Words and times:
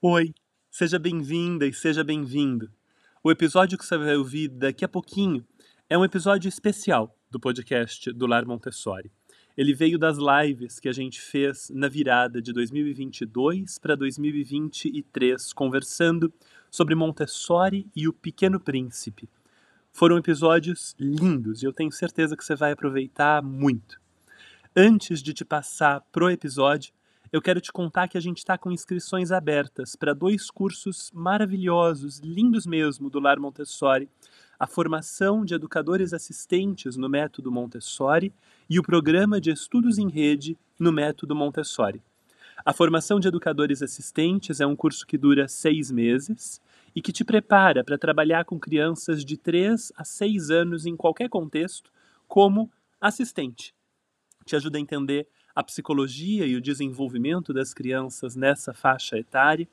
Oi, 0.00 0.32
seja 0.70 0.96
bem-vinda 0.96 1.66
e 1.66 1.74
seja 1.74 2.04
bem-vindo. 2.04 2.70
O 3.20 3.32
episódio 3.32 3.76
que 3.76 3.84
você 3.84 3.98
vai 3.98 4.14
ouvir 4.14 4.46
daqui 4.46 4.84
a 4.84 4.88
pouquinho 4.88 5.44
é 5.90 5.98
um 5.98 6.04
episódio 6.04 6.48
especial 6.48 7.18
do 7.28 7.40
podcast 7.40 8.12
do 8.12 8.24
Lar 8.24 8.46
Montessori. 8.46 9.10
Ele 9.56 9.74
veio 9.74 9.98
das 9.98 10.16
lives 10.16 10.78
que 10.78 10.88
a 10.88 10.92
gente 10.92 11.20
fez 11.20 11.68
na 11.74 11.88
virada 11.88 12.40
de 12.40 12.52
2022 12.52 13.76
para 13.80 13.96
2023, 13.96 15.52
conversando 15.52 16.32
sobre 16.70 16.94
Montessori 16.94 17.84
e 17.96 18.06
o 18.06 18.12
Pequeno 18.12 18.60
Príncipe. 18.60 19.28
Foram 19.90 20.16
episódios 20.16 20.94
lindos 20.96 21.60
e 21.60 21.66
eu 21.66 21.72
tenho 21.72 21.90
certeza 21.90 22.36
que 22.36 22.44
você 22.44 22.54
vai 22.54 22.70
aproveitar 22.70 23.42
muito. 23.42 24.00
Antes 24.76 25.20
de 25.20 25.34
te 25.34 25.44
passar 25.44 26.02
pro 26.12 26.30
episódio, 26.30 26.92
eu 27.30 27.42
quero 27.42 27.60
te 27.60 27.70
contar 27.70 28.08
que 28.08 28.16
a 28.16 28.20
gente 28.20 28.38
está 28.38 28.56
com 28.56 28.72
inscrições 28.72 29.30
abertas 29.30 29.94
para 29.94 30.14
dois 30.14 30.50
cursos 30.50 31.10
maravilhosos, 31.12 32.20
lindos 32.20 32.66
mesmo, 32.66 33.10
do 33.10 33.20
Lar 33.20 33.38
Montessori: 33.38 34.08
a 34.58 34.66
formação 34.66 35.44
de 35.44 35.54
educadores 35.54 36.14
assistentes 36.14 36.96
no 36.96 37.08
método 37.08 37.52
Montessori 37.52 38.32
e 38.68 38.78
o 38.78 38.82
programa 38.82 39.40
de 39.40 39.50
estudos 39.50 39.98
em 39.98 40.08
rede 40.08 40.56
no 40.78 40.90
método 40.90 41.34
Montessori. 41.36 42.02
A 42.64 42.72
formação 42.72 43.20
de 43.20 43.28
educadores 43.28 43.82
assistentes 43.82 44.60
é 44.60 44.66
um 44.66 44.74
curso 44.74 45.06
que 45.06 45.18
dura 45.18 45.46
seis 45.46 45.90
meses 45.90 46.60
e 46.94 47.02
que 47.02 47.12
te 47.12 47.24
prepara 47.24 47.84
para 47.84 47.98
trabalhar 47.98 48.44
com 48.44 48.58
crianças 48.58 49.24
de 49.24 49.36
3 49.36 49.92
a 49.96 50.02
6 50.02 50.50
anos 50.50 50.86
em 50.86 50.96
qualquer 50.96 51.28
contexto 51.28 51.92
como 52.26 52.70
assistente. 53.00 53.74
Te 54.44 54.56
ajuda 54.56 54.78
a 54.78 54.80
entender 54.80 55.28
a 55.58 55.64
psicologia 55.64 56.46
e 56.46 56.54
o 56.54 56.60
desenvolvimento 56.60 57.52
das 57.52 57.74
crianças 57.74 58.36
nessa 58.36 58.72
faixa 58.72 59.18
etária, 59.18 59.68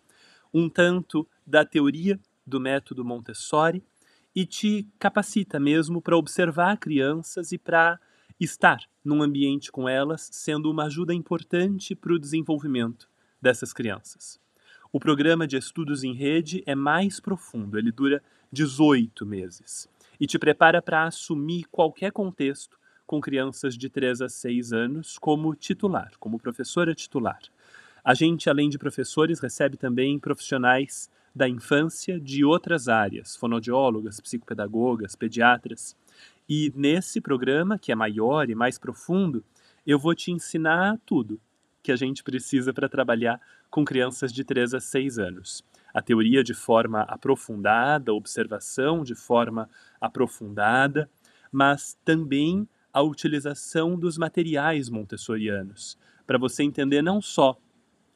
um 0.51 0.67
tanto 0.67 1.27
da 1.45 1.63
teoria 1.63 2.19
do 2.43 2.59
método 2.59 3.05
Montessori 3.05 3.83
e 4.35 4.47
te 4.47 4.87
capacita 4.97 5.59
mesmo 5.59 6.01
para 6.01 6.17
observar 6.17 6.75
crianças 6.77 7.51
e 7.51 7.59
para 7.59 7.99
estar 8.39 8.79
num 9.03 9.21
ambiente 9.21 9.71
com 9.71 9.87
elas, 9.87 10.27
sendo 10.33 10.71
uma 10.71 10.85
ajuda 10.85 11.13
importante 11.13 11.93
para 11.93 12.13
o 12.13 12.19
desenvolvimento 12.19 13.07
dessas 13.39 13.71
crianças. 13.71 14.39
O 14.91 14.99
programa 14.99 15.45
de 15.45 15.55
estudos 15.55 16.03
em 16.03 16.15
rede 16.15 16.63
é 16.65 16.73
mais 16.73 17.19
profundo, 17.19 17.77
ele 17.77 17.91
dura 17.91 18.23
18 18.51 19.23
meses 19.23 19.87
e 20.19 20.25
te 20.25 20.39
prepara 20.39 20.81
para 20.81 21.03
assumir 21.03 21.65
qualquer 21.65 22.11
contexto 22.11 22.75
com 23.05 23.21
crianças 23.21 23.77
de 23.77 23.89
3 23.89 24.21
a 24.21 24.29
6 24.29 24.73
anos 24.73 25.17
como 25.17 25.55
titular, 25.55 26.11
como 26.19 26.39
professora 26.39 26.93
titular. 26.95 27.39
A 28.03 28.13
gente, 28.13 28.49
além 28.49 28.69
de 28.69 28.77
professores, 28.77 29.39
recebe 29.39 29.77
também 29.77 30.19
profissionais 30.19 31.09
da 31.35 31.49
infância 31.49 32.19
de 32.19 32.45
outras 32.45 32.87
áreas, 32.87 33.35
fonoaudiólogas, 33.35 34.19
psicopedagogas, 34.19 35.15
pediatras. 35.15 35.95
E 36.47 36.71
nesse 36.75 37.19
programa, 37.19 37.77
que 37.77 37.91
é 37.91 37.95
maior 37.95 38.49
e 38.49 38.55
mais 38.55 38.77
profundo, 38.77 39.43
eu 39.85 39.99
vou 39.99 40.15
te 40.15 40.31
ensinar 40.31 40.99
tudo 41.05 41.39
que 41.83 41.91
a 41.91 41.95
gente 41.95 42.23
precisa 42.23 42.73
para 42.73 42.89
trabalhar 42.89 43.39
com 43.69 43.83
crianças 43.83 44.31
de 44.31 44.43
3 44.43 44.73
a 44.73 44.79
6 44.79 45.19
anos. 45.19 45.63
A 45.93 46.01
teoria 46.01 46.43
de 46.43 46.53
forma 46.53 47.01
aprofundada, 47.01 48.11
a 48.11 48.15
observação 48.15 49.03
de 49.03 49.13
forma 49.13 49.69
aprofundada, 49.99 51.09
mas 51.51 51.97
também 52.03 52.67
a 52.95 53.01
utilização 53.01 53.99
dos 53.99 54.17
materiais 54.17 54.87
montessorianos, 54.87 55.97
para 56.25 56.37
você 56.37 56.63
entender 56.63 57.01
não 57.01 57.21
só 57.21 57.59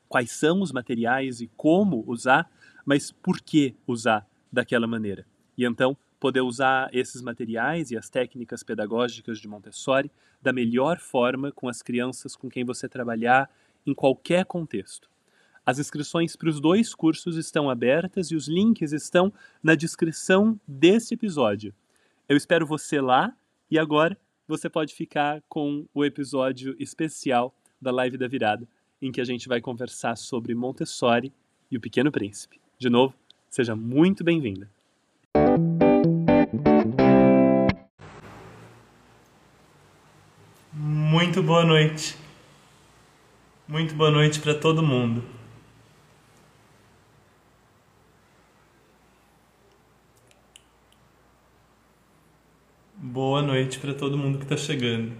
quais 0.07 0.31
são 0.31 0.61
os 0.61 0.71
materiais 0.71 1.41
e 1.41 1.47
como 1.57 2.01
usar, 2.07 2.49
mas 2.85 3.11
por 3.11 3.41
que 3.41 3.75
usar 3.85 4.25
daquela 4.49 4.87
maneira. 4.87 5.25
E 5.57 5.65
então 5.65 5.97
poder 6.17 6.39
usar 6.39 6.89
esses 6.93 7.21
materiais 7.21 7.91
e 7.91 7.97
as 7.97 8.09
técnicas 8.09 8.63
pedagógicas 8.63 9.37
de 9.37 9.49
Montessori 9.49 10.09
da 10.41 10.53
melhor 10.53 10.97
forma 10.97 11.51
com 11.51 11.67
as 11.67 11.81
crianças 11.81 12.33
com 12.33 12.49
quem 12.49 12.63
você 12.63 12.87
trabalhar 12.87 13.51
em 13.85 13.93
qualquer 13.93 14.45
contexto. 14.45 15.09
As 15.65 15.77
inscrições 15.77 16.37
para 16.37 16.47
os 16.47 16.61
dois 16.61 16.95
cursos 16.95 17.35
estão 17.35 17.69
abertas 17.69 18.31
e 18.31 18.35
os 18.35 18.47
links 18.47 18.93
estão 18.93 19.33
na 19.61 19.75
descrição 19.75 20.57
desse 20.65 21.15
episódio. 21.15 21.75
Eu 22.29 22.37
espero 22.37 22.65
você 22.65 23.01
lá 23.01 23.35
e 23.69 23.77
agora 23.77 24.17
você 24.49 24.67
pode 24.67 24.95
ficar 24.95 25.43
com 25.47 25.85
o 25.93 26.03
episódio 26.03 26.75
especial 26.79 27.53
da 27.79 27.91
Live 27.91 28.17
da 28.17 28.27
Virada, 28.27 28.67
em 28.99 29.11
que 29.11 29.21
a 29.21 29.23
gente 29.23 29.47
vai 29.47 29.61
conversar 29.61 30.15
sobre 30.15 30.55
Montessori 30.55 31.31
e 31.69 31.77
o 31.77 31.79
Pequeno 31.79 32.11
Príncipe. 32.11 32.59
De 32.79 32.89
novo, 32.89 33.13
seja 33.47 33.75
muito 33.75 34.23
bem-vinda. 34.23 34.67
Muito 40.73 41.43
boa 41.43 41.63
noite. 41.63 42.17
Muito 43.67 43.93
boa 43.93 44.09
noite 44.09 44.39
para 44.39 44.55
todo 44.55 44.81
mundo. 44.81 45.23
Boa 53.21 53.41
noite 53.41 53.77
para 53.79 53.93
todo 53.93 54.17
mundo 54.17 54.37
que 54.37 54.45
está 54.45 54.55
chegando. 54.55 55.13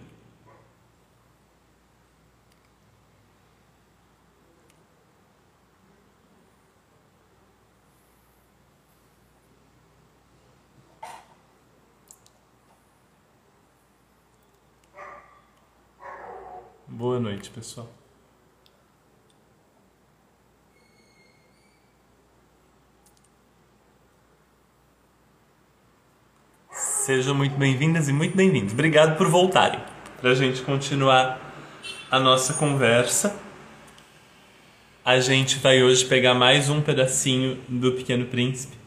Boa 16.87 17.19
noite, 17.19 17.49
pessoal. 17.49 17.89
Sejam 27.09 27.33
muito 27.33 27.57
bem-vindas 27.57 28.07
e 28.07 28.13
muito 28.13 28.37
bem-vindos. 28.37 28.71
Obrigado 28.71 29.17
por 29.17 29.27
voltarem 29.27 29.79
para 30.21 30.29
a 30.29 30.35
gente 30.35 30.61
continuar 30.61 31.41
a 32.11 32.19
nossa 32.19 32.53
conversa. 32.53 33.35
A 35.03 35.19
gente 35.19 35.57
vai 35.57 35.81
hoje 35.81 36.05
pegar 36.05 36.35
mais 36.35 36.69
um 36.69 36.83
pedacinho 36.83 37.59
do 37.67 37.93
Pequeno 37.93 38.27
Príncipe 38.27 38.77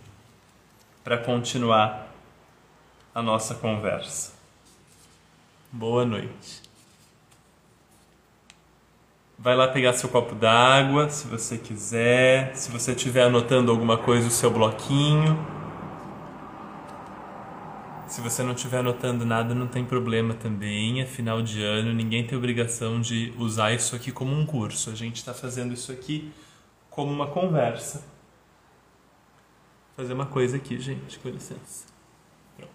para 1.02 1.18
continuar 1.18 2.14
a 3.12 3.20
nossa 3.20 3.56
conversa. 3.56 4.34
Boa 5.72 6.04
noite. 6.04 6.62
Vai 9.36 9.56
lá 9.56 9.66
pegar 9.66 9.94
seu 9.94 10.08
copo 10.08 10.36
d'água, 10.36 11.10
se 11.10 11.26
você 11.26 11.58
quiser. 11.58 12.54
Se 12.54 12.70
você 12.70 12.92
estiver 12.92 13.24
anotando 13.24 13.72
alguma 13.72 13.98
coisa, 13.98 14.28
o 14.28 14.30
seu 14.30 14.48
bloquinho. 14.48 15.61
Se 18.12 18.20
você 18.20 18.42
não 18.42 18.52
estiver 18.52 18.80
anotando 18.80 19.24
nada, 19.24 19.54
não 19.54 19.66
tem 19.66 19.86
problema 19.86 20.34
também. 20.34 21.00
É 21.00 21.06
final 21.06 21.40
de 21.40 21.62
ano, 21.62 21.94
ninguém 21.94 22.26
tem 22.26 22.36
obrigação 22.36 23.00
de 23.00 23.32
usar 23.38 23.72
isso 23.72 23.96
aqui 23.96 24.12
como 24.12 24.38
um 24.38 24.44
curso. 24.44 24.90
A 24.90 24.94
gente 24.94 25.16
está 25.16 25.32
fazendo 25.32 25.72
isso 25.72 25.90
aqui 25.90 26.30
como 26.90 27.10
uma 27.10 27.28
conversa. 27.28 28.00
Vou 29.96 30.04
fazer 30.04 30.12
uma 30.12 30.26
coisa 30.26 30.58
aqui, 30.58 30.78
gente, 30.78 31.18
com 31.20 31.30
licença. 31.30 31.86
Pronto. 32.54 32.70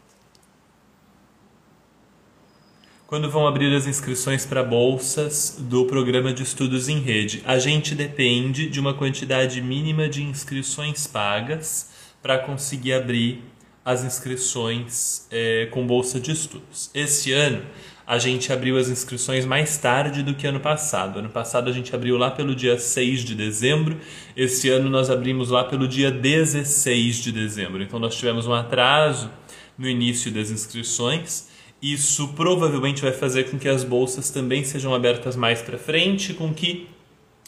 Quando 3.05 3.29
vão 3.29 3.45
abrir 3.45 3.75
as 3.75 3.85
inscrições 3.85 4.43
para 4.43 4.63
bolsas 4.63 5.57
do 5.59 5.85
programa 5.85 6.33
de 6.33 6.41
estudos 6.41 6.89
em 6.89 6.99
rede, 6.99 7.43
a 7.45 7.59
gente 7.59 7.93
depende 7.93 8.67
de 8.67 8.79
uma 8.79 8.95
quantidade 8.95 9.61
mínima 9.61 10.09
de 10.09 10.23
inscrições 10.23 11.05
pagas 11.05 11.91
para 12.23 12.39
conseguir 12.39 12.93
abrir 12.93 13.55
as 13.87 14.03
inscrições 14.03 15.25
é, 15.31 15.67
com 15.71 15.87
bolsa 15.87 16.19
de 16.19 16.29
estudos. 16.29 16.91
Esse 16.93 17.31
ano 17.31 17.63
a 18.05 18.19
gente 18.19 18.51
abriu 18.51 18.77
as 18.77 18.89
inscrições 18.89 19.45
mais 19.45 19.77
tarde 19.77 20.23
do 20.23 20.33
que 20.33 20.45
ano 20.45 20.59
passado. 20.59 21.19
Ano 21.19 21.29
passado 21.29 21.69
a 21.69 21.73
gente 21.73 21.95
abriu 21.95 22.17
lá 22.17 22.29
pelo 22.29 22.53
dia 22.53 22.77
6 22.77 23.21
de 23.21 23.33
dezembro, 23.33 23.97
esse 24.35 24.67
ano 24.69 24.89
nós 24.89 25.09
abrimos 25.09 25.51
lá 25.51 25.63
pelo 25.63 25.87
dia 25.87 26.11
16 26.11 27.15
de 27.15 27.31
dezembro. 27.31 27.81
Então 27.81 27.97
nós 27.97 28.13
tivemos 28.13 28.45
um 28.45 28.53
atraso 28.53 29.31
no 29.77 29.87
início 29.87 30.33
das 30.33 30.51
inscrições. 30.51 31.47
Isso 31.81 32.27
provavelmente 32.33 33.01
vai 33.01 33.13
fazer 33.13 33.45
com 33.45 33.57
que 33.57 33.69
as 33.69 33.85
bolsas 33.85 34.29
também 34.29 34.65
sejam 34.65 34.93
abertas 34.93 35.37
mais 35.37 35.61
para 35.61 35.77
frente, 35.77 36.33
com 36.33 36.53
que 36.53 36.89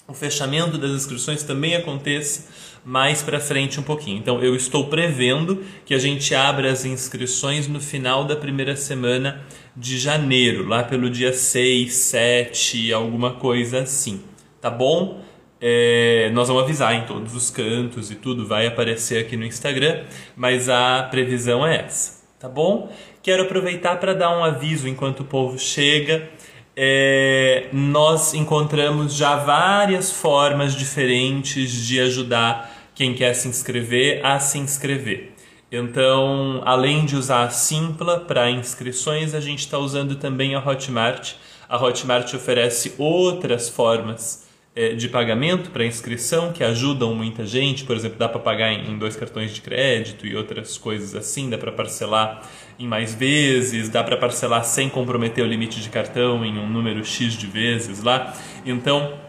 o 0.07 0.13
fechamento 0.13 0.77
das 0.77 0.91
inscrições 0.91 1.43
também 1.43 1.75
aconteça 1.75 2.47
mais 2.89 3.21
para 3.21 3.39
frente 3.39 3.79
um 3.79 3.83
pouquinho. 3.83 4.17
Então 4.17 4.41
eu 4.41 4.55
estou 4.55 4.87
prevendo 4.87 5.63
que 5.85 5.93
a 5.93 5.99
gente 5.99 6.33
abra 6.33 6.71
as 6.71 6.85
inscrições 6.85 7.67
no 7.67 7.79
final 7.79 8.25
da 8.25 8.35
primeira 8.35 8.75
semana 8.75 9.45
de 9.77 9.99
janeiro, 9.99 10.67
lá 10.67 10.81
pelo 10.81 11.07
dia 11.07 11.31
6, 11.31 11.93
7, 11.93 12.91
alguma 12.91 13.33
coisa 13.33 13.81
assim. 13.81 14.23
Tá 14.59 14.71
bom? 14.71 15.21
É, 15.61 16.31
nós 16.33 16.47
vamos 16.47 16.63
avisar 16.63 16.95
em 16.95 17.05
todos 17.05 17.35
os 17.35 17.51
cantos 17.51 18.09
e 18.09 18.15
tudo, 18.15 18.47
vai 18.47 18.65
aparecer 18.65 19.23
aqui 19.23 19.37
no 19.37 19.45
Instagram, 19.45 20.05
mas 20.35 20.67
a 20.67 21.07
previsão 21.11 21.67
é 21.67 21.81
essa, 21.81 22.23
tá 22.39 22.49
bom? 22.49 22.91
Quero 23.21 23.43
aproveitar 23.43 23.97
para 23.97 24.15
dar 24.15 24.35
um 24.35 24.43
aviso 24.43 24.87
enquanto 24.87 25.19
o 25.19 25.25
povo 25.25 25.59
chega. 25.59 26.27
É, 26.75 27.67
nós 27.71 28.33
encontramos 28.33 29.13
já 29.13 29.35
várias 29.35 30.11
formas 30.11 30.73
diferentes 30.73 31.71
de 31.85 31.99
ajudar 31.99 32.78
quem 32.99 33.13
quer 33.13 33.33
se 33.33 33.47
inscrever 33.47 34.19
a 34.25 34.41
se 34.41 34.57
inscrever. 34.57 35.31
Então, 35.71 36.61
além 36.65 37.05
de 37.05 37.15
usar 37.15 37.45
a 37.45 37.49
Simpla 37.49 38.19
para 38.19 38.51
inscrições, 38.51 39.33
a 39.33 39.39
gente 39.39 39.59
está 39.59 39.77
usando 39.77 40.17
também 40.17 40.53
a 40.53 40.59
Hotmart. 40.59 41.35
A 41.69 41.81
Hotmart 41.81 42.33
oferece 42.33 42.95
outras 42.97 43.69
formas 43.69 44.49
é, 44.75 44.95
de 44.95 45.07
pagamento 45.07 45.69
para 45.69 45.85
inscrição 45.85 46.51
que 46.51 46.61
ajudam 46.61 47.15
muita 47.15 47.45
gente. 47.45 47.85
Por 47.85 47.95
exemplo, 47.95 48.19
dá 48.19 48.27
para 48.27 48.41
pagar 48.41 48.73
em, 48.73 48.97
dois 48.97 49.15
cartões 49.15 49.55
de 49.55 49.61
crédito 49.61 50.27
e 50.27 50.35
outras 50.35 50.77
coisas 50.77 51.15
assim. 51.15 51.49
Dá 51.49 51.57
para 51.57 51.71
parcelar 51.71 52.41
em 52.77 52.85
mais 52.85 53.15
vezes, 53.15 53.87
dá 53.87 54.03
para 54.03 54.17
parcelar 54.17 54.65
sem 54.65 54.89
comprometer 54.89 55.41
o 55.41 55.47
limite 55.47 55.79
de 55.79 55.87
cartão 55.87 56.43
em 56.43 56.59
um 56.59 56.69
número 56.69 57.05
X 57.05 57.31
de 57.35 57.47
vezes 57.47 58.03
lá. 58.03 58.33
Então, 58.65 59.28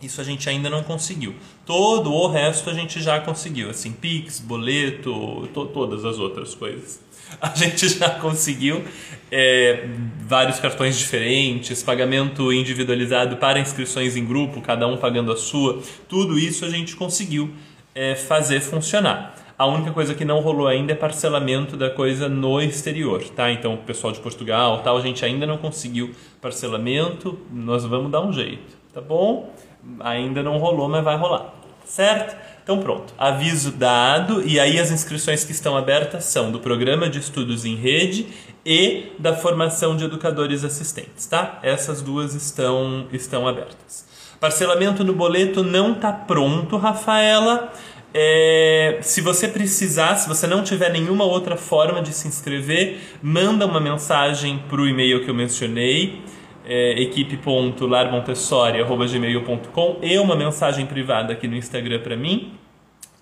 Isso 0.00 0.20
a 0.20 0.24
gente 0.24 0.48
ainda 0.48 0.70
não 0.70 0.84
conseguiu. 0.84 1.34
Todo 1.66 2.12
o 2.12 2.28
resto 2.28 2.70
a 2.70 2.72
gente 2.72 3.02
já 3.02 3.18
conseguiu, 3.18 3.68
assim, 3.68 3.90
Pix, 3.90 4.38
boleto, 4.38 5.48
to 5.52 5.66
todas 5.66 6.04
as 6.04 6.18
outras 6.18 6.54
coisas. 6.54 7.00
A 7.40 7.54
gente 7.54 7.88
já 7.88 8.10
conseguiu 8.10 8.84
é, 9.30 9.86
vários 10.20 10.58
cartões 10.58 10.98
diferentes, 10.98 11.82
pagamento 11.82 12.52
individualizado 12.52 13.36
para 13.36 13.58
inscrições 13.58 14.16
em 14.16 14.24
grupo, 14.24 14.60
cada 14.60 14.86
um 14.86 14.96
pagando 14.96 15.32
a 15.32 15.36
sua. 15.36 15.82
Tudo 16.08 16.38
isso 16.38 16.64
a 16.64 16.68
gente 16.68 16.96
conseguiu 16.96 17.50
é, 17.94 18.14
fazer 18.14 18.60
funcionar. 18.60 19.34
A 19.58 19.66
única 19.66 19.90
coisa 19.90 20.14
que 20.14 20.24
não 20.24 20.38
rolou 20.38 20.68
ainda 20.68 20.92
é 20.92 20.94
parcelamento 20.94 21.76
da 21.76 21.90
coisa 21.90 22.28
no 22.28 22.60
exterior, 22.60 23.24
tá? 23.30 23.50
Então, 23.50 23.74
o 23.74 23.78
pessoal 23.78 24.12
de 24.12 24.20
Portugal, 24.20 24.82
tal, 24.84 24.96
a 24.96 25.00
gente 25.00 25.24
ainda 25.24 25.44
não 25.46 25.58
conseguiu 25.58 26.14
parcelamento, 26.40 27.36
nós 27.52 27.84
vamos 27.84 28.12
dar 28.12 28.20
um 28.20 28.32
jeito, 28.32 28.76
tá 28.94 29.00
bom? 29.00 29.52
Ainda 29.98 30.44
não 30.44 30.58
rolou, 30.58 30.88
mas 30.88 31.02
vai 31.02 31.16
rolar, 31.16 31.52
certo? 31.84 32.36
Então, 32.68 32.80
pronto. 32.80 33.14
Aviso 33.16 33.72
dado 33.72 34.46
e 34.46 34.60
aí 34.60 34.78
as 34.78 34.90
inscrições 34.90 35.42
que 35.42 35.52
estão 35.52 35.74
abertas 35.74 36.24
são 36.24 36.52
do 36.52 36.60
programa 36.60 37.08
de 37.08 37.18
estudos 37.18 37.64
em 37.64 37.74
rede 37.74 38.26
e 38.62 39.06
da 39.18 39.34
formação 39.34 39.96
de 39.96 40.04
educadores 40.04 40.62
assistentes, 40.64 41.24
tá? 41.24 41.60
Essas 41.62 42.02
duas 42.02 42.34
estão 42.34 43.06
estão 43.10 43.48
abertas. 43.48 44.06
Parcelamento 44.38 45.02
no 45.02 45.14
boleto 45.14 45.62
não 45.62 45.92
está 45.92 46.12
pronto, 46.12 46.76
Rafaela. 46.76 47.72
É, 48.12 48.98
se 49.00 49.22
você 49.22 49.48
precisar, 49.48 50.16
se 50.16 50.28
você 50.28 50.46
não 50.46 50.62
tiver 50.62 50.92
nenhuma 50.92 51.24
outra 51.24 51.56
forma 51.56 52.02
de 52.02 52.12
se 52.12 52.28
inscrever, 52.28 52.98
manda 53.22 53.64
uma 53.64 53.80
mensagem 53.80 54.62
para 54.68 54.82
o 54.82 54.86
e-mail 54.86 55.24
que 55.24 55.30
eu 55.30 55.34
mencionei, 55.34 56.20
é, 56.68 57.00
equipe.larmontessori.gmail.com 57.00 59.98
e 60.02 60.18
uma 60.18 60.36
mensagem 60.36 60.84
privada 60.86 61.32
aqui 61.32 61.48
no 61.48 61.56
Instagram 61.56 62.00
para 62.00 62.14
mim, 62.16 62.52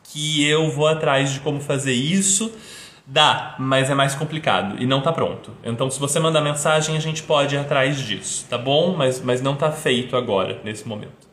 que 0.03 0.45
eu 0.47 0.69
vou 0.71 0.89
atrás 0.89 1.33
de 1.33 1.41
como 1.41 1.61
fazer 1.61 1.93
isso. 1.93 2.53
Dá, 3.09 3.55
mas 3.57 3.89
é 3.89 3.95
mais 3.95 4.17
complicado 4.17 4.83
e 4.83 4.87
não 4.87 4.99
está 4.99 5.13
pronto. 5.13 5.53
Então, 5.63 5.89
se 5.89 6.01
você 6.01 6.19
mandar 6.19 6.41
mensagem, 6.41 6.97
a 6.97 7.01
gente 7.01 7.23
pode 7.23 7.55
ir 7.55 7.59
atrás 7.59 8.01
disso, 8.01 8.45
tá 8.51 8.59
bom? 8.59 8.97
Mas, 8.97 9.21
mas 9.21 9.41
não 9.41 9.55
está 9.55 9.71
feito 9.71 10.17
agora, 10.17 10.61
nesse 10.65 10.89
momento. 10.89 11.26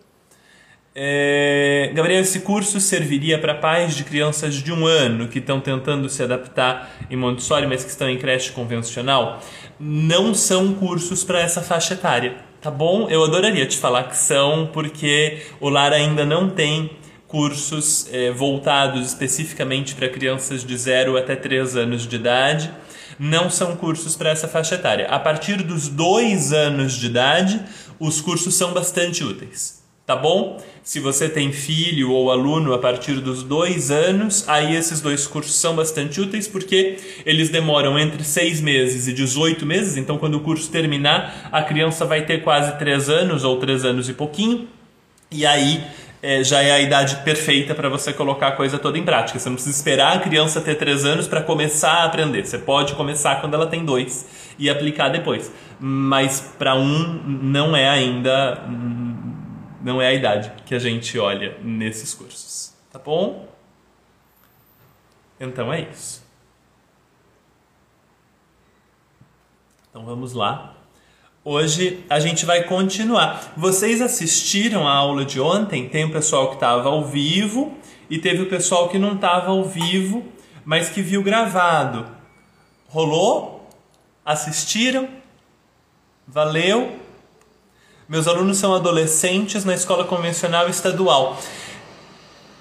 É, 0.95 1.91
Gabriel, 1.95 2.21
esse 2.21 2.41
curso 2.41 2.79
serviria 2.79 3.39
para 3.39 3.55
pais 3.55 3.95
de 3.95 4.03
crianças 4.03 4.53
de 4.53 4.71
um 4.71 4.85
ano 4.85 5.27
que 5.27 5.39
estão 5.39 5.59
tentando 5.59 6.07
se 6.07 6.21
adaptar 6.21 6.91
em 7.09 7.15
Montessori, 7.15 7.65
mas 7.65 7.83
que 7.83 7.89
estão 7.89 8.07
em 8.07 8.17
creche 8.17 8.51
convencional? 8.51 9.41
Não 9.79 10.35
são 10.35 10.75
cursos 10.75 11.23
para 11.23 11.39
essa 11.39 11.63
faixa 11.63 11.95
etária, 11.95 12.35
tá 12.61 12.69
bom? 12.69 13.09
Eu 13.09 13.23
adoraria 13.23 13.65
te 13.65 13.75
falar 13.75 14.03
que 14.03 14.15
são, 14.15 14.69
porque 14.71 15.41
o 15.59 15.67
lar 15.67 15.91
ainda 15.91 16.25
não 16.25 16.47
tem 16.47 16.91
cursos 17.27 18.07
é, 18.11 18.29
voltados 18.29 19.07
especificamente 19.07 19.95
para 19.95 20.07
crianças 20.07 20.63
de 20.63 20.77
0 20.77 21.17
até 21.17 21.35
3 21.35 21.75
anos 21.75 22.07
de 22.07 22.15
idade. 22.17 22.71
Não 23.17 23.49
são 23.49 23.75
cursos 23.75 24.15
para 24.15 24.29
essa 24.29 24.47
faixa 24.47 24.75
etária. 24.75 25.07
A 25.07 25.17
partir 25.17 25.63
dos 25.63 25.87
2 25.89 26.53
anos 26.53 26.93
de 26.93 27.07
idade, 27.07 27.59
os 27.99 28.21
cursos 28.21 28.53
são 28.53 28.73
bastante 28.73 29.23
úteis 29.23 29.82
tá 30.05 30.15
bom? 30.15 30.61
Se 30.83 30.99
você 30.99 31.29
tem 31.29 31.53
filho 31.53 32.11
ou 32.11 32.29
aluno 32.29 32.73
a 32.73 32.79
partir 32.79 33.21
dos 33.21 33.41
dois 33.41 33.89
anos, 33.89 34.47
aí 34.49 34.75
esses 34.75 34.99
dois 34.99 35.25
cursos 35.25 35.55
são 35.55 35.75
bastante 35.75 36.19
úteis 36.19 36.47
porque 36.47 36.97
eles 37.25 37.49
demoram 37.49 37.97
entre 37.97 38.23
seis 38.23 38.59
meses 38.59 39.07
e 39.07 39.13
18 39.13 39.65
meses, 39.65 39.95
então 39.95 40.17
quando 40.17 40.35
o 40.35 40.41
curso 40.41 40.69
terminar, 40.69 41.49
a 41.51 41.61
criança 41.61 42.05
vai 42.05 42.25
ter 42.25 42.43
quase 42.43 42.77
três 42.77 43.09
anos 43.09 43.45
ou 43.45 43.57
três 43.57 43.85
anos 43.85 44.09
e 44.09 44.13
pouquinho, 44.13 44.67
e 45.31 45.45
aí 45.45 45.81
é, 46.21 46.43
já 46.43 46.61
é 46.61 46.71
a 46.71 46.81
idade 46.81 47.17
perfeita 47.17 47.73
para 47.73 47.87
você 47.87 48.11
colocar 48.11 48.49
a 48.49 48.51
coisa 48.51 48.77
toda 48.77 48.97
em 48.97 49.03
prática. 49.03 49.39
Você 49.39 49.49
não 49.49 49.55
precisa 49.55 49.75
esperar 49.75 50.17
a 50.17 50.19
criança 50.19 50.61
ter 50.61 50.75
três 50.75 51.03
anos 51.03 51.27
para 51.27 51.41
começar 51.41 51.91
a 51.91 52.03
aprender. 52.05 52.45
Você 52.45 52.57
pode 52.57 52.93
começar 52.93 53.41
quando 53.41 53.55
ela 53.55 53.67
tem 53.67 53.83
dois 53.83 54.25
e 54.57 54.69
aplicar 54.69 55.09
depois. 55.09 55.51
Mas 55.79 56.53
para 56.57 56.75
um 56.75 57.21
não 57.25 57.75
é 57.75 57.89
ainda 57.89 58.63
não 59.83 60.01
é 60.01 60.07
a 60.07 60.13
idade 60.13 60.51
que 60.65 60.73
a 60.73 60.79
gente 60.79 61.19
olha 61.19 61.57
nesses 61.61 62.13
cursos, 62.13 62.73
tá 62.91 62.97
bom? 62.97 63.47
Então 65.39 65.71
é 65.73 65.81
isso. 65.81 66.23
Então 69.89 70.05
vamos 70.05 70.33
lá. 70.33 70.73
Hoje 71.43 72.05
a 72.09 72.19
gente 72.21 72.45
vai 72.45 72.63
continuar. 72.63 73.53
Vocês 73.57 74.01
assistiram 74.01 74.87
a 74.87 74.93
aula 74.93 75.25
de 75.25 75.41
ontem? 75.41 75.89
Tem 75.89 76.05
o 76.05 76.11
pessoal 76.11 76.47
que 76.47 76.55
estava 76.55 76.87
ao 76.87 77.03
vivo 77.03 77.77
e 78.09 78.17
teve 78.17 78.43
o 78.43 78.49
pessoal 78.49 78.87
que 78.87 78.97
não 78.97 79.15
estava 79.15 79.51
ao 79.51 79.65
vivo, 79.65 80.23
mas 80.63 80.89
que 80.89 81.01
viu 81.01 81.21
gravado. 81.21 82.07
Rolou? 82.87 83.69
Assistiram? 84.23 85.09
Valeu? 86.25 87.02
Meus 88.07 88.27
alunos 88.27 88.57
são 88.57 88.73
adolescentes 88.75 89.63
na 89.63 89.73
escola 89.73 90.03
convencional 90.03 90.67
estadual. 90.67 91.41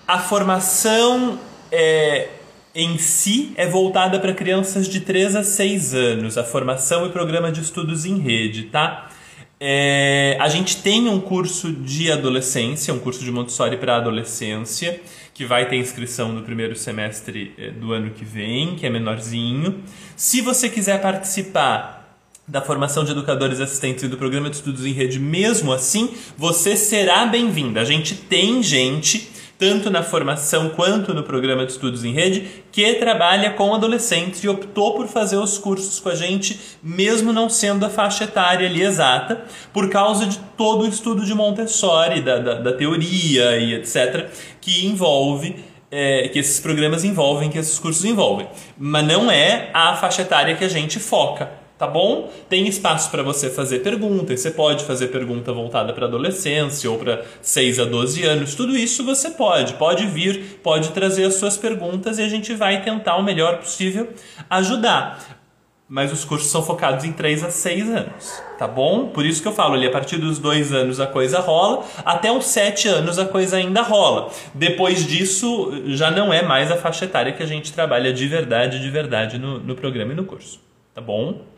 A 0.06 0.18
formação 0.18 1.38
é, 1.70 2.28
em 2.74 2.96
si 2.96 3.52
é 3.56 3.66
voltada 3.66 4.20
para 4.20 4.32
crianças 4.32 4.88
de 4.88 5.00
3 5.00 5.34
a 5.34 5.42
6 5.42 5.94
anos, 5.94 6.38
a 6.38 6.44
formação 6.44 7.06
e 7.06 7.10
programa 7.10 7.50
de 7.50 7.60
estudos 7.60 8.04
em 8.04 8.18
rede, 8.18 8.64
tá? 8.64 9.10
É, 9.58 10.36
a 10.40 10.48
gente 10.48 10.76
tem 10.76 11.08
um 11.08 11.20
curso 11.20 11.72
de 11.72 12.10
adolescência, 12.10 12.94
um 12.94 12.98
curso 12.98 13.24
de 13.24 13.30
Montessori 13.30 13.76
para 13.76 13.96
adolescência, 13.96 15.00
que 15.34 15.44
vai 15.44 15.68
ter 15.68 15.76
inscrição 15.76 16.32
no 16.32 16.42
primeiro 16.42 16.76
semestre 16.76 17.54
eh, 17.56 17.70
do 17.70 17.92
ano 17.92 18.10
que 18.10 18.24
vem, 18.24 18.74
que 18.74 18.84
é 18.84 18.90
menorzinho. 18.90 19.82
Se 20.16 20.40
você 20.40 20.68
quiser 20.68 21.00
participar 21.00 22.01
da 22.46 22.60
formação 22.60 23.04
de 23.04 23.12
educadores 23.12 23.60
assistentes 23.60 24.02
e 24.04 24.08
do 24.08 24.16
programa 24.16 24.50
de 24.50 24.56
estudos 24.56 24.84
em 24.84 24.92
rede, 24.92 25.18
mesmo 25.18 25.72
assim, 25.72 26.10
você 26.36 26.76
será 26.76 27.24
bem-vindo. 27.24 27.78
A 27.78 27.84
gente 27.84 28.14
tem 28.14 28.62
gente 28.62 29.30
tanto 29.62 29.90
na 29.90 30.02
formação 30.02 30.70
quanto 30.70 31.14
no 31.14 31.22
programa 31.22 31.64
de 31.64 31.70
estudos 31.70 32.04
em 32.04 32.12
rede, 32.12 32.64
que 32.72 32.94
trabalha 32.94 33.52
com 33.52 33.72
adolescentes 33.72 34.42
e 34.42 34.48
optou 34.48 34.94
por 34.94 35.06
fazer 35.06 35.36
os 35.36 35.56
cursos 35.56 36.00
com 36.00 36.08
a 36.08 36.16
gente, 36.16 36.58
mesmo 36.82 37.32
não 37.32 37.48
sendo 37.48 37.86
a 37.86 37.88
faixa 37.88 38.24
etária 38.24 38.68
ali 38.68 38.82
exata, 38.82 39.44
por 39.72 39.88
causa 39.88 40.26
de 40.26 40.36
todo 40.56 40.82
o 40.82 40.88
estudo 40.88 41.24
de 41.24 41.32
Montessori, 41.32 42.20
da, 42.20 42.40
da, 42.40 42.54
da 42.54 42.72
teoria 42.72 43.56
e 43.56 43.74
etc., 43.74 44.30
que 44.60 44.84
envolve. 44.84 45.70
É, 45.94 46.26
que 46.28 46.38
esses 46.38 46.58
programas 46.58 47.04
envolvem, 47.04 47.50
que 47.50 47.58
esses 47.58 47.78
cursos 47.78 48.02
envolvem. 48.02 48.48
Mas 48.78 49.06
não 49.06 49.30
é 49.30 49.68
a 49.74 49.94
faixa 49.94 50.22
etária 50.22 50.56
que 50.56 50.64
a 50.64 50.68
gente 50.68 50.98
foca 50.98 51.61
tá 51.82 51.88
bom? 51.88 52.30
Tem 52.48 52.68
espaço 52.68 53.10
para 53.10 53.24
você 53.24 53.50
fazer 53.50 53.80
perguntas, 53.80 54.38
você 54.38 54.52
pode 54.52 54.84
fazer 54.84 55.08
pergunta 55.08 55.52
voltada 55.52 55.92
para 55.92 56.06
adolescência 56.06 56.88
ou 56.88 56.96
para 56.96 57.24
6 57.40 57.80
a 57.80 57.84
12 57.84 58.22
anos, 58.24 58.54
tudo 58.54 58.76
isso 58.76 59.04
você 59.04 59.32
pode, 59.32 59.72
pode 59.74 60.06
vir, 60.06 60.60
pode 60.62 60.90
trazer 60.90 61.24
as 61.24 61.34
suas 61.34 61.56
perguntas 61.56 62.20
e 62.20 62.22
a 62.22 62.28
gente 62.28 62.54
vai 62.54 62.82
tentar 62.82 63.16
o 63.16 63.22
melhor 63.24 63.58
possível 63.58 64.10
ajudar. 64.48 65.40
Mas 65.88 66.12
os 66.12 66.24
cursos 66.24 66.52
são 66.52 66.62
focados 66.62 67.04
em 67.04 67.10
3 67.10 67.42
a 67.42 67.50
6 67.50 67.90
anos, 67.90 68.42
tá 68.56 68.68
bom? 68.68 69.08
Por 69.08 69.26
isso 69.26 69.42
que 69.42 69.48
eu 69.48 69.52
falo 69.52 69.74
ali, 69.74 69.88
a 69.88 69.90
partir 69.90 70.18
dos 70.18 70.38
2 70.38 70.72
anos 70.72 71.00
a 71.00 71.06
coisa 71.08 71.40
rola, 71.40 71.84
até 72.04 72.30
os 72.30 72.46
7 72.46 72.86
anos 72.86 73.18
a 73.18 73.26
coisa 73.26 73.56
ainda 73.56 73.82
rola. 73.82 74.30
Depois 74.54 75.04
disso, 75.04 75.82
já 75.86 76.12
não 76.12 76.32
é 76.32 76.42
mais 76.42 76.70
a 76.70 76.76
faixa 76.76 77.06
etária 77.06 77.32
que 77.32 77.42
a 77.42 77.46
gente 77.46 77.72
trabalha 77.72 78.12
de 78.12 78.28
verdade, 78.28 78.78
de 78.78 78.88
verdade 78.88 79.36
no, 79.36 79.58
no 79.58 79.74
programa 79.74 80.12
e 80.12 80.14
no 80.14 80.24
curso, 80.24 80.60
tá 80.94 81.00
bom? 81.00 81.50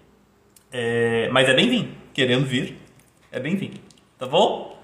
É, 0.77 1.29
mas 1.31 1.49
é 1.49 1.55
bem-vindo. 1.55 1.91
Querendo 2.13 2.45
vir, 2.45 2.77
é 3.31 3.39
bem-vindo. 3.39 3.79
Tá 4.19 4.27
bom? 4.27 4.77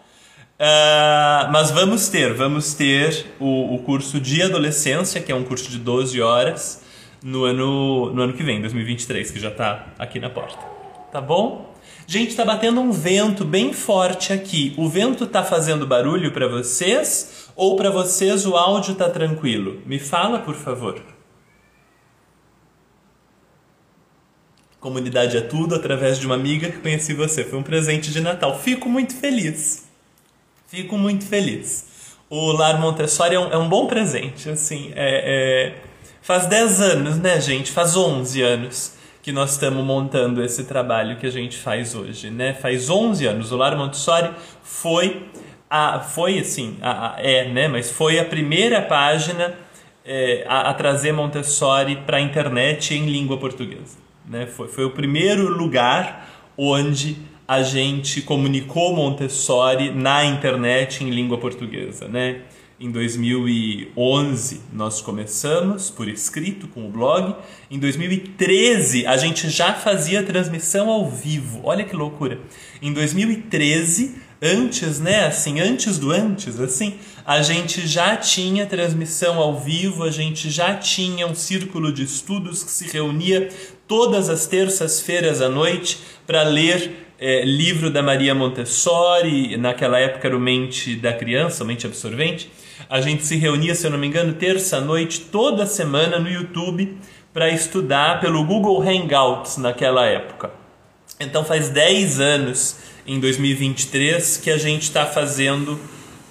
Uh, 0.57 1.51
mas 1.51 1.73
vamos 1.73 2.09
ter, 2.09 2.33
vamos 2.33 2.75
ter 2.75 3.27
o, 3.41 3.75
o, 3.75 3.79
curso 3.81 4.21
de 4.21 4.41
adolescência, 4.41 5.21
que 5.21 5.33
é 5.33 5.35
um 5.35 5.43
curso 5.43 5.69
de 5.69 5.79
12 5.79 6.23
horas, 6.23 6.85
no 7.25 7.45
ano, 7.45 8.13
no 8.13 8.23
ano 8.23 8.35
que 8.35 8.43
vem, 8.45 8.61
2023, 8.61 9.33
que 9.33 9.41
já 9.41 9.49
está 9.49 9.87
aqui 9.99 10.21
na 10.21 10.31
porta. 10.31 10.61
Tá 11.11 11.21
bom? 11.21 11.75
Gente, 12.07 12.37
tá 12.37 12.45
batendo 12.45 12.81
um 12.81 12.93
vento 12.93 13.45
bem 13.45 13.73
forte 13.73 14.33
aqui. 14.33 14.75
O 14.77 14.89
vento 14.89 15.27
tá 15.27 15.43
fazendo 15.43 15.89
barulho 15.89 16.31
para 16.31 16.47
vocês 16.47 17.51
ou 17.57 17.75
para 17.75 17.91
vocês 17.91 18.47
o 18.47 18.55
áudio 18.55 18.95
tá 18.95 19.09
tranquilo? 19.09 19.81
Me 19.85 19.99
fala, 19.99 20.39
por 20.39 20.55
favor. 20.55 21.03
Comunidade 24.81 25.37
é 25.37 25.43
tudo 25.43 25.75
através 25.75 26.19
de 26.19 26.25
uma 26.25 26.35
amiga 26.35 26.71
que 26.71 26.79
conheci 26.79 27.13
você. 27.13 27.45
Foi 27.45 27.59
um 27.59 27.63
presente 27.63 28.11
de 28.11 28.19
Natal. 28.19 28.59
Fico 28.59 28.89
muito 28.89 29.15
feliz. 29.15 29.87
Fico 30.67 30.97
muito 30.97 31.27
feliz. 31.27 32.17
O 32.31 32.51
Lar 32.53 32.81
Montessori 32.81 33.35
é 33.35 33.39
um, 33.39 33.53
é 33.53 33.59
um 33.59 33.69
bom 33.69 33.87
presente. 33.87 34.49
Assim, 34.49 34.91
é, 34.95 35.75
é... 35.77 35.83
faz 36.23 36.47
10 36.47 36.81
anos, 36.81 37.19
né, 37.19 37.39
gente? 37.41 37.71
Faz 37.71 37.95
11 37.95 38.41
anos 38.41 38.95
que 39.23 39.33
nós 39.33 39.53
estamos 39.53 39.85
montando 39.85 40.43
esse 40.43 40.65
trabalho 40.65 41.19
que 41.19 41.27
a 41.27 41.31
gente 41.31 41.59
faz 41.59 41.95
hoje, 41.95 42.31
né? 42.31 42.55
Faz 42.55 42.89
11 42.89 43.27
anos. 43.27 43.53
O 43.53 43.59
Lar 43.59 43.77
Montessori 43.77 44.31
foi 44.63 45.27
a, 45.69 46.01
foi 46.01 46.39
assim, 46.39 46.79
a, 46.81 47.17
a, 47.17 47.21
é, 47.21 47.47
né? 47.49 47.69
Mas 47.69 47.91
foi 47.91 48.19
a 48.19 48.25
primeira 48.25 48.81
página 48.81 49.55
é, 50.07 50.43
a, 50.49 50.71
a 50.71 50.75
trazer 50.75 51.13
Montessori 51.13 51.97
para 51.97 52.17
a 52.17 52.21
internet 52.21 52.95
em 52.95 53.05
língua 53.05 53.37
portuguesa. 53.37 54.10
Né? 54.31 54.47
Foi, 54.47 54.69
foi 54.69 54.85
o 54.85 54.91
primeiro 54.93 55.49
lugar 55.49 56.53
onde 56.57 57.17
a 57.49 57.63
gente 57.63 58.23
comunicou 58.23 58.95
Montessori 58.95 59.91
na 59.93 60.25
internet 60.25 61.03
em 61.03 61.11
língua 61.11 61.37
portuguesa. 61.37 62.07
Né? 62.07 62.43
Em 62.79 62.93
2011 62.93 64.61
nós 64.73 65.01
começamos 65.01 65.91
por 65.91 66.09
escrito 66.09 66.69
com 66.69 66.87
o 66.87 66.89
blog. 66.89 67.35
Em 67.69 67.77
2013 67.77 69.05
a 69.05 69.17
gente 69.17 69.51
já 69.51 69.75
fazia 69.75 70.23
transmissão 70.23 70.89
ao 70.89 71.11
vivo. 71.11 71.63
Olha 71.65 71.85
que 71.85 71.97
loucura. 71.97 72.39
Em 72.81 72.93
2013, 72.93 74.15
antes, 74.41 75.01
né, 75.01 75.27
assim, 75.27 75.61
antes 75.61 75.99
do 75.99 76.13
antes, 76.13 76.61
assim, 76.61 76.95
a 77.25 77.43
gente 77.43 77.87
já 77.87 78.17
tinha 78.17 78.67
transmissão 78.67 79.39
ao 79.39 79.59
vivo, 79.59 80.05
a 80.05 80.11
gente 80.11 80.51
já 80.51 80.75
tinha 80.75 81.27
um 81.27 81.35
círculo 81.35 81.93
de 81.93 82.03
estudos 82.03 82.63
que 82.63 82.71
se 82.71 82.91
reunia 82.91 83.49
todas 83.87 84.29
as 84.29 84.47
terças-feiras 84.47 85.41
à 85.43 85.49
noite 85.49 85.99
para 86.27 86.43
ler 86.43 87.07
é, 87.19 87.45
livro 87.45 87.91
da 87.91 88.03
Maria 88.03 88.35
Montessori, 88.35 89.57
naquela 89.57 89.99
época 89.99 90.27
era 90.27 90.37
o 90.37 90.41
Mente 90.41 90.97
da 90.97 91.13
Criança, 91.13 91.63
o 91.63 91.67
Mente 91.67 91.87
Absorvente. 91.87 92.51
A 92.89 93.01
gente 93.01 93.27
se 93.27 93.37
reunia, 93.37 93.75
se 93.75 93.87
eu 93.87 93.91
não 93.91 93.99
me 93.99 94.07
engano, 94.07 94.33
terça-noite, 94.33 95.21
toda 95.21 95.67
semana 95.67 96.19
no 96.19 96.31
YouTube 96.31 96.97
para 97.33 97.51
estudar 97.51 98.21
pelo 98.21 98.43
Google 98.45 98.83
Hangouts 98.83 99.59
naquela 99.59 100.07
época. 100.07 100.51
Então 101.21 101.45
faz 101.45 101.69
10 101.69 102.19
anos, 102.19 102.77
em 103.07 103.21
2023, 103.21 104.39
que 104.39 104.51
a 104.51 104.57
gente 104.57 104.85
está 104.85 105.05
fazendo 105.05 105.79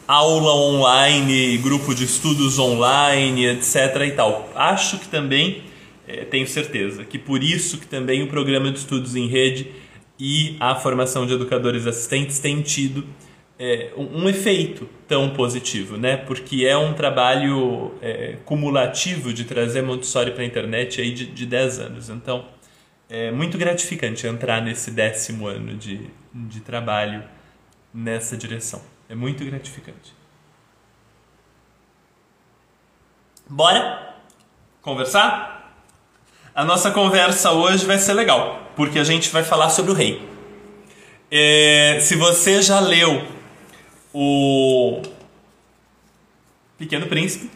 aula 0.09 0.55
online, 0.55 1.55
grupo 1.59 1.93
de 1.93 2.03
estudos 2.03 2.57
online, 2.57 3.45
etc. 3.45 4.07
e 4.07 4.11
tal. 4.13 4.51
Acho 4.55 4.97
que 4.97 5.07
também 5.07 5.61
é, 6.07 6.25
tenho 6.25 6.47
certeza 6.47 7.05
que 7.05 7.19
por 7.19 7.43
isso 7.43 7.77
que 7.77 7.85
também 7.85 8.23
o 8.23 8.27
programa 8.27 8.71
de 8.71 8.79
estudos 8.79 9.15
em 9.15 9.27
rede 9.27 9.69
e 10.19 10.57
a 10.59 10.73
formação 10.73 11.27
de 11.27 11.35
educadores 11.35 11.85
assistentes 11.85 12.39
tem 12.39 12.59
tido 12.63 13.05
é, 13.59 13.91
um, 13.95 14.23
um, 14.23 14.29
efeito 14.29 14.89
tão 15.07 15.29
positivo, 15.29 15.95
né? 15.95 16.17
Porque 16.17 16.65
é 16.65 16.75
um 16.75 16.93
trabalho 16.95 17.93
é, 18.01 18.37
cumulativo 18.45 19.31
de 19.31 19.43
trazer 19.43 19.83
Montessori 19.83 20.31
para 20.31 20.41
a 20.41 20.45
internet 20.45 20.99
aí 20.99 21.11
de, 21.11 21.27
de 21.27 21.45
10 21.45 21.79
anos. 21.81 22.09
Então, 22.09 22.47
é 23.07 23.29
muito 23.29 23.59
gratificante 23.59 24.25
entrar 24.25 24.59
nesse 24.59 24.89
décimo 24.89 25.45
ano 25.45 25.75
de, 25.75 26.09
de 26.33 26.61
trabalho 26.61 27.23
nessa 27.93 28.35
direção. 28.35 28.81
É 29.09 29.15
muito 29.15 29.43
gratificante. 29.43 30.13
Bora 33.49 34.15
conversar? 34.83 35.73
A 36.53 36.63
nossa 36.63 36.91
conversa 36.91 37.51
hoje 37.51 37.85
vai 37.87 37.97
ser 37.97 38.13
legal, 38.13 38.71
porque 38.75 38.99
a 38.99 39.03
gente 39.03 39.29
vai 39.29 39.43
falar 39.43 39.71
sobre 39.71 39.91
o 39.91 39.95
rei. 39.95 40.29
É, 41.31 41.97
se 42.01 42.15
você 42.15 42.61
já 42.61 42.79
leu 42.79 43.25
o 44.13 45.01
Pequeno 46.77 47.07
Príncipe, 47.07 47.49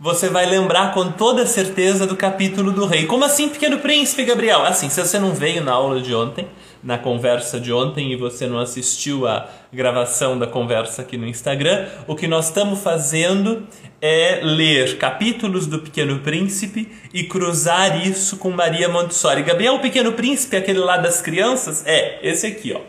você 0.00 0.30
vai 0.30 0.46
lembrar 0.46 0.94
com 0.94 1.12
toda 1.12 1.44
certeza 1.44 2.06
do 2.06 2.16
capítulo 2.16 2.72
do 2.72 2.86
rei. 2.86 3.04
Como 3.06 3.24
assim, 3.24 3.50
Pequeno 3.50 3.78
Príncipe, 3.80 4.24
Gabriel? 4.24 4.64
Assim, 4.64 4.88
se 4.88 5.04
você 5.04 5.18
não 5.18 5.34
veio 5.34 5.62
na 5.62 5.72
aula 5.72 6.00
de 6.00 6.14
ontem, 6.14 6.48
na 6.82 6.98
conversa 6.98 7.58
de 7.58 7.72
ontem 7.72 8.12
e 8.12 8.16
você 8.16 8.46
não 8.46 8.58
assistiu 8.58 9.26
a 9.26 9.48
gravação 9.72 10.38
da 10.38 10.46
conversa 10.46 11.02
aqui 11.02 11.16
no 11.16 11.26
Instagram, 11.26 11.86
o 12.06 12.14
que 12.14 12.26
nós 12.26 12.46
estamos 12.46 12.80
fazendo 12.80 13.66
é 14.00 14.40
ler 14.42 14.96
capítulos 14.96 15.66
do 15.66 15.80
Pequeno 15.80 16.20
Príncipe 16.20 16.90
e 17.12 17.24
cruzar 17.24 18.06
isso 18.06 18.36
com 18.36 18.50
Maria 18.50 18.88
Montessori. 18.88 19.42
Gabriel, 19.42 19.74
o 19.74 19.80
Pequeno 19.80 20.12
Príncipe, 20.12 20.56
aquele 20.56 20.78
lá 20.78 20.96
das 20.96 21.20
crianças? 21.20 21.84
É, 21.86 22.18
esse 22.22 22.46
aqui, 22.46 22.72
ó. 22.72 22.80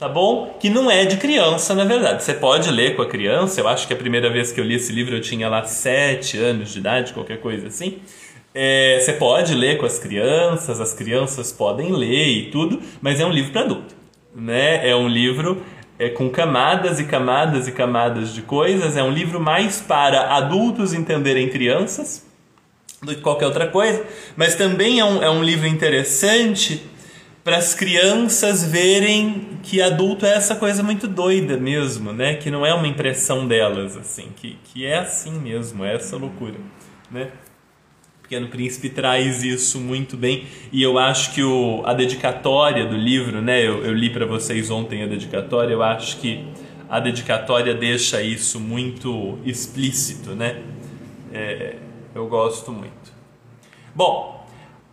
Tá 0.00 0.08
bom? 0.08 0.56
Que 0.58 0.70
não 0.70 0.90
é 0.90 1.04
de 1.04 1.18
criança, 1.18 1.74
na 1.74 1.84
verdade. 1.84 2.22
Você 2.22 2.32
pode 2.32 2.70
ler 2.70 2.96
com 2.96 3.02
a 3.02 3.06
criança. 3.06 3.60
Eu 3.60 3.68
acho 3.68 3.86
que 3.86 3.92
a 3.92 3.96
primeira 3.96 4.30
vez 4.30 4.50
que 4.50 4.58
eu 4.58 4.64
li 4.64 4.76
esse 4.76 4.90
livro 4.90 5.14
eu 5.14 5.20
tinha 5.20 5.46
lá 5.46 5.62
sete 5.64 6.38
anos 6.38 6.72
de 6.72 6.78
idade, 6.78 7.12
qualquer 7.12 7.38
coisa 7.38 7.66
assim. 7.66 7.98
É, 8.54 8.98
você 9.00 9.12
pode 9.12 9.54
ler 9.54 9.78
com 9.78 9.86
as 9.86 9.98
crianças, 9.98 10.80
as 10.80 10.92
crianças 10.92 11.52
podem 11.52 11.92
ler 11.92 12.28
e 12.28 12.50
tudo, 12.50 12.80
mas 13.00 13.20
é 13.20 13.26
um 13.26 13.30
livro 13.30 13.52
para 13.52 13.62
adulto. 13.62 13.94
Né? 14.34 14.88
É 14.88 14.94
um 14.94 15.08
livro 15.08 15.62
é, 15.98 16.08
com 16.08 16.28
camadas 16.28 16.98
e 16.98 17.04
camadas 17.04 17.68
e 17.68 17.72
camadas 17.72 18.34
de 18.34 18.42
coisas. 18.42 18.96
É 18.96 19.02
um 19.02 19.10
livro 19.10 19.38
mais 19.38 19.80
para 19.80 20.34
adultos 20.36 20.92
entenderem 20.92 21.48
crianças 21.48 22.26
do 23.02 23.14
que 23.14 23.20
qualquer 23.20 23.46
outra 23.46 23.66
coisa, 23.66 24.04
mas 24.36 24.54
também 24.54 25.00
é 25.00 25.04
um, 25.04 25.22
é 25.22 25.30
um 25.30 25.42
livro 25.42 25.66
interessante 25.66 26.82
para 27.42 27.56
as 27.56 27.74
crianças 27.74 28.62
verem 28.62 29.58
que 29.62 29.80
adulto 29.80 30.26
é 30.26 30.34
essa 30.34 30.54
coisa 30.54 30.82
muito 30.82 31.08
doida 31.08 31.56
mesmo, 31.56 32.12
né? 32.12 32.34
Que 32.34 32.50
não 32.50 32.66
é 32.66 32.74
uma 32.74 32.86
impressão 32.86 33.46
delas, 33.46 33.96
assim, 33.96 34.28
que, 34.36 34.58
que 34.64 34.84
é 34.84 34.98
assim 34.98 35.32
mesmo, 35.32 35.84
é 35.84 35.94
essa 35.94 36.16
loucura, 36.16 36.56
né? 37.10 37.28
Pequeno 38.30 38.46
Príncipe 38.46 38.88
traz 38.88 39.42
isso 39.42 39.80
muito 39.80 40.16
bem 40.16 40.46
e 40.70 40.80
eu 40.80 41.00
acho 41.00 41.34
que 41.34 41.42
o, 41.42 41.82
a 41.84 41.92
dedicatória 41.92 42.86
do 42.86 42.96
livro, 42.96 43.42
né? 43.42 43.60
Eu, 43.60 43.84
eu 43.84 43.92
li 43.92 44.08
para 44.08 44.24
vocês 44.24 44.70
ontem 44.70 45.02
a 45.02 45.06
dedicatória. 45.08 45.72
Eu 45.72 45.82
acho 45.82 46.18
que 46.18 46.44
a 46.88 47.00
dedicatória 47.00 47.74
deixa 47.74 48.22
isso 48.22 48.60
muito 48.60 49.36
explícito, 49.44 50.30
né? 50.36 50.62
É, 51.34 51.74
eu 52.14 52.28
gosto 52.28 52.70
muito. 52.70 53.12
Bom, 53.92 54.46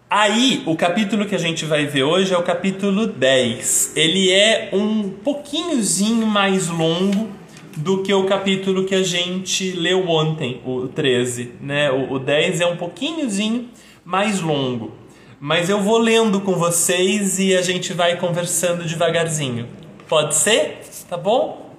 aí 0.10 0.64
o 0.66 0.76
capítulo 0.76 1.28
que 1.28 1.36
a 1.36 1.40
gente 1.40 1.64
vai 1.64 1.86
ver 1.86 2.06
hoje 2.06 2.34
é 2.34 2.38
o 2.40 2.42
capítulo 2.42 3.06
10. 3.06 3.94
Ele 3.96 4.32
é 4.32 4.72
um 4.74 5.12
pouquinhozinho 5.12 6.26
mais 6.26 6.70
longo 6.70 7.30
do 7.78 8.02
que 8.02 8.14
o 8.14 8.26
capítulo 8.26 8.86
que 8.86 8.96
a 8.96 9.04
gente 9.04 9.72
leu 9.72 10.08
ontem, 10.10 10.62
o 10.66 10.88
13, 10.88 11.54
né? 11.62 11.92
O, 11.92 12.14
o 12.14 12.20
10 12.20 12.62
é 12.62 12.66
um 12.66 12.76
pouquinhozinho 12.76 13.70
mais 14.04 14.42
longo. 14.42 14.94
Mas 15.40 15.70
eu 15.70 15.80
vou 15.80 15.98
lendo 16.00 16.42
com 16.42 16.54
vocês 16.54 17.40
e 17.40 17.56
a 17.56 17.62
gente 17.62 17.94
vai 17.94 18.18
conversando 18.18 18.84
devagarzinho. 18.84 19.68
Pode 20.08 20.36
ser? 20.36 20.80
Tá 21.08 21.18
bom? 21.18 21.76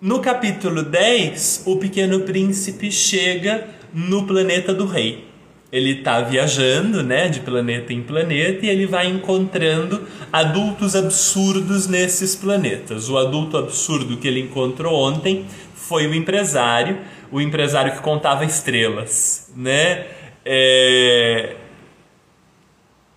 No 0.00 0.20
capítulo 0.20 0.82
10, 0.82 1.64
o 1.66 1.76
pequeno 1.76 2.20
príncipe 2.20 2.92
chega 2.92 3.68
no 3.92 4.26
planeta 4.26 4.72
do 4.72 4.86
rei. 4.86 5.29
Ele 5.72 5.98
está 5.98 6.20
viajando, 6.20 7.02
né, 7.02 7.28
de 7.28 7.40
planeta 7.40 7.92
em 7.92 8.02
planeta 8.02 8.66
e 8.66 8.68
ele 8.68 8.86
vai 8.86 9.06
encontrando 9.06 10.06
adultos 10.32 10.96
absurdos 10.96 11.86
nesses 11.86 12.34
planetas. 12.34 13.08
O 13.08 13.16
adulto 13.16 13.56
absurdo 13.56 14.16
que 14.16 14.26
ele 14.26 14.40
encontrou 14.40 14.94
ontem 14.94 15.46
foi 15.74 16.06
o 16.06 16.14
empresário, 16.14 16.98
o 17.30 17.40
empresário 17.40 17.92
que 17.92 18.00
contava 18.00 18.44
estrelas, 18.44 19.52
né? 19.56 20.06
É... 20.44 21.56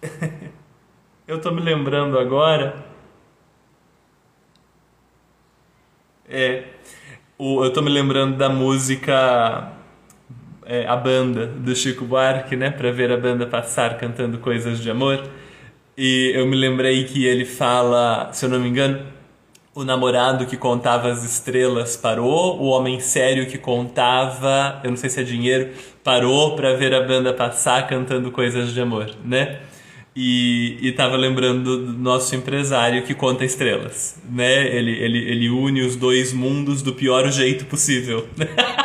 Eu 1.25 1.37
estou 1.37 1.53
me 1.53 1.61
lembrando 1.61 2.19
agora 2.19 2.93
É, 6.35 6.63
o, 7.37 7.63
eu 7.63 7.71
tô 7.73 7.81
me 7.81 7.89
lembrando 7.89 8.37
da 8.37 8.49
música 8.49 9.72
é, 10.65 10.85
A 10.87 10.95
Banda, 10.95 11.47
do 11.47 11.75
Chico 11.75 12.05
Buarque, 12.05 12.55
né? 12.55 12.69
Pra 12.69 12.91
ver 12.91 13.11
a 13.11 13.17
banda 13.17 13.45
passar 13.45 13.97
cantando 13.97 14.37
coisas 14.37 14.79
de 14.79 14.89
amor. 14.89 15.23
E 15.97 16.31
eu 16.35 16.45
me 16.47 16.55
lembrei 16.55 17.03
que 17.03 17.25
ele 17.25 17.45
fala, 17.45 18.29
se 18.33 18.45
eu 18.45 18.49
não 18.49 18.59
me 18.59 18.69
engano, 18.69 18.99
o 19.75 19.83
namorado 19.83 20.45
que 20.45 20.57
contava 20.57 21.09
as 21.09 21.23
estrelas 21.23 21.95
parou, 21.95 22.59
o 22.59 22.65
homem 22.65 22.99
sério 22.99 23.47
que 23.47 23.57
contava, 23.57 24.79
eu 24.83 24.89
não 24.89 24.97
sei 24.97 25.09
se 25.09 25.21
é 25.21 25.23
dinheiro, 25.23 25.71
parou 26.03 26.55
para 26.55 26.75
ver 26.75 26.93
a 26.93 27.01
banda 27.01 27.33
passar 27.33 27.87
cantando 27.87 28.31
coisas 28.31 28.73
de 28.73 28.81
amor, 28.81 29.11
né? 29.23 29.59
e 30.15 30.77
estava 30.83 31.17
lembrando 31.17 31.87
do 31.87 31.93
nosso 31.93 32.35
empresário 32.35 33.03
que 33.03 33.15
conta 33.15 33.43
estrelas, 33.43 34.21
né? 34.29 34.67
Ele, 34.75 34.91
ele, 34.91 35.17
ele 35.17 35.49
une 35.49 35.81
os 35.81 35.95
dois 35.95 36.31
mundos 36.31 36.81
do 36.83 36.93
pior 36.93 37.29
jeito 37.31 37.65
possível. 37.65 38.27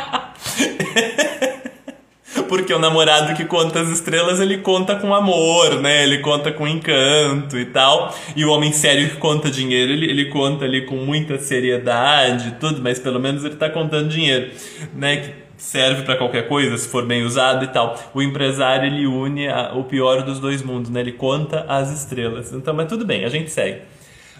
Porque 2.49 2.73
o 2.73 2.79
namorado 2.79 3.35
que 3.35 3.45
conta 3.45 3.79
as 3.79 3.89
estrelas, 3.89 4.39
ele 4.39 4.57
conta 4.57 4.95
com 4.95 5.13
amor, 5.13 5.79
né? 5.79 6.03
Ele 6.03 6.17
conta 6.17 6.51
com 6.51 6.67
encanto 6.67 7.57
e 7.57 7.65
tal. 7.65 8.13
E 8.35 8.43
o 8.43 8.49
homem 8.51 8.73
sério 8.73 9.07
que 9.07 9.17
conta 9.17 9.51
dinheiro, 9.51 9.91
ele, 9.91 10.09
ele 10.09 10.25
conta 10.25 10.65
ali 10.65 10.85
com 10.87 10.95
muita 10.95 11.37
seriedade 11.37 12.57
tudo, 12.59 12.81
mas 12.81 12.97
pelo 12.97 13.19
menos 13.19 13.45
ele 13.45 13.53
está 13.53 13.69
contando 13.69 14.09
dinheiro, 14.09 14.51
né? 14.95 15.35
serve 15.59 16.03
para 16.03 16.15
qualquer 16.15 16.47
coisa 16.47 16.77
se 16.77 16.87
for 16.87 17.05
bem 17.05 17.23
usado 17.23 17.65
e 17.65 17.67
tal. 17.67 17.99
O 18.13 18.21
empresário 18.21 18.87
ele 18.87 19.05
une 19.05 19.47
a, 19.47 19.73
o 19.73 19.83
pior 19.83 20.23
dos 20.23 20.39
dois 20.39 20.63
mundos, 20.63 20.89
né? 20.89 21.01
Ele 21.01 21.11
conta 21.11 21.65
as 21.67 21.91
estrelas. 21.91 22.51
Então, 22.51 22.73
mas 22.73 22.87
tudo 22.87 23.05
bem, 23.05 23.25
a 23.25 23.29
gente 23.29 23.51
segue. 23.51 23.81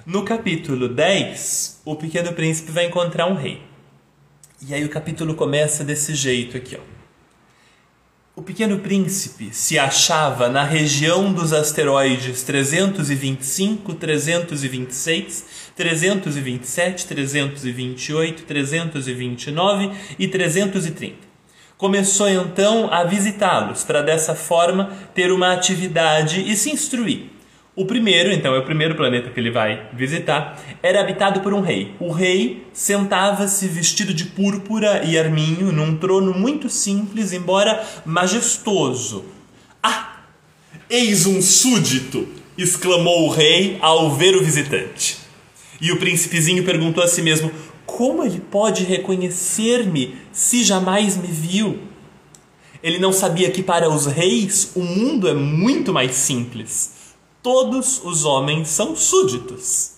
No 0.06 0.24
capítulo 0.24 0.88
10, 0.88 1.82
o 1.86 1.96
pequeno 1.96 2.34
príncipe 2.34 2.72
vai 2.72 2.86
encontrar 2.86 3.28
um 3.28 3.36
rei. 3.36 3.62
E 4.68 4.74
aí 4.74 4.84
o 4.84 4.90
capítulo 4.90 5.36
começa 5.36 5.84
desse 5.84 6.16
jeito 6.16 6.58
aqui, 6.58 6.76
ó. 6.76 6.99
O 8.40 8.42
Pequeno 8.42 8.80
Príncipe 8.80 9.54
se 9.54 9.78
achava 9.78 10.48
na 10.48 10.64
região 10.64 11.34
dos 11.34 11.52
asteroides 11.52 12.42
325, 12.44 13.94
326, 13.96 15.46
327, 15.76 17.06
328, 17.06 18.44
329 18.44 19.92
e 20.18 20.26
330. 20.26 21.16
Começou 21.78 22.30
então 22.30 22.88
a 22.90 23.04
visitá-los 23.04 23.84
para 23.84 24.02
dessa 24.02 24.34
forma 24.34 24.90
ter 25.14 25.34
uma 25.34 25.52
atividade 25.52 26.40
e 26.50 26.56
se 26.56 26.70
instruir. 26.70 27.39
O 27.80 27.86
primeiro, 27.86 28.30
então 28.34 28.54
é 28.54 28.60
o 28.60 28.66
primeiro 28.66 28.94
planeta 28.94 29.30
que 29.30 29.40
ele 29.40 29.52
vai 29.52 29.88
visitar, 29.94 30.62
era 30.84 31.00
habitado 31.00 31.40
por 31.40 31.54
um 31.54 31.62
rei. 31.62 31.94
O 31.98 32.12
rei 32.12 32.68
sentava-se 32.74 33.70
vestido 33.70 34.14
de 34.14 34.26
púrpura 34.26 35.06
e 35.06 35.18
arminho 35.18 35.72
num 35.72 35.96
trono 35.96 36.38
muito 36.38 36.70
simples, 36.70 37.32
embora 37.32 37.82
majestoso. 38.06 39.24
Ah! 39.82 40.26
Eis 40.90 41.26
um 41.26 41.42
súdito! 41.42 42.28
exclamou 42.58 43.28
o 43.28 43.30
rei 43.30 43.78
ao 43.80 44.12
ver 44.12 44.36
o 44.36 44.44
visitante. 44.44 45.18
E 45.80 45.94
o 45.94 46.00
príncipezinho 46.00 46.66
perguntou 46.66 47.02
a 47.02 47.08
si 47.08 47.22
mesmo: 47.22 47.50
Como 47.86 48.26
ele 48.26 48.42
pode 48.42 48.84
reconhecer-me 48.84 50.18
se 50.34 50.66
jamais 50.66 51.16
me 51.16 51.30
viu? 51.30 51.80
Ele 52.84 53.00
não 53.00 53.14
sabia 53.14 53.50
que 53.50 53.64
para 53.64 53.90
os 53.90 54.06
reis 54.06 54.74
o 54.76 54.82
mundo 54.82 55.30
é 55.30 55.34
muito 55.34 55.94
mais 55.94 56.12
simples 56.16 56.99
Todos 57.42 58.02
os 58.04 58.26
homens 58.26 58.68
são 58.68 58.96
súditos. 58.98 59.94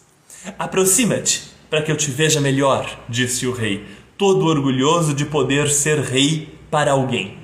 Aproxima-te, 0.59 1.41
para 1.71 1.81
que 1.81 1.91
eu 1.91 1.97
te 1.97 2.11
veja 2.11 2.39
melhor, 2.39 2.99
disse 3.09 3.47
o 3.47 3.51
rei, 3.51 3.83
todo 4.15 4.45
orgulhoso 4.45 5.13
de 5.13 5.25
poder 5.25 5.69
ser 5.69 5.99
rei 5.99 6.55
para 6.69 6.91
alguém. 6.91 7.39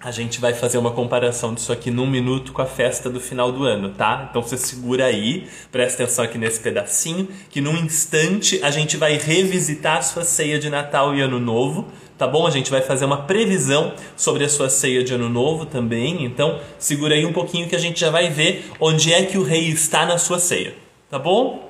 A 0.00 0.10
gente 0.10 0.40
vai 0.40 0.54
fazer 0.54 0.78
uma 0.78 0.92
comparação 0.92 1.54
disso 1.54 1.72
aqui 1.72 1.90
num 1.90 2.06
minuto 2.06 2.52
com 2.52 2.62
a 2.62 2.66
festa 2.66 3.10
do 3.10 3.20
final 3.20 3.50
do 3.50 3.64
ano, 3.64 3.90
tá? 3.90 4.26
Então 4.30 4.42
você 4.42 4.56
segura 4.56 5.06
aí, 5.06 5.48
presta 5.70 6.02
atenção 6.02 6.24
aqui 6.24 6.38
nesse 6.38 6.60
pedacinho, 6.60 7.28
que 7.50 7.60
num 7.60 7.76
instante 7.76 8.60
a 8.62 8.70
gente 8.70 8.96
vai 8.96 9.16
revisitar 9.16 10.02
sua 10.04 10.24
ceia 10.24 10.58
de 10.58 10.70
Natal 10.70 11.14
e 11.14 11.20
Ano 11.20 11.40
Novo 11.40 11.88
tá 12.22 12.28
bom? 12.28 12.46
A 12.46 12.50
gente 12.52 12.70
vai 12.70 12.80
fazer 12.80 13.04
uma 13.04 13.22
previsão 13.22 13.94
sobre 14.16 14.44
a 14.44 14.48
sua 14.48 14.70
ceia 14.70 15.02
de 15.02 15.12
ano 15.12 15.28
novo 15.28 15.66
também, 15.66 16.24
então 16.24 16.60
segura 16.78 17.16
aí 17.16 17.26
um 17.26 17.32
pouquinho 17.32 17.68
que 17.68 17.74
a 17.74 17.80
gente 17.80 17.98
já 17.98 18.10
vai 18.10 18.30
ver 18.30 18.70
onde 18.78 19.12
é 19.12 19.24
que 19.24 19.36
o 19.36 19.42
rei 19.42 19.66
está 19.70 20.06
na 20.06 20.16
sua 20.18 20.38
ceia, 20.38 20.72
tá 21.10 21.18
bom? 21.18 21.68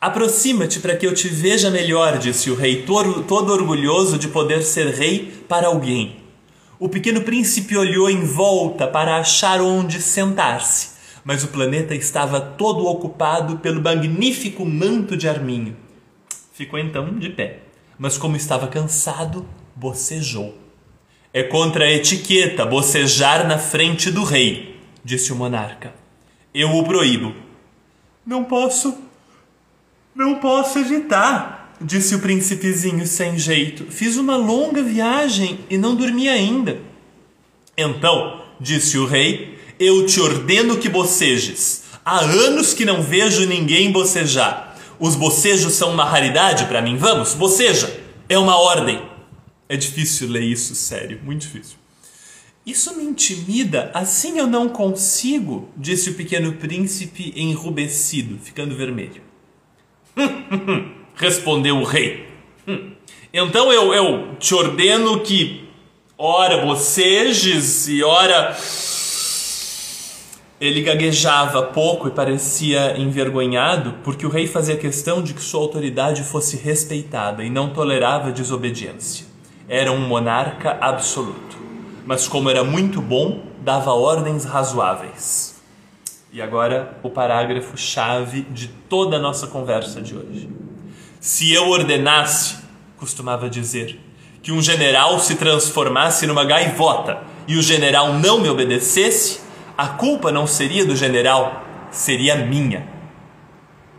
Aproxima-te 0.00 0.78
para 0.78 0.94
que 0.94 1.04
eu 1.04 1.12
te 1.12 1.26
veja 1.26 1.68
melhor, 1.68 2.16
disse 2.18 2.48
o 2.48 2.54
rei, 2.54 2.82
todo, 2.82 3.24
todo 3.24 3.52
orgulhoso 3.52 4.16
de 4.16 4.28
poder 4.28 4.62
ser 4.62 4.86
rei 4.94 5.32
para 5.48 5.66
alguém. 5.66 6.18
O 6.78 6.88
pequeno 6.88 7.22
príncipe 7.22 7.76
olhou 7.76 8.08
em 8.08 8.22
volta 8.24 8.86
para 8.86 9.16
achar 9.16 9.60
onde 9.60 10.00
sentar-se, 10.00 10.90
mas 11.24 11.42
o 11.42 11.48
planeta 11.48 11.92
estava 11.92 12.40
todo 12.40 12.86
ocupado 12.86 13.58
pelo 13.58 13.82
magnífico 13.82 14.64
manto 14.64 15.16
de 15.16 15.28
arminho. 15.28 15.76
Ficou 16.52 16.78
então 16.78 17.18
de 17.18 17.30
pé 17.30 17.65
mas 17.98 18.18
como 18.18 18.36
estava 18.36 18.66
cansado, 18.68 19.46
bocejou. 19.74 20.56
É 21.32 21.42
contra 21.42 21.84
a 21.84 21.92
etiqueta 21.92 22.64
bocejar 22.64 23.46
na 23.46 23.58
frente 23.58 24.10
do 24.10 24.24
rei, 24.24 24.80
disse 25.04 25.32
o 25.32 25.36
monarca. 25.36 25.94
Eu 26.54 26.74
o 26.74 26.84
proíbo. 26.84 27.34
Não 28.24 28.44
posso. 28.44 28.96
Não 30.14 30.36
posso 30.36 30.78
evitar, 30.78 31.76
disse 31.80 32.14
o 32.14 32.20
príncipezinho 32.20 33.06
sem 33.06 33.38
jeito. 33.38 33.84
Fiz 33.90 34.16
uma 34.16 34.36
longa 34.36 34.82
viagem 34.82 35.60
e 35.68 35.76
não 35.76 35.94
dormi 35.94 36.28
ainda. 36.28 36.80
Então, 37.76 38.42
disse 38.58 38.96
o 38.96 39.04
rei, 39.04 39.58
eu 39.78 40.06
te 40.06 40.18
ordeno 40.18 40.78
que 40.78 40.88
bocejes. 40.88 41.84
Há 42.02 42.20
anos 42.20 42.72
que 42.72 42.86
não 42.86 43.02
vejo 43.02 43.46
ninguém 43.46 43.92
bocejar. 43.92 44.65
Os 44.98 45.14
bocejos 45.14 45.74
são 45.74 45.92
uma 45.92 46.04
raridade 46.04 46.64
para 46.66 46.82
mim. 46.82 46.96
Vamos, 46.96 47.34
boceja! 47.34 48.00
É 48.28 48.38
uma 48.38 48.58
ordem. 48.58 49.00
É 49.68 49.76
difícil 49.76 50.28
ler 50.28 50.42
isso, 50.42 50.74
sério, 50.74 51.20
muito 51.24 51.42
difícil. 51.42 51.76
Isso 52.64 52.96
me 52.96 53.04
intimida, 53.04 53.90
assim 53.94 54.38
eu 54.38 54.46
não 54.46 54.68
consigo, 54.68 55.68
disse 55.76 56.10
o 56.10 56.14
pequeno 56.14 56.52
príncipe 56.54 57.32
enrubescido, 57.36 58.38
ficando 58.42 58.74
vermelho. 58.74 59.22
Respondeu 61.14 61.78
o 61.78 61.84
rei. 61.84 62.26
Então 63.32 63.70
eu, 63.70 63.92
eu 63.92 64.36
te 64.38 64.54
ordeno 64.54 65.20
que, 65.20 65.68
ora 66.16 66.64
bocejes 66.64 67.86
e 67.86 68.02
ora 68.02 68.56
ele 70.60 70.80
gaguejava 70.80 71.62
pouco 71.64 72.08
e 72.08 72.10
parecia 72.10 72.98
envergonhado, 72.98 73.94
porque 74.02 74.24
o 74.24 74.30
rei 74.30 74.46
fazia 74.46 74.76
questão 74.76 75.22
de 75.22 75.34
que 75.34 75.42
sua 75.42 75.60
autoridade 75.60 76.22
fosse 76.22 76.56
respeitada 76.56 77.44
e 77.44 77.50
não 77.50 77.70
tolerava 77.70 78.32
desobediência. 78.32 79.26
Era 79.68 79.92
um 79.92 80.00
monarca 80.00 80.78
absoluto, 80.80 81.58
mas 82.06 82.26
como 82.26 82.48
era 82.48 82.64
muito 82.64 83.02
bom, 83.02 83.42
dava 83.60 83.92
ordens 83.92 84.44
razoáveis. 84.44 85.56
E 86.32 86.40
agora 86.40 86.98
o 87.02 87.10
parágrafo 87.10 87.76
chave 87.76 88.42
de 88.50 88.68
toda 88.68 89.16
a 89.16 89.20
nossa 89.20 89.46
conversa 89.48 90.00
de 90.00 90.16
hoje. 90.16 90.48
Se 91.20 91.52
eu 91.52 91.68
ordenasse, 91.68 92.56
costumava 92.96 93.50
dizer, 93.50 94.00
que 94.42 94.52
um 94.52 94.62
general 94.62 95.18
se 95.18 95.34
transformasse 95.34 96.26
numa 96.26 96.44
gaivota 96.44 97.18
e 97.48 97.56
o 97.56 97.62
general 97.62 98.14
não 98.14 98.40
me 98.40 98.48
obedecesse, 98.48 99.45
a 99.76 99.88
culpa 99.88 100.32
não 100.32 100.46
seria 100.46 100.84
do 100.84 100.96
general, 100.96 101.64
seria 101.90 102.36
minha. 102.36 102.88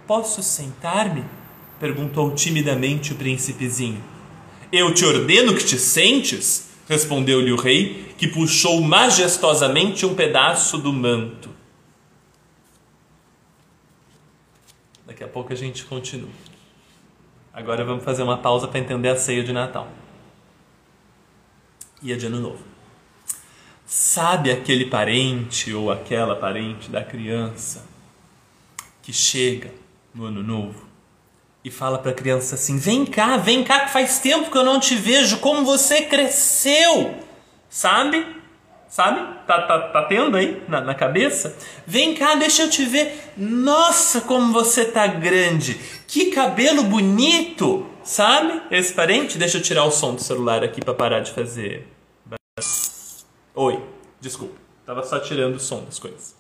Posso 0.05 0.41
sentar-me? 0.41 1.23
perguntou 1.79 2.33
timidamente 2.33 3.13
o 3.13 3.15
príncipezinho. 3.15 4.03
Eu 4.71 4.91
te 4.93 5.05
ordeno 5.05 5.55
que 5.55 5.63
te 5.63 5.77
sentes, 5.77 6.71
respondeu-lhe 6.89 7.51
o 7.51 7.55
rei, 7.55 8.15
que 8.17 8.27
puxou 8.27 8.81
majestosamente 8.81 10.05
um 10.05 10.15
pedaço 10.15 10.77
do 10.79 10.91
manto. 10.91 11.49
Daqui 15.05 15.23
a 15.23 15.27
pouco 15.27 15.53
a 15.53 15.55
gente 15.55 15.85
continua. 15.85 16.29
Agora 17.53 17.85
vamos 17.85 18.03
fazer 18.03 18.23
uma 18.23 18.37
pausa 18.37 18.67
para 18.67 18.79
entender 18.79 19.09
a 19.09 19.15
ceia 19.15 19.43
de 19.43 19.53
Natal 19.53 19.87
e 22.01 22.11
a 22.11 22.17
de 22.17 22.25
Ano 22.25 22.39
Novo. 22.39 22.76
Sabe 23.87 24.51
aquele 24.51 24.87
parente 24.87 25.73
ou 25.73 25.89
aquela 25.89 26.35
parente 26.35 26.89
da 26.91 27.01
criança 27.01 27.85
que 29.01 29.13
chega 29.13 29.71
no 30.13 30.25
Ano 30.25 30.43
Novo 30.43 30.85
e 31.63 31.71
fala 31.71 31.97
para 31.97 32.11
a 32.11 32.13
criança 32.13 32.55
assim: 32.55 32.77
vem 32.77 33.05
cá, 33.05 33.37
vem 33.37 33.63
cá, 33.63 33.85
que 33.85 33.93
faz 33.93 34.19
tempo 34.19 34.51
que 34.51 34.57
eu 34.57 34.65
não 34.65 34.77
te 34.77 34.93
vejo, 34.93 35.37
como 35.37 35.63
você 35.63 36.01
cresceu, 36.01 37.15
sabe? 37.69 38.27
Sabe? 38.89 39.21
Tá, 39.47 39.61
tá, 39.61 39.79
tá 39.87 40.03
tendo 40.03 40.35
aí 40.35 40.61
na, 40.67 40.81
na 40.81 40.93
cabeça? 40.93 41.55
Vem 41.85 42.13
cá, 42.13 42.35
deixa 42.35 42.63
eu 42.63 42.69
te 42.69 42.83
ver. 42.83 43.33
Nossa, 43.37 44.19
como 44.19 44.51
você 44.51 44.83
tá 44.83 45.07
grande! 45.07 45.75
Que 46.07 46.25
cabelo 46.31 46.83
bonito! 46.83 47.85
Sabe? 48.03 48.61
Esse 48.69 48.93
parente, 48.93 49.37
deixa 49.37 49.57
eu 49.57 49.61
tirar 49.61 49.85
o 49.85 49.91
som 49.91 50.13
do 50.13 50.21
celular 50.21 50.61
aqui 50.61 50.81
para 50.83 50.93
parar 50.93 51.19
de 51.21 51.31
fazer. 51.31 51.87
Oi, 53.59 53.79
desculpa. 54.21 54.53
Tava 54.85 55.03
só 55.03 55.17
tirando 55.17 55.55
o 55.55 55.59
som 55.59 55.83
das 55.83 55.97
coisas. 55.97 56.35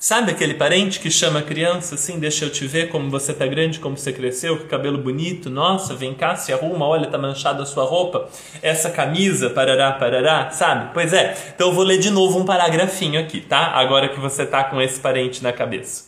Sabe 0.00 0.32
aquele 0.32 0.54
parente 0.54 0.98
que 0.98 1.08
chama 1.12 1.38
a 1.38 1.42
criança 1.42 1.94
assim, 1.94 2.18
deixa 2.18 2.44
eu 2.44 2.50
te 2.50 2.66
ver 2.66 2.88
como 2.88 3.08
você 3.08 3.32
tá 3.32 3.46
grande, 3.46 3.78
como 3.78 3.96
você 3.96 4.12
cresceu, 4.12 4.58
que 4.58 4.64
cabelo 4.64 4.98
bonito, 4.98 5.48
nossa, 5.48 5.94
vem 5.94 6.12
cá, 6.12 6.34
se 6.34 6.52
arruma, 6.52 6.84
olha, 6.84 7.06
tá 7.06 7.16
manchada 7.16 7.62
a 7.62 7.66
sua 7.66 7.84
roupa, 7.84 8.28
essa 8.60 8.90
camisa, 8.90 9.48
parará, 9.48 9.92
parará, 9.92 10.50
sabe? 10.50 10.90
Pois 10.92 11.12
é, 11.12 11.36
então 11.54 11.68
eu 11.68 11.72
vou 11.72 11.84
ler 11.84 11.98
de 11.98 12.10
novo 12.10 12.36
um 12.40 12.44
paragrafinho 12.44 13.20
aqui, 13.20 13.40
tá? 13.40 13.68
Agora 13.68 14.08
que 14.08 14.18
você 14.18 14.44
tá 14.44 14.64
com 14.64 14.82
esse 14.82 14.98
parente 14.98 15.44
na 15.44 15.52
cabeça. 15.52 16.06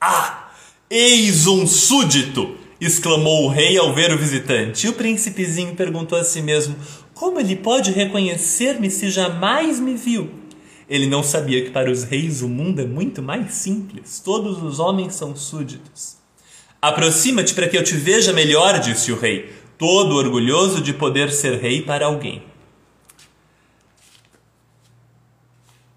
Ah, 0.00 0.50
eis 0.88 1.48
um 1.48 1.66
súdito! 1.66 2.56
exclamou 2.80 3.44
o 3.44 3.48
rei 3.48 3.76
ao 3.76 3.92
ver 3.92 4.12
o 4.12 4.18
visitante. 4.18 4.86
E 4.86 4.90
o 4.90 4.92
príncipezinho 4.92 5.74
perguntou 5.74 6.18
a 6.18 6.24
si 6.24 6.40
mesmo: 6.40 6.76
Como 7.18 7.40
ele 7.40 7.56
pode 7.56 7.90
reconhecer-me 7.90 8.88
se 8.88 9.10
jamais 9.10 9.80
me 9.80 9.96
viu? 9.96 10.30
Ele 10.88 11.08
não 11.08 11.20
sabia 11.20 11.64
que 11.64 11.70
para 11.72 11.90
os 11.90 12.04
reis 12.04 12.42
o 12.42 12.48
mundo 12.48 12.80
é 12.80 12.86
muito 12.86 13.20
mais 13.20 13.54
simples. 13.54 14.22
Todos 14.24 14.62
os 14.62 14.78
homens 14.78 15.16
são 15.16 15.34
súditos. 15.34 16.16
Aproxima-te 16.80 17.54
para 17.54 17.66
que 17.66 17.76
eu 17.76 17.82
te 17.82 17.96
veja 17.96 18.32
melhor, 18.32 18.78
disse 18.78 19.10
o 19.10 19.18
rei, 19.18 19.50
todo 19.76 20.14
orgulhoso 20.14 20.80
de 20.80 20.92
poder 20.92 21.32
ser 21.32 21.58
rei 21.58 21.82
para 21.82 22.06
alguém. 22.06 22.40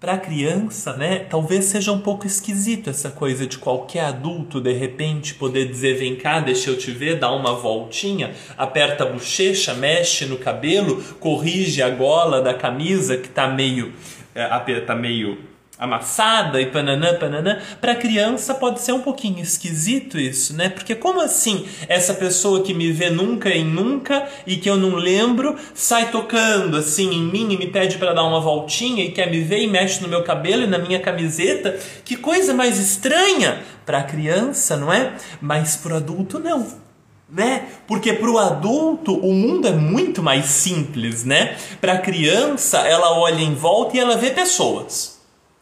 Para 0.02 0.18
criança, 0.18 0.96
né, 0.96 1.20
talvez 1.20 1.66
seja 1.66 1.92
um 1.92 2.00
pouco 2.00 2.26
esquisito 2.26 2.90
essa 2.90 3.08
coisa 3.08 3.46
de 3.46 3.56
qualquer 3.56 4.06
adulto 4.06 4.60
de 4.60 4.72
repente 4.72 5.32
poder 5.32 5.68
dizer: 5.68 5.96
vem 5.96 6.16
cá, 6.16 6.40
deixa 6.40 6.70
eu 6.70 6.76
te 6.76 6.90
ver, 6.90 7.20
dá 7.20 7.30
uma 7.30 7.54
voltinha, 7.54 8.32
aperta 8.58 9.04
a 9.04 9.06
bochecha, 9.06 9.74
mexe 9.74 10.26
no 10.26 10.38
cabelo, 10.38 11.00
corrige 11.20 11.80
a 11.80 11.88
gola 11.88 12.42
da 12.42 12.52
camisa 12.52 13.16
que 13.16 13.28
está 13.28 13.46
meio 13.46 13.92
é, 14.34 14.80
tá 14.80 14.96
meio 14.96 15.51
amassada 15.82 16.60
e 16.60 16.66
pananã, 16.66 17.18
pananã, 17.18 17.58
para 17.80 17.96
criança 17.96 18.54
pode 18.54 18.80
ser 18.80 18.92
um 18.92 19.00
pouquinho 19.00 19.40
esquisito 19.40 20.16
isso, 20.16 20.54
né? 20.54 20.68
Porque 20.68 20.94
como 20.94 21.20
assim 21.20 21.66
essa 21.88 22.14
pessoa 22.14 22.62
que 22.62 22.72
me 22.72 22.92
vê 22.92 23.10
nunca 23.10 23.50
em 23.50 23.64
nunca 23.64 24.28
e 24.46 24.56
que 24.56 24.70
eu 24.70 24.76
não 24.76 24.94
lembro 24.94 25.56
sai 25.74 26.12
tocando 26.12 26.76
assim 26.76 27.12
em 27.12 27.24
mim 27.24 27.52
e 27.52 27.58
me 27.58 27.66
pede 27.66 27.98
para 27.98 28.14
dar 28.14 28.22
uma 28.22 28.40
voltinha 28.40 29.04
e 29.04 29.10
quer 29.10 29.28
me 29.28 29.40
ver 29.40 29.60
e 29.60 29.66
mexe 29.66 30.00
no 30.00 30.08
meu 30.08 30.22
cabelo 30.22 30.62
e 30.62 30.68
na 30.68 30.78
minha 30.78 31.00
camiseta? 31.00 31.76
Que 32.04 32.14
coisa 32.16 32.54
mais 32.54 32.78
estranha 32.78 33.60
para 33.84 34.04
criança, 34.04 34.76
não 34.76 34.92
é? 34.92 35.14
Mas 35.40 35.74
para 35.74 35.96
adulto 35.96 36.38
não 36.38 36.80
né? 37.28 37.66
Porque 37.88 38.12
para 38.12 38.30
o 38.30 38.38
adulto 38.38 39.14
o 39.14 39.32
mundo 39.32 39.66
é 39.66 39.72
muito 39.72 40.22
mais 40.22 40.44
simples, 40.44 41.24
né? 41.24 41.56
Para 41.80 41.94
a 41.94 41.98
criança, 41.98 42.78
ela 42.80 43.18
olha 43.18 43.40
em 43.40 43.54
volta 43.54 43.96
e 43.96 44.00
ela 44.00 44.16
vê 44.16 44.30
pessoas, 44.30 45.11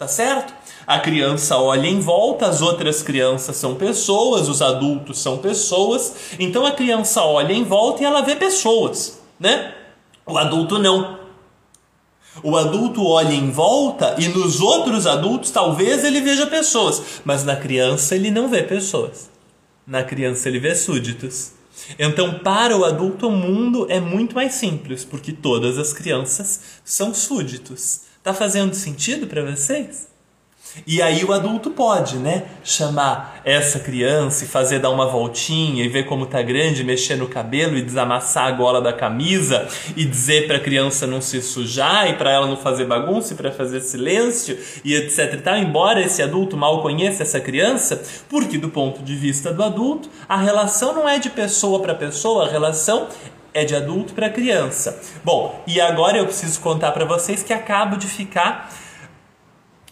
tá 0.00 0.08
certo? 0.08 0.54
A 0.86 0.98
criança 0.98 1.58
olha 1.58 1.86
em 1.86 2.00
volta, 2.00 2.46
as 2.46 2.62
outras 2.62 3.02
crianças 3.02 3.54
são 3.56 3.74
pessoas, 3.74 4.48
os 4.48 4.62
adultos 4.62 5.18
são 5.18 5.36
pessoas, 5.36 6.14
então 6.38 6.64
a 6.64 6.72
criança 6.72 7.22
olha 7.22 7.52
em 7.52 7.64
volta 7.64 8.02
e 8.02 8.06
ela 8.06 8.22
vê 8.22 8.34
pessoas, 8.34 9.20
né? 9.38 9.74
O 10.24 10.38
adulto 10.38 10.78
não. 10.78 11.18
O 12.42 12.56
adulto 12.56 13.06
olha 13.06 13.34
em 13.34 13.50
volta 13.50 14.16
e 14.18 14.28
nos 14.28 14.62
outros 14.62 15.06
adultos 15.06 15.50
talvez 15.50 16.02
ele 16.02 16.22
veja 16.22 16.46
pessoas, 16.46 17.20
mas 17.22 17.44
na 17.44 17.56
criança 17.56 18.14
ele 18.14 18.30
não 18.30 18.48
vê 18.48 18.62
pessoas. 18.62 19.28
Na 19.86 20.02
criança 20.02 20.48
ele 20.48 20.60
vê 20.60 20.74
súditos. 20.74 21.52
Então, 21.98 22.38
para 22.38 22.74
o 22.74 22.86
adulto, 22.86 23.28
o 23.28 23.30
mundo 23.30 23.86
é 23.90 24.00
muito 24.00 24.34
mais 24.34 24.54
simples, 24.54 25.04
porque 25.04 25.30
todas 25.30 25.76
as 25.76 25.92
crianças 25.92 26.60
são 26.84 27.12
súditos. 27.12 28.08
Tá 28.22 28.34
fazendo 28.34 28.74
sentido 28.74 29.26
para 29.26 29.42
vocês? 29.42 30.10
E 30.86 31.02
aí 31.02 31.24
o 31.24 31.32
adulto 31.32 31.70
pode, 31.70 32.16
né, 32.16 32.44
chamar 32.62 33.40
essa 33.44 33.80
criança 33.80 34.44
e 34.44 34.46
fazer 34.46 34.78
dar 34.78 34.90
uma 34.90 35.06
voltinha 35.06 35.82
e 35.84 35.88
ver 35.88 36.04
como 36.04 36.26
tá 36.26 36.40
grande, 36.42 36.84
mexer 36.84 37.16
no 37.16 37.26
cabelo 37.26 37.76
e 37.76 37.82
desamassar 37.82 38.46
a 38.46 38.50
gola 38.52 38.80
da 38.80 38.92
camisa 38.92 39.66
e 39.96 40.04
dizer 40.04 40.46
para 40.46 40.58
a 40.58 40.60
criança 40.60 41.06
não 41.06 41.20
se 41.20 41.42
sujar 41.42 42.08
e 42.08 42.14
para 42.14 42.30
ela 42.30 42.46
não 42.46 42.56
fazer 42.56 42.84
bagunça 42.84 43.32
e 43.32 43.36
para 43.36 43.50
fazer 43.50 43.80
silêncio 43.80 44.56
e 44.84 44.94
etc 44.94 45.34
e 45.34 45.38
tal, 45.38 45.56
embora 45.56 46.00
esse 46.00 46.22
adulto 46.22 46.56
mal 46.56 46.82
conheça 46.82 47.22
essa 47.22 47.40
criança, 47.40 48.00
porque 48.28 48.56
do 48.56 48.68
ponto 48.68 49.02
de 49.02 49.16
vista 49.16 49.52
do 49.52 49.64
adulto, 49.64 50.08
a 50.28 50.36
relação 50.36 50.94
não 50.94 51.08
é 51.08 51.18
de 51.18 51.30
pessoa 51.30 51.80
para 51.80 51.94
pessoa, 51.94 52.46
a 52.46 52.50
relação 52.50 53.08
é 53.52 53.64
de 53.64 53.74
adulto 53.74 54.14
para 54.14 54.30
criança. 54.30 55.00
Bom, 55.24 55.62
e 55.66 55.80
agora 55.80 56.18
eu 56.18 56.26
preciso 56.26 56.60
contar 56.60 56.92
para 56.92 57.04
vocês 57.04 57.42
que 57.42 57.52
acabo 57.52 57.96
de 57.96 58.06
ficar 58.06 58.70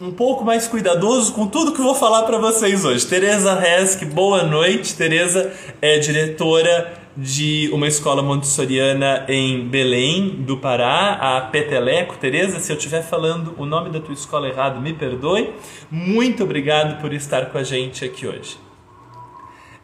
um 0.00 0.12
pouco 0.12 0.44
mais 0.44 0.68
cuidadoso 0.68 1.32
com 1.32 1.46
tudo 1.48 1.72
que 1.72 1.80
vou 1.80 1.94
falar 1.94 2.22
para 2.22 2.38
vocês 2.38 2.84
hoje. 2.84 3.04
Tereza 3.04 3.54
Resk, 3.54 4.04
boa 4.04 4.44
noite. 4.44 4.94
Tereza 4.94 5.52
é 5.82 5.98
diretora 5.98 6.92
de 7.16 7.68
uma 7.72 7.88
escola 7.88 8.22
montessoriana 8.22 9.26
em 9.28 9.68
Belém, 9.68 10.36
do 10.46 10.56
Pará, 10.56 11.14
a 11.14 11.40
Peteleco. 11.40 12.16
Tereza, 12.16 12.60
se 12.60 12.70
eu 12.70 12.76
estiver 12.76 13.02
falando 13.02 13.56
o 13.58 13.66
nome 13.66 13.90
da 13.90 13.98
tua 13.98 14.14
escola 14.14 14.48
errado, 14.48 14.80
me 14.80 14.92
perdoe. 14.92 15.52
Muito 15.90 16.44
obrigado 16.44 17.00
por 17.00 17.12
estar 17.12 17.46
com 17.46 17.58
a 17.58 17.64
gente 17.64 18.04
aqui 18.04 18.24
hoje. 18.24 18.67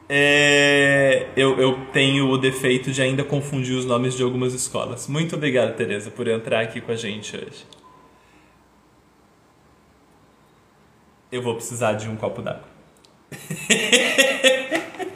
É, 0.08 1.28
eu, 1.36 1.58
eu 1.58 1.86
tenho 1.92 2.28
o 2.28 2.36
defeito 2.36 2.92
de 2.92 3.00
ainda 3.00 3.24
confundir 3.24 3.76
os 3.76 3.86
nomes 3.86 4.14
de 4.14 4.22
algumas 4.22 4.52
escolas. 4.52 5.08
Muito 5.08 5.34
obrigado, 5.34 5.74
Tereza, 5.76 6.10
por 6.10 6.28
entrar 6.28 6.60
aqui 6.60 6.80
com 6.80 6.92
a 6.92 6.96
gente 6.96 7.36
hoje. 7.36 7.64
eu 11.34 11.42
vou 11.42 11.56
precisar 11.56 11.94
de 11.94 12.08
um 12.08 12.14
copo 12.14 12.40
d'água. 12.40 12.62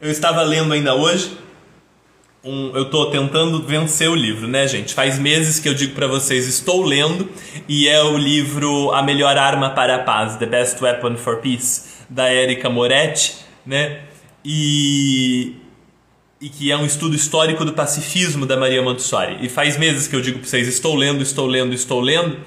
eu 0.00 0.10
estava 0.10 0.42
lendo 0.42 0.72
ainda 0.72 0.94
hoje. 0.94 1.36
Um, 2.42 2.74
eu 2.74 2.84
estou 2.84 3.10
tentando 3.10 3.62
vencer 3.62 4.08
o 4.08 4.14
livro, 4.14 4.48
né, 4.48 4.66
gente? 4.66 4.94
Faz 4.94 5.18
meses 5.18 5.58
que 5.58 5.68
eu 5.68 5.74
digo 5.74 5.94
para 5.94 6.06
vocês, 6.06 6.46
estou 6.46 6.82
lendo, 6.82 7.28
e 7.68 7.86
é 7.86 8.02
o 8.02 8.16
livro 8.16 8.92
A 8.92 9.02
Melhor 9.02 9.36
Arma 9.36 9.70
para 9.70 9.96
a 9.96 9.98
Paz, 9.98 10.36
The 10.36 10.46
Best 10.46 10.82
Weapon 10.82 11.16
for 11.18 11.36
Peace, 11.36 11.82
da 12.08 12.32
Erika 12.32 12.70
Moretti, 12.70 13.34
né? 13.66 14.00
E 14.42 15.54
e 16.40 16.48
que 16.48 16.72
é 16.72 16.76
um 16.76 16.86
estudo 16.86 17.14
histórico 17.14 17.66
do 17.66 17.74
pacifismo 17.74 18.46
da 18.46 18.56
Maria 18.56 18.82
Montessori. 18.82 19.36
E 19.42 19.48
faz 19.50 19.76
meses 19.76 20.08
que 20.08 20.16
eu 20.16 20.22
digo 20.22 20.38
para 20.38 20.48
vocês: 20.48 20.66
estou 20.66 20.96
lendo, 20.96 21.22
estou 21.22 21.46
lendo, 21.46 21.74
estou 21.74 22.00
lendo, 22.00 22.38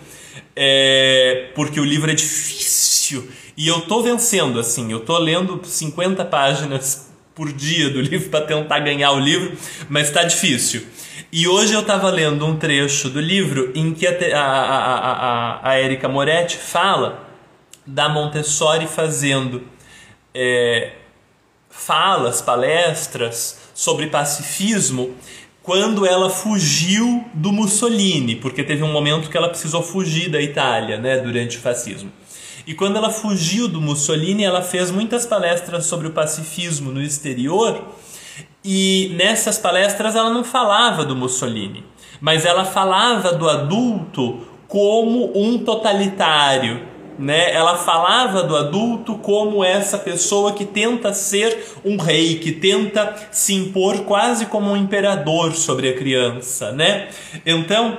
é, 0.56 1.51
porque 1.53 1.79
o 1.79 1.86
livro 1.86 2.10
é 2.10 2.15
difícil. 2.15 3.29
E 3.56 3.67
eu 3.67 3.82
tô 3.82 4.01
vencendo, 4.01 4.60
assim, 4.60 4.91
eu 4.91 5.01
tô 5.01 5.15
lendo 5.19 5.62
50 5.63 6.25
páginas 6.25 7.12
por 7.36 7.52
dia 7.52 7.89
do 7.89 8.00
livro 8.02 8.30
para 8.30 8.46
tentar 8.46 8.80
ganhar 8.80 9.12
o 9.12 9.19
livro, 9.19 9.58
mas 9.89 10.08
está 10.08 10.24
difícil. 10.24 10.86
E 11.32 11.48
hoje 11.48 11.74
eu 11.74 11.82
estava 11.82 12.10
lendo 12.10 12.46
um 12.46 12.58
trecho 12.58 13.10
do 13.10 13.19
livro 13.19 13.72
em 13.74 13.93
que 13.93 14.06
a, 14.06 14.39
a, 14.39 15.60
a, 15.65 15.69
a, 15.69 15.82
Erika 15.82 16.08
Moretti 16.08 16.58
fala 16.58 17.28
da 17.86 18.08
Montessori 18.08 18.86
fazendo 18.86 19.63
é, 20.34 20.91
falas, 21.69 22.41
palestras 22.41 23.60
sobre 23.74 24.08
pacifismo 24.08 25.15
quando 25.63 26.06
ela 26.06 26.30
fugiu 26.30 27.26
do 27.34 27.52
Mussolini, 27.52 28.36
porque 28.36 28.63
teve 28.63 28.84
um 28.84 28.91
momento 28.91 29.30
que 29.30 29.38
ela 29.38 29.50
precisou 29.50 29.82
fugir 29.82 30.30
da 30.30 30.41
Itália, 30.41 30.98
né, 30.98 31.17
durante 31.17 31.58
o 31.58 31.62
fascismo. 31.62 32.12
E 32.65 32.73
quando 32.73 32.95
ela 32.95 33.10
fugiu 33.10 33.67
do 33.67 33.82
Mussolini, 33.82 34.43
ela 34.43 34.62
fez 34.62 34.89
muitas 34.89 35.26
palestras 35.26 35.86
sobre 35.86 36.08
o 36.08 36.12
pacifismo 36.12 36.91
no 36.91 37.02
exterior, 37.02 37.84
e 38.63 39.13
nessas 39.17 39.58
palestras 39.58 40.15
ela 40.15 40.30
não 40.30 40.43
falava 40.43 41.04
do 41.04 41.15
Mussolini, 41.15 41.84
mas 42.21 42.45
ela 42.45 42.63
falava 42.63 43.34
do 43.34 43.49
adulto 43.49 44.39
como 44.67 45.38
um 45.38 45.60
totalitário, 45.60 46.82
né? 47.19 47.54
Ela 47.54 47.76
falava 47.76 48.41
do 48.41 48.56
adulto 48.56 49.15
como 49.15 49.63
essa 49.63 49.97
pessoa 49.97 50.54
que 50.54 50.65
tenta 50.65 51.13
ser 51.13 51.76
um 51.84 51.97
rei, 51.97 52.39
que 52.39 52.54
tenta 52.54 53.13
se 53.32 53.54
impor 53.54 53.99
quase 54.06 54.45
como 54.45 54.71
um 54.71 54.78
imperador 54.78 55.54
sobre 55.54 55.89
a 55.89 55.93
criança, 55.93 56.71
né? 56.71 57.10
Então, 57.45 57.97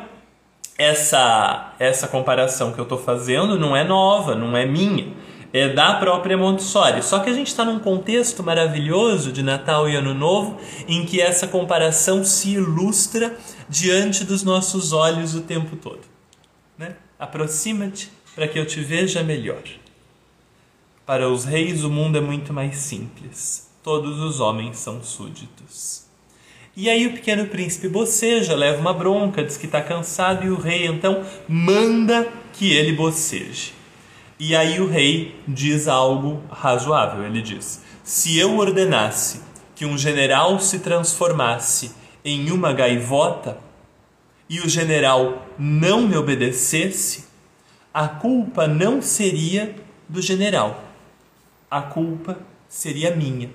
essa 0.76 1.74
essa 1.78 2.08
comparação 2.08 2.72
que 2.72 2.78
eu 2.78 2.84
estou 2.84 2.98
fazendo 2.98 3.58
não 3.58 3.76
é 3.76 3.84
nova, 3.84 4.34
não 4.34 4.56
é 4.56 4.66
minha, 4.66 5.12
é 5.52 5.68
da 5.68 5.94
própria 5.94 6.36
Montessori. 6.36 7.02
Só 7.02 7.20
que 7.20 7.30
a 7.30 7.32
gente 7.32 7.46
está 7.46 7.64
num 7.64 7.78
contexto 7.78 8.42
maravilhoso 8.42 9.30
de 9.30 9.42
Natal 9.42 9.88
e 9.88 9.94
Ano 9.94 10.12
Novo 10.12 10.58
em 10.88 11.06
que 11.06 11.20
essa 11.20 11.46
comparação 11.46 12.24
se 12.24 12.54
ilustra 12.54 13.36
diante 13.68 14.24
dos 14.24 14.42
nossos 14.42 14.92
olhos 14.92 15.34
o 15.34 15.42
tempo 15.42 15.76
todo. 15.76 16.00
Né? 16.76 16.96
Aproxima-te 17.18 18.10
para 18.34 18.48
que 18.48 18.58
eu 18.58 18.66
te 18.66 18.80
veja 18.80 19.22
melhor. 19.22 19.62
Para 21.06 21.28
os 21.28 21.44
reis 21.44 21.84
o 21.84 21.90
mundo 21.90 22.18
é 22.18 22.20
muito 22.20 22.52
mais 22.52 22.76
simples. 22.76 23.70
Todos 23.82 24.18
os 24.20 24.40
homens 24.40 24.78
são 24.78 25.04
súditos. 25.04 26.03
E 26.76 26.90
aí 26.90 27.06
o 27.06 27.12
pequeno 27.12 27.46
príncipe 27.46 27.88
boceja, 27.88 28.56
leva 28.56 28.80
uma 28.80 28.92
bronca, 28.92 29.44
diz 29.44 29.56
que 29.56 29.66
está 29.66 29.80
cansado 29.80 30.44
e 30.44 30.50
o 30.50 30.58
rei 30.58 30.86
então 30.86 31.24
manda 31.48 32.28
que 32.52 32.72
ele 32.72 32.92
boceje. 32.92 33.72
E 34.38 34.56
aí 34.56 34.80
o 34.80 34.88
rei 34.88 35.40
diz 35.46 35.86
algo 35.86 36.42
razoável. 36.50 37.24
Ele 37.24 37.40
diz: 37.40 37.80
Se 38.02 38.36
eu 38.36 38.58
ordenasse 38.58 39.40
que 39.76 39.86
um 39.86 39.96
general 39.96 40.58
se 40.58 40.80
transformasse 40.80 41.92
em 42.24 42.50
uma 42.50 42.72
gaivota 42.72 43.58
e 44.48 44.60
o 44.60 44.68
general 44.68 45.46
não 45.56 46.02
me 46.02 46.16
obedecesse, 46.16 47.26
a 47.92 48.08
culpa 48.08 48.66
não 48.66 49.00
seria 49.00 49.76
do 50.08 50.20
general, 50.20 50.82
a 51.70 51.80
culpa 51.80 52.38
seria 52.68 53.14
minha. 53.14 53.50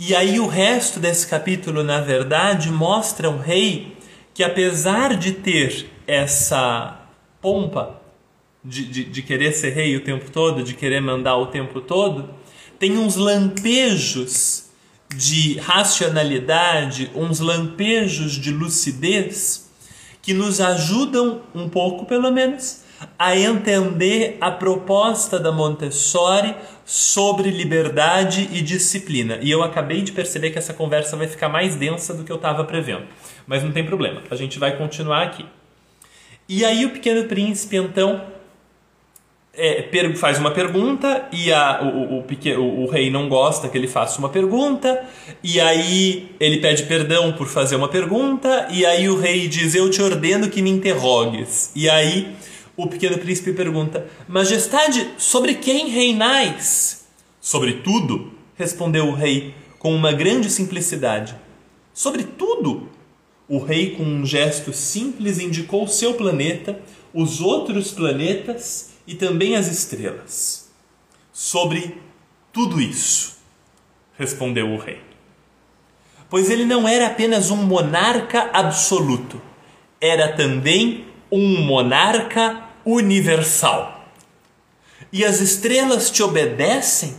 E 0.00 0.14
aí 0.14 0.38
o 0.38 0.46
resto 0.46 1.00
desse 1.00 1.26
capítulo, 1.26 1.82
na 1.82 2.00
verdade, 2.00 2.70
mostra 2.70 3.28
um 3.28 3.38
rei 3.38 3.96
que 4.32 4.44
apesar 4.44 5.16
de 5.16 5.32
ter 5.32 5.90
essa 6.06 7.00
pompa 7.42 8.00
de, 8.64 8.84
de, 8.84 9.04
de, 9.04 9.22
querer 9.22 9.52
ser 9.52 9.70
rei 9.70 9.96
o 9.96 10.04
tempo 10.04 10.30
todo, 10.30 10.62
de 10.62 10.74
querer 10.74 11.00
mandar 11.00 11.36
o 11.36 11.46
tempo 11.46 11.80
todo, 11.80 12.30
tem 12.78 12.96
uns 12.96 13.16
lampejos 13.16 14.66
de 15.16 15.58
racionalidade, 15.58 17.10
uns 17.12 17.40
lampejos 17.40 18.34
de 18.34 18.52
lucidez 18.52 19.68
que 20.22 20.32
nos 20.32 20.60
ajudam 20.60 21.42
um 21.52 21.68
pouco, 21.68 22.06
pelo 22.06 22.30
menos, 22.30 22.84
a 23.18 23.36
entender 23.36 24.36
a 24.40 24.52
proposta 24.52 25.40
da 25.40 25.50
Montessori 25.50 26.54
sobre 26.88 27.50
liberdade 27.50 28.48
e 28.50 28.62
disciplina. 28.62 29.38
E 29.42 29.50
eu 29.50 29.62
acabei 29.62 30.00
de 30.00 30.10
perceber 30.10 30.50
que 30.50 30.56
essa 30.56 30.72
conversa 30.72 31.18
vai 31.18 31.28
ficar 31.28 31.50
mais 31.50 31.76
densa 31.76 32.14
do 32.14 32.24
que 32.24 32.32
eu 32.32 32.36
estava 32.36 32.64
prevendo. 32.64 33.02
Mas 33.46 33.62
não 33.62 33.70
tem 33.70 33.84
problema, 33.84 34.22
a 34.30 34.34
gente 34.34 34.58
vai 34.58 34.74
continuar 34.74 35.22
aqui. 35.22 35.44
E 36.48 36.64
aí 36.64 36.86
o 36.86 36.90
Pequeno 36.90 37.24
Príncipe, 37.24 37.76
então, 37.76 38.24
é, 39.52 39.86
faz 40.16 40.38
uma 40.38 40.50
pergunta 40.50 41.28
e 41.30 41.52
a, 41.52 41.82
o, 41.82 42.20
o, 42.20 42.24
o, 42.24 42.84
o, 42.84 42.90
rei 42.90 43.10
não 43.10 43.28
gosta 43.28 43.68
que 43.68 43.76
ele 43.76 43.86
faça 43.86 44.18
uma 44.18 44.30
pergunta, 44.30 45.04
e 45.44 45.60
aí 45.60 46.34
ele 46.40 46.56
pede 46.56 46.84
perdão 46.84 47.32
por 47.34 47.48
fazer 47.48 47.76
uma 47.76 47.88
pergunta, 47.88 48.66
e 48.70 48.86
aí 48.86 49.10
o 49.10 49.20
rei 49.20 49.46
diz: 49.46 49.74
Eu 49.74 49.90
te 49.90 50.00
ordeno 50.00 50.48
que 50.48 50.62
me 50.62 50.70
interrogues. 50.70 51.70
E 51.76 51.86
aí 51.90 52.34
o 52.78 52.86
pequeno 52.86 53.18
príncipe 53.18 53.52
pergunta: 53.52 54.08
Majestade, 54.28 55.10
sobre 55.18 55.56
quem 55.56 55.88
reinais? 55.88 57.06
Sobre 57.40 57.74
tudo, 57.80 58.32
respondeu 58.54 59.08
o 59.08 59.14
rei 59.14 59.54
com 59.78 59.94
uma 59.94 60.12
grande 60.12 60.48
simplicidade. 60.48 61.34
Sobre 61.92 62.22
tudo? 62.22 62.88
O 63.48 63.58
rei, 63.58 63.96
com 63.96 64.04
um 64.04 64.24
gesto 64.24 64.72
simples, 64.72 65.40
indicou 65.40 65.88
seu 65.88 66.14
planeta, 66.14 66.80
os 67.12 67.40
outros 67.40 67.90
planetas 67.90 68.90
e 69.06 69.14
também 69.14 69.56
as 69.56 69.66
estrelas. 69.66 70.70
Sobre 71.32 71.96
tudo 72.52 72.80
isso, 72.80 73.38
respondeu 74.16 74.68
o 74.70 74.76
rei. 74.76 75.00
Pois 76.30 76.50
ele 76.50 76.64
não 76.64 76.86
era 76.86 77.06
apenas 77.06 77.50
um 77.50 77.56
monarca 77.56 78.50
absoluto, 78.52 79.40
era 80.00 80.36
também 80.36 81.06
um 81.32 81.64
monarca 81.64 82.67
universal. 82.88 84.10
E 85.12 85.24
as 85.24 85.40
estrelas 85.40 86.10
te 86.10 86.22
obedecem? 86.22 87.14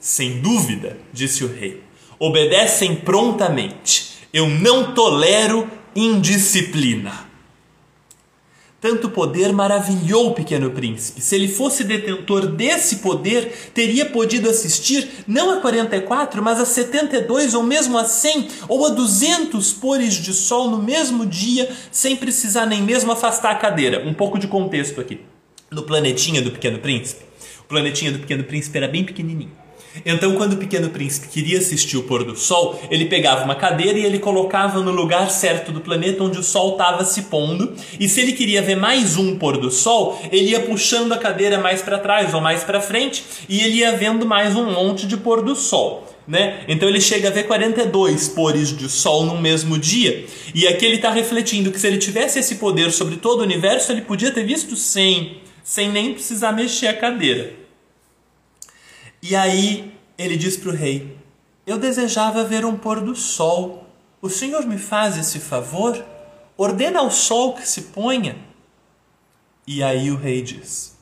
Sem 0.00 0.40
dúvida, 0.40 0.98
disse 1.12 1.44
o 1.44 1.52
rei. 1.52 1.82
Obedecem 2.18 2.96
prontamente. 2.96 4.26
Eu 4.32 4.48
não 4.48 4.94
tolero 4.94 5.70
indisciplina. 5.94 7.30
Tanto 8.82 9.08
poder 9.08 9.52
maravilhou 9.52 10.30
o 10.30 10.34
pequeno 10.34 10.72
príncipe. 10.72 11.20
Se 11.20 11.36
ele 11.36 11.46
fosse 11.46 11.84
detentor 11.84 12.46
desse 12.48 12.96
poder, 12.96 13.70
teria 13.72 14.04
podido 14.04 14.50
assistir 14.50 15.08
não 15.24 15.52
a 15.52 15.60
44, 15.60 16.42
mas 16.42 16.60
a 16.60 16.64
72 16.64 17.54
ou 17.54 17.62
mesmo 17.62 17.96
a 17.96 18.04
100 18.04 18.48
ou 18.68 18.84
a 18.84 18.88
200 18.88 19.72
pores 19.74 20.14
de 20.14 20.34
sol 20.34 20.68
no 20.68 20.82
mesmo 20.82 21.24
dia, 21.24 21.70
sem 21.92 22.16
precisar 22.16 22.66
nem 22.66 22.82
mesmo 22.82 23.12
afastar 23.12 23.52
a 23.52 23.54
cadeira. 23.54 24.04
Um 24.04 24.12
pouco 24.12 24.36
de 24.36 24.48
contexto 24.48 25.00
aqui. 25.00 25.20
No 25.70 25.84
planetinha 25.84 26.42
do 26.42 26.50
pequeno 26.50 26.80
príncipe, 26.80 27.22
o 27.60 27.68
planetinha 27.68 28.10
do 28.10 28.18
pequeno 28.18 28.42
príncipe 28.42 28.76
era 28.76 28.88
bem 28.88 29.04
pequenininho. 29.04 29.61
Então, 30.04 30.34
quando 30.34 30.54
o 30.54 30.56
pequeno 30.56 30.88
príncipe 30.90 31.28
queria 31.28 31.58
assistir 31.58 31.96
o 31.96 32.02
pôr 32.02 32.24
do 32.24 32.36
sol, 32.36 32.80
ele 32.90 33.04
pegava 33.06 33.44
uma 33.44 33.54
cadeira 33.54 33.98
e 33.98 34.04
ele 34.04 34.18
colocava 34.18 34.80
no 34.80 34.90
lugar 34.90 35.30
certo 35.30 35.70
do 35.70 35.80
planeta 35.80 36.24
onde 36.24 36.38
o 36.38 36.42
sol 36.42 36.72
estava 36.72 37.04
se 37.04 37.22
pondo. 37.22 37.74
E 38.00 38.08
se 38.08 38.20
ele 38.20 38.32
queria 38.32 38.62
ver 38.62 38.76
mais 38.76 39.16
um 39.16 39.36
pôr 39.36 39.58
do 39.58 39.70
sol, 39.70 40.20
ele 40.30 40.50
ia 40.50 40.60
puxando 40.60 41.12
a 41.12 41.18
cadeira 41.18 41.58
mais 41.58 41.82
para 41.82 41.98
trás 41.98 42.32
ou 42.34 42.40
mais 42.40 42.64
para 42.64 42.80
frente 42.80 43.24
e 43.48 43.60
ele 43.60 43.78
ia 43.78 43.92
vendo 43.96 44.24
mais 44.24 44.56
um 44.56 44.70
monte 44.72 45.06
de 45.06 45.16
pôr 45.16 45.42
do 45.42 45.54
sol. 45.54 46.08
Né? 46.26 46.64
Então 46.68 46.88
ele 46.88 47.00
chega 47.00 47.28
a 47.28 47.32
ver 47.32 47.44
42 47.44 48.28
pores 48.28 48.76
de 48.76 48.88
sol 48.88 49.24
no 49.26 49.40
mesmo 49.40 49.78
dia. 49.78 50.24
E 50.54 50.66
aqui 50.68 50.86
ele 50.86 50.96
está 50.96 51.10
refletindo 51.10 51.70
que 51.70 51.80
se 51.80 51.86
ele 51.86 51.98
tivesse 51.98 52.38
esse 52.38 52.56
poder 52.56 52.92
sobre 52.92 53.16
todo 53.16 53.40
o 53.40 53.42
universo, 53.42 53.90
ele 53.90 54.02
podia 54.02 54.30
ter 54.30 54.44
visto 54.44 54.76
100, 54.76 55.38
sem 55.64 55.90
nem 55.90 56.14
precisar 56.14 56.52
mexer 56.52 56.86
a 56.86 56.94
cadeira. 56.94 57.61
E 59.22 59.36
aí 59.36 59.94
ele 60.18 60.36
diz 60.36 60.56
para 60.56 60.70
o 60.70 60.74
rei: 60.74 61.16
Eu 61.64 61.78
desejava 61.78 62.42
ver 62.42 62.64
um 62.64 62.76
pôr 62.76 63.00
do 63.00 63.14
sol. 63.14 63.86
O 64.20 64.28
senhor 64.28 64.66
me 64.66 64.78
faz 64.78 65.16
esse 65.16 65.38
favor? 65.38 66.04
Ordena 66.56 66.98
ao 66.98 67.10
sol 67.10 67.54
que 67.54 67.66
se 67.66 67.82
ponha. 67.82 68.36
E 69.64 69.80
aí 69.80 70.10
o 70.10 70.16
rei 70.16 70.42
diz: 70.42 70.96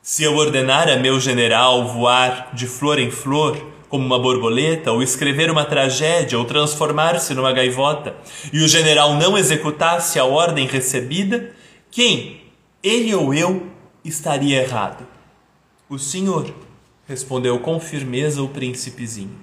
Se 0.00 0.22
eu 0.22 0.36
ordenar 0.36 0.88
a 0.88 0.96
meu 0.96 1.18
general 1.18 1.88
voar 1.88 2.54
de 2.54 2.68
flor 2.68 3.00
em 3.00 3.10
flor, 3.10 3.60
como 3.88 4.06
uma 4.06 4.18
borboleta, 4.18 4.92
ou 4.92 5.02
escrever 5.02 5.50
uma 5.50 5.64
tragédia, 5.64 6.38
ou 6.38 6.44
transformar-se 6.44 7.34
numa 7.34 7.52
gaivota, 7.52 8.14
e 8.52 8.60
o 8.60 8.68
general 8.68 9.14
não 9.14 9.36
executasse 9.36 10.20
a 10.20 10.24
ordem 10.24 10.68
recebida, 10.68 11.52
quem, 11.90 12.42
ele 12.80 13.12
ou 13.12 13.34
eu, 13.34 13.66
estaria 14.04 14.62
errado? 14.62 15.04
O 15.88 15.98
senhor 15.98 16.52
respondeu 17.06 17.58
com 17.60 17.78
firmeza 17.78 18.42
o 18.42 18.48
príncipezinho. 18.48 19.38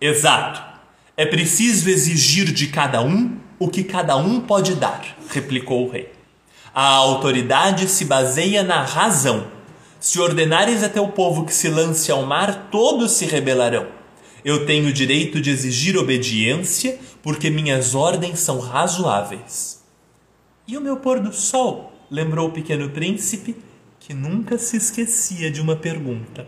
Exato. 0.00 0.62
É 1.16 1.26
preciso 1.26 1.88
exigir 1.88 2.52
de 2.52 2.68
cada 2.68 3.02
um 3.02 3.38
o 3.58 3.68
que 3.68 3.84
cada 3.84 4.16
um 4.16 4.40
pode 4.40 4.74
dar, 4.74 5.16
replicou 5.28 5.86
o 5.86 5.90
rei. 5.90 6.12
A 6.74 6.86
autoridade 6.86 7.86
se 7.88 8.04
baseia 8.04 8.62
na 8.62 8.82
razão. 8.82 9.46
Se 10.00 10.18
ordenares 10.18 10.82
a 10.82 10.88
teu 10.88 11.06
povo 11.08 11.44
que 11.44 11.54
se 11.54 11.68
lance 11.68 12.10
ao 12.10 12.24
mar, 12.24 12.68
todos 12.70 13.12
se 13.12 13.26
rebelarão. 13.26 13.86
Eu 14.44 14.66
tenho 14.66 14.88
o 14.88 14.92
direito 14.92 15.40
de 15.40 15.50
exigir 15.50 15.96
obediência, 15.96 16.98
porque 17.22 17.50
minhas 17.50 17.94
ordens 17.94 18.40
são 18.40 18.58
razoáveis. 18.58 19.82
E 20.66 20.76
o 20.76 20.80
meu 20.80 20.96
pôr 20.96 21.20
do 21.20 21.32
sol? 21.32 21.92
lembrou 22.10 22.48
o 22.48 22.52
pequeno 22.52 22.90
príncipe 22.90 23.56
que 23.98 24.12
nunca 24.12 24.58
se 24.58 24.76
esquecia 24.76 25.50
de 25.50 25.62
uma 25.62 25.74
pergunta. 25.74 26.46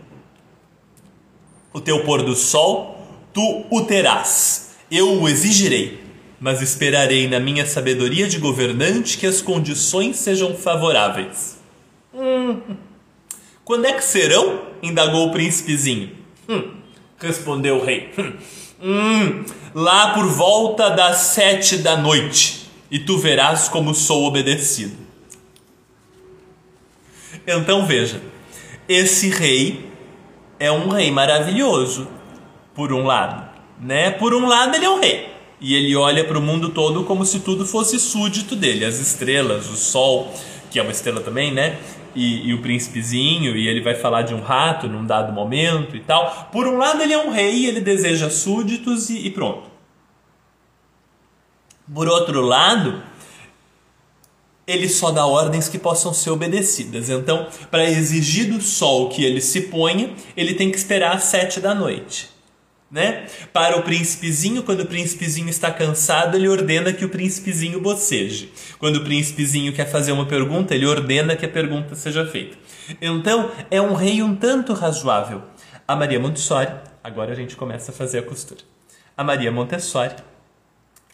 O 1.75 1.81
teu 1.81 2.05
pôr 2.05 2.23
do 2.23 2.37
sol, 2.37 3.05
tu 3.33 3.65
o 3.69 3.81
terás, 3.81 4.77
eu 4.89 5.21
o 5.21 5.27
exigirei, 5.27 6.01
mas 6.39 6.61
esperarei 6.61 7.27
na 7.27 7.37
minha 7.37 7.65
sabedoria 7.65 8.29
de 8.29 8.39
governante 8.39 9.17
que 9.17 9.27
as 9.27 9.41
condições 9.41 10.15
sejam 10.15 10.55
favoráveis. 10.55 11.57
Hum. 12.13 12.61
Quando 13.65 13.87
é 13.87 13.91
que 13.91 14.05
serão? 14.05 14.61
indagou 14.81 15.27
o 15.27 15.31
príncipezinho. 15.33 16.11
Hum, 16.47 16.75
respondeu 17.19 17.75
o 17.75 17.83
rei. 17.83 18.09
Hum, 18.17 18.33
hum, 18.81 19.45
lá 19.73 20.13
por 20.13 20.27
volta 20.27 20.91
das 20.91 21.17
sete 21.17 21.79
da 21.79 21.97
noite, 21.97 22.69
e 22.89 22.99
tu 22.99 23.17
verás 23.17 23.67
como 23.67 23.93
sou 23.93 24.23
obedecido. 24.23 24.95
Então 27.45 27.85
veja, 27.85 28.21
esse 28.87 29.27
rei 29.27 29.93
é 30.59 30.71
um 30.71 30.89
rei 30.89 31.11
maravilhoso, 31.11 32.07
por 32.73 32.91
um 32.91 33.03
lado, 33.03 33.49
né? 33.79 34.11
Por 34.11 34.33
um 34.33 34.47
lado 34.47 34.75
ele 34.75 34.85
é 34.85 34.89
um 34.89 34.99
rei 34.99 35.35
e 35.59 35.73
ele 35.73 35.95
olha 35.95 36.23
para 36.23 36.37
o 36.37 36.41
mundo 36.41 36.69
todo 36.69 37.03
como 37.03 37.25
se 37.25 37.39
tudo 37.39 37.65
fosse 37.65 37.99
súdito 37.99 38.55
dele, 38.55 38.85
as 38.85 38.99
estrelas, 38.99 39.69
o 39.69 39.75
sol, 39.75 40.31
que 40.69 40.79
é 40.79 40.81
uma 40.81 40.91
estrela 40.91 41.21
também, 41.21 41.51
né? 41.51 41.77
E, 42.13 42.49
e, 42.49 42.53
o 42.53 42.61
príncipezinho, 42.61 43.57
e 43.57 43.67
ele 43.67 43.81
vai 43.81 43.93
falar 43.95 44.21
de 44.21 44.33
um 44.33 44.41
rato 44.41 44.87
num 44.87 45.05
dado 45.05 45.33
momento 45.33 45.97
e 45.97 45.99
tal. 45.99 46.49
Por 46.51 46.65
um 46.65 46.77
lado, 46.77 47.01
ele 47.01 47.11
é 47.11 47.17
um 47.17 47.29
rei, 47.29 47.65
ele 47.65 47.81
deseja 47.81 48.29
súditos 48.29 49.09
e, 49.09 49.27
e 49.27 49.31
pronto. 49.31 49.69
Por 51.93 52.07
outro 52.07 52.41
lado, 52.41 53.01
ele 54.67 54.89
só 54.89 55.11
dá 55.11 55.25
ordens 55.25 55.69
que 55.69 55.77
possam 55.77 56.13
ser 56.13 56.31
obedecidas. 56.31 57.09
Então, 57.09 57.47
para 57.69 57.89
exigir 57.89 58.51
do 58.51 58.61
sol 58.61 59.09
que 59.09 59.23
ele 59.23 59.41
se 59.41 59.61
ponha, 59.61 60.13
ele 60.35 60.53
tem 60.53 60.71
que 60.71 60.77
esperar 60.77 61.15
às 61.15 61.23
sete 61.23 61.59
da 61.59 61.73
noite. 61.75 62.29
Né? 62.89 63.27
Para 63.51 63.77
o 63.77 63.83
príncipezinho, 63.83 64.63
quando 64.63 64.81
o 64.81 64.85
príncipezinho 64.85 65.49
está 65.49 65.71
cansado, 65.71 66.37
ele 66.37 66.47
ordena 66.47 66.93
que 66.93 67.03
o 67.03 67.09
príncipezinho 67.09 67.81
boceje. 67.81 68.51
Quando 68.79 68.97
o 68.97 69.03
príncipezinho 69.03 69.73
quer 69.73 69.89
fazer 69.89 70.11
uma 70.11 70.25
pergunta, 70.25 70.73
ele 70.73 70.85
ordena 70.85 71.35
que 71.35 71.45
a 71.45 71.49
pergunta 71.49 71.95
seja 71.95 72.25
feita. 72.25 72.57
Então, 73.01 73.51
é 73.69 73.81
um 73.81 73.93
rei 73.93 74.21
um 74.21 74.35
tanto 74.35 74.73
razoável. 74.73 75.41
A 75.87 75.95
Maria 75.95 76.19
Montessori, 76.19 76.71
agora 77.03 77.31
a 77.31 77.35
gente 77.35 77.55
começa 77.55 77.91
a 77.91 77.93
fazer 77.93 78.19
a 78.19 78.23
costura. 78.23 78.61
A 79.17 79.23
Maria 79.23 79.51
Montessori 79.51 80.15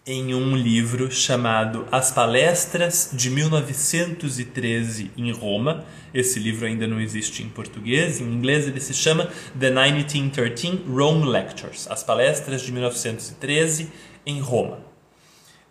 em 0.06 0.34
um 0.34 0.56
livro 0.56 1.12
chamado 1.12 1.88
As 1.92 2.12
Palestras 2.12 3.12
de 3.14 3.30
1913 3.30 5.12
em 5.16 5.32
Roma. 5.32 5.86
Esse 6.14 6.40
livro 6.40 6.66
ainda 6.66 6.88
não 6.88 7.00
existe 7.00 7.44
em 7.44 7.50
português, 7.50 8.20
em 8.20 8.26
inglês 8.26 8.68
ele 8.68 8.80
se 8.80 8.94
chama 8.94 9.30
The 9.58 9.70
1913 9.70 10.84
Rome 10.88 11.28
Lectures 11.30 11.88
As 11.90 12.04
Palestras 12.04 12.64
de 12.64 12.72
1913 12.72 13.92
em 14.26 14.40
Roma. 14.40 14.80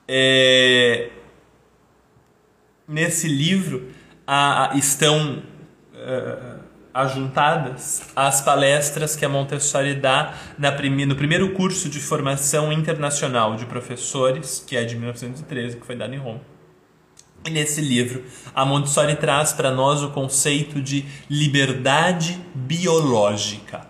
É... 0.06 1.10
Nesse 2.86 3.28
livro 3.28 3.90
a, 4.26 4.72
a, 4.72 4.76
estão. 4.76 5.42
Uh, 5.92 6.49
ajuntadas 6.92 8.02
às 8.14 8.40
palestras 8.40 9.16
que 9.16 9.24
a 9.24 9.28
Montessori 9.28 9.94
dá 9.94 10.34
prime 10.76 11.06
no 11.06 11.14
primeiro 11.14 11.52
curso 11.52 11.88
de 11.88 12.00
formação 12.00 12.72
internacional 12.72 13.56
de 13.56 13.66
professores, 13.66 14.64
que 14.66 14.76
é 14.76 14.84
de 14.84 14.96
1913, 14.96 15.76
que 15.76 15.86
foi 15.86 15.94
dado 15.96 16.14
em 16.14 16.18
Roma. 16.18 16.40
E 17.46 17.50
nesse 17.50 17.80
livro, 17.80 18.24
a 18.54 18.66
Montessori 18.66 19.16
traz 19.16 19.52
para 19.52 19.70
nós 19.70 20.02
o 20.02 20.10
conceito 20.10 20.82
de 20.82 21.04
liberdade 21.28 22.38
biológica, 22.54 23.88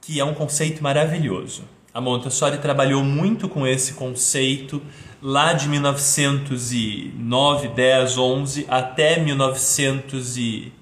que 0.00 0.20
é 0.20 0.24
um 0.24 0.34
conceito 0.34 0.82
maravilhoso. 0.82 1.64
A 1.92 2.00
Montessori 2.00 2.58
trabalhou 2.58 3.02
muito 3.02 3.48
com 3.48 3.66
esse 3.66 3.94
conceito 3.94 4.80
lá 5.22 5.54
de 5.54 5.68
1909, 5.68 7.68
10, 7.68 8.18
11 8.18 8.66
até 8.68 9.18
1900 9.18 10.36
e 10.36 10.72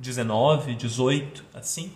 19, 0.00 0.74
18, 0.74 1.44
assim. 1.54 1.92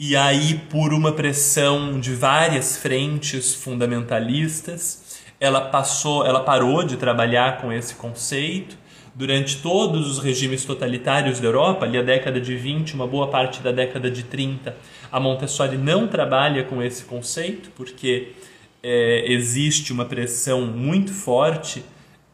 E 0.00 0.16
aí, 0.16 0.54
por 0.70 0.92
uma 0.92 1.12
pressão 1.12 2.00
de 2.00 2.14
várias 2.14 2.76
frentes 2.76 3.54
fundamentalistas, 3.54 5.20
ela 5.38 5.60
passou, 5.60 6.26
ela 6.26 6.40
parou 6.40 6.82
de 6.82 6.96
trabalhar 6.96 7.58
com 7.58 7.70
esse 7.70 7.94
conceito. 7.94 8.76
Durante 9.14 9.58
todos 9.58 10.10
os 10.10 10.18
regimes 10.18 10.64
totalitários 10.64 11.38
da 11.38 11.46
Europa, 11.46 11.84
ali 11.84 11.98
a 11.98 12.02
década 12.02 12.40
de 12.40 12.56
20, 12.56 12.94
uma 12.94 13.06
boa 13.06 13.28
parte 13.28 13.60
da 13.60 13.70
década 13.70 14.10
de 14.10 14.24
30, 14.24 14.74
a 15.12 15.20
Montessori 15.20 15.76
não 15.76 16.08
trabalha 16.08 16.64
com 16.64 16.82
esse 16.82 17.04
conceito, 17.04 17.70
porque 17.76 18.32
é, 18.82 19.30
existe 19.30 19.92
uma 19.92 20.06
pressão 20.06 20.62
muito 20.62 21.12
forte 21.12 21.84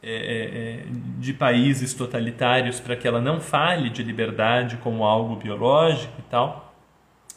é, 0.03 0.13
é, 0.13 0.15
é, 0.15 0.87
de 1.19 1.35
países 1.35 1.93
totalitários 1.93 2.81
para 2.81 2.97
que 2.97 3.07
ela 3.07 3.21
não 3.21 3.39
fale 3.39 3.91
de 3.91 4.03
liberdade 4.03 4.79
como 4.79 5.05
algo 5.05 5.37
biológico 5.37 6.15
e 6.19 6.23
tal. 6.23 6.75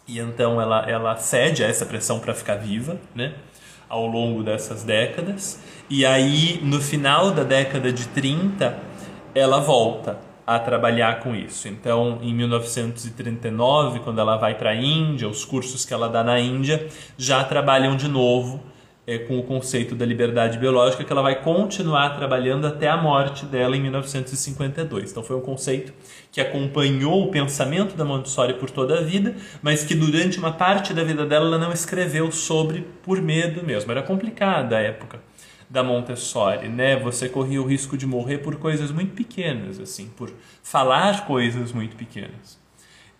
E 0.07 0.19
então 0.19 0.61
ela, 0.61 0.89
ela 0.89 1.15
cede 1.17 1.63
a 1.63 1.67
essa 1.67 1.85
pressão 1.85 2.19
para 2.19 2.33
ficar 2.33 2.55
viva, 2.55 2.97
né? 3.13 3.33
Ao 3.89 4.07
longo 4.07 4.43
dessas 4.43 4.83
décadas. 4.83 5.61
E 5.89 6.05
aí, 6.05 6.59
no 6.63 6.81
final 6.81 7.31
da 7.31 7.43
década 7.43 7.91
de 7.91 8.07
30, 8.07 8.77
ela 9.35 9.59
volta 9.59 10.17
a 10.47 10.57
trabalhar 10.57 11.19
com 11.19 11.35
isso. 11.35 11.67
Então, 11.67 12.19
em 12.21 12.33
1939, 12.33 13.99
quando 13.99 14.19
ela 14.19 14.37
vai 14.37 14.55
para 14.55 14.71
a 14.71 14.75
Índia, 14.75 15.27
os 15.27 15.45
cursos 15.45 15.85
que 15.85 15.93
ela 15.93 16.09
dá 16.09 16.23
na 16.23 16.39
Índia 16.39 16.87
já 17.17 17.43
trabalham 17.43 17.95
de 17.95 18.07
novo 18.07 18.61
é, 19.05 19.17
com 19.17 19.37
o 19.37 19.43
conceito 19.43 19.95
da 19.95 20.05
liberdade 20.05 20.57
biológica 20.57 21.03
que 21.03 21.11
ela 21.11 21.21
vai 21.21 21.41
continuar 21.41 22.11
trabalhando 22.11 22.65
até 22.65 22.87
a 22.87 22.95
morte 22.95 23.45
dela 23.45 23.75
em 23.75 23.81
1952. 23.81 25.11
Então 25.11 25.23
foi 25.23 25.35
um 25.35 25.41
conceito 25.41 25.93
que 26.31 26.39
acompanhou 26.39 27.23
o 27.23 27.31
pensamento 27.31 27.95
da 27.95 28.05
Montessori 28.05 28.53
por 28.53 28.69
toda 28.69 28.99
a 28.99 29.01
vida, 29.01 29.35
mas 29.61 29.83
que 29.83 29.93
durante 29.93 30.39
uma 30.39 30.53
parte 30.53 30.93
da 30.93 31.03
vida 31.03 31.25
dela 31.25 31.47
ela 31.47 31.57
não 31.57 31.71
escreveu 31.71 32.31
sobre 32.31 32.85
por 33.03 33.21
medo 33.21 33.63
mesmo. 33.63 33.91
Era 33.91 34.01
complicada 34.01 34.77
a 34.77 34.81
época 34.81 35.19
da 35.69 35.83
Montessori, 35.83 36.69
né? 36.69 36.95
Você 36.97 37.27
corria 37.27 37.61
o 37.61 37.65
risco 37.65 37.97
de 37.97 38.05
morrer 38.05 38.37
por 38.37 38.55
coisas 38.57 38.91
muito 38.91 39.13
pequenas, 39.13 39.79
assim, 39.79 40.07
por 40.15 40.31
falar 40.61 41.25
coisas 41.25 41.71
muito 41.71 41.95
pequenas. 41.95 42.59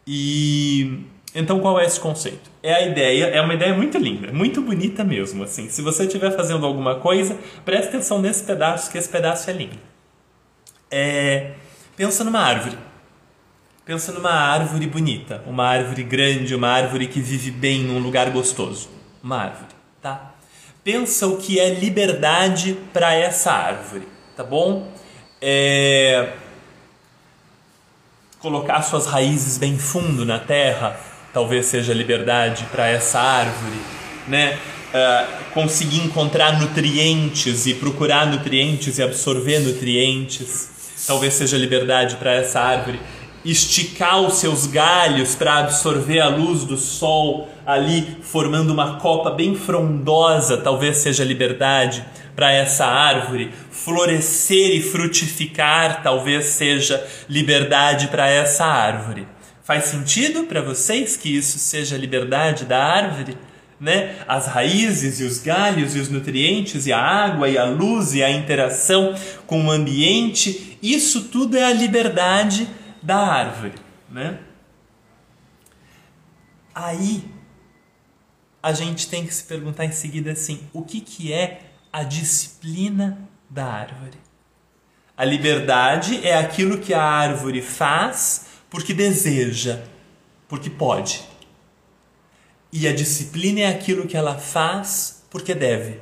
E 0.05 1.05
então, 1.35 1.59
qual 1.59 1.79
é 1.79 1.85
esse 1.85 1.99
conceito? 1.99 2.51
É 2.61 2.73
a 2.73 2.81
ideia, 2.85 3.25
é 3.25 3.41
uma 3.41 3.55
ideia 3.55 3.73
muito 3.73 3.97
linda, 3.97 4.31
muito 4.31 4.61
bonita 4.61 5.03
mesmo. 5.03 5.43
Assim, 5.43 5.67
se 5.67 5.81
você 5.81 6.03
estiver 6.03 6.35
fazendo 6.35 6.65
alguma 6.65 6.95
coisa, 6.95 7.37
preste 7.65 7.89
atenção 7.89 8.21
nesse 8.21 8.43
pedaço, 8.43 8.91
que 8.91 8.97
esse 8.97 9.09
pedaço 9.09 9.49
é 9.49 9.53
lindo. 9.53 9.77
É, 10.91 11.53
pensa 11.97 12.23
numa 12.23 12.39
árvore. 12.39 12.77
Pensa 13.83 14.11
numa 14.11 14.31
árvore 14.31 14.85
bonita, 14.87 15.43
uma 15.47 15.65
árvore 15.65 16.03
grande, 16.03 16.55
uma 16.55 16.69
árvore 16.69 17.07
que 17.07 17.19
vive 17.19 17.51
bem 17.51 17.81
num 17.83 17.99
lugar 17.99 18.29
gostoso. 18.29 18.87
Uma 19.21 19.37
árvore, 19.37 19.73
tá? 20.01 20.35
Pensa 20.83 21.27
o 21.27 21.37
que 21.37 21.59
é 21.59 21.73
liberdade 21.73 22.77
para 22.93 23.13
essa 23.13 23.51
árvore, 23.51 24.07
tá 24.37 24.43
bom? 24.43 24.87
É... 25.41 26.31
Colocar 28.39 28.81
suas 28.83 29.05
raízes 29.05 29.57
bem 29.57 29.77
fundo 29.77 30.25
na 30.25 30.39
terra, 30.39 30.97
talvez 31.33 31.65
seja 31.65 31.93
liberdade 31.93 32.65
para 32.71 32.87
essa 32.87 33.19
árvore, 33.19 33.81
né? 34.27 34.57
Uh, 34.93 35.53
conseguir 35.53 36.05
encontrar 36.05 36.59
nutrientes 36.59 37.65
e 37.65 37.73
procurar 37.73 38.27
nutrientes 38.27 38.99
e 38.99 39.03
absorver 39.03 39.59
nutrientes, 39.59 40.69
talvez 41.07 41.33
seja 41.33 41.57
liberdade 41.57 42.15
para 42.17 42.31
essa 42.33 42.59
árvore. 42.59 42.99
Esticar 43.43 44.21
os 44.21 44.36
seus 44.36 44.67
galhos 44.67 45.36
para 45.36 45.57
absorver 45.57 46.19
a 46.19 46.29
luz 46.29 46.63
do 46.63 46.77
sol 46.77 47.49
ali, 47.65 48.17
formando 48.21 48.71
uma 48.71 48.99
copa 48.99 49.31
bem 49.31 49.55
frondosa, 49.55 50.57
talvez 50.57 50.97
seja 50.97 51.23
liberdade 51.23 52.05
para 52.36 52.51
essa 52.51 52.86
árvore. 52.86 53.51
Florescer 53.71 54.75
e 54.75 54.81
frutificar, 54.81 56.03
talvez 56.03 56.45
seja 56.45 57.03
liberdade 57.27 58.07
para 58.07 58.29
essa 58.29 58.63
árvore. 58.63 59.27
Faz 59.64 59.86
sentido 59.86 60.43
para 60.43 60.61
vocês 60.61 61.16
que 61.16 61.38
isso 61.38 61.57
seja 61.57 61.95
a 61.95 61.97
liberdade 61.97 62.66
da 62.66 62.84
árvore? 62.84 63.38
Né? 63.80 64.22
As 64.28 64.47
raízes 64.47 65.22
e 65.22 65.24
os 65.24 65.39
galhos 65.39 65.95
e 65.95 65.99
os 65.99 66.09
nutrientes 66.09 66.86
e 66.86 66.91
a 66.91 66.99
água 66.99 67.49
e 67.49 67.57
a 67.57 67.64
luz 67.64 68.14
e 68.14 68.22
a 68.22 68.30
interação 68.30 69.16
com 69.47 69.66
o 69.66 69.72
ambiente, 69.72 70.78
isso 70.82 71.30
tudo 71.30 71.57
é 71.57 71.64
a 71.64 71.74
liberdade 71.74 72.68
da 73.01 73.18
árvore, 73.18 73.74
né? 74.09 74.39
Aí 76.74 77.26
a 78.61 78.72
gente 78.72 79.07
tem 79.07 79.26
que 79.26 79.34
se 79.34 79.43
perguntar 79.43 79.86
em 79.86 79.91
seguida 79.91 80.32
assim, 80.32 80.61
o 80.72 80.84
que 80.84 81.01
que 81.01 81.34
é 81.34 81.61
a 81.91 82.03
disciplina 82.03 83.18
da 83.49 83.66
árvore? 83.66 84.18
A 85.16 85.26
liberdade 85.26 86.26
é 86.26 86.38
aquilo 86.38 86.80
que 86.80 86.93
a 86.93 87.03
árvore 87.03 87.61
faz 87.61 88.53
porque 88.74 88.91
deseja, 88.91 89.84
porque 90.47 90.67
pode. 90.67 91.21
E 92.71 92.88
a 92.88 92.91
disciplina 92.91 93.59
é 93.59 93.67
aquilo 93.67 94.07
que 94.07 94.17
ela 94.17 94.39
faz 94.39 95.24
porque 95.30 95.53
deve. 95.53 95.99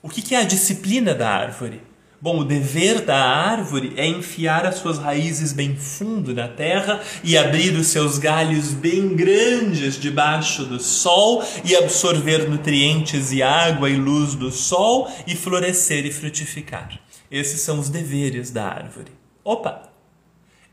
O 0.00 0.08
que 0.08 0.34
é 0.34 0.38
a 0.38 0.44
disciplina 0.44 1.14
da 1.14 1.28
árvore? 1.28 1.82
Bom, 2.18 2.38
o 2.38 2.44
dever 2.46 3.02
da 3.02 3.22
árvore 3.22 3.92
é 3.98 4.06
enfiar 4.06 4.64
as 4.64 4.76
suas 4.76 4.96
raízes 4.96 5.52
bem 5.52 5.76
fundo 5.76 6.32
na 6.32 6.48
terra 6.48 7.02
e 7.22 7.36
abrir 7.36 7.74
os 7.74 7.88
seus 7.88 8.16
galhos 8.16 8.72
bem 8.72 9.14
grandes 9.14 10.00
debaixo 10.00 10.64
do 10.64 10.80
sol 10.80 11.44
e 11.62 11.76
absorver 11.76 12.48
nutrientes 12.48 13.32
e 13.32 13.42
água 13.42 13.90
e 13.90 13.96
luz 13.96 14.34
do 14.34 14.50
sol 14.50 15.12
e 15.26 15.36
florescer 15.36 16.06
e 16.06 16.10
frutificar. 16.10 16.98
Esses 17.30 17.60
são 17.60 17.78
os 17.78 17.90
deveres 17.90 18.50
da 18.50 18.64
árvore. 18.64 19.12
Opa! 19.44 19.93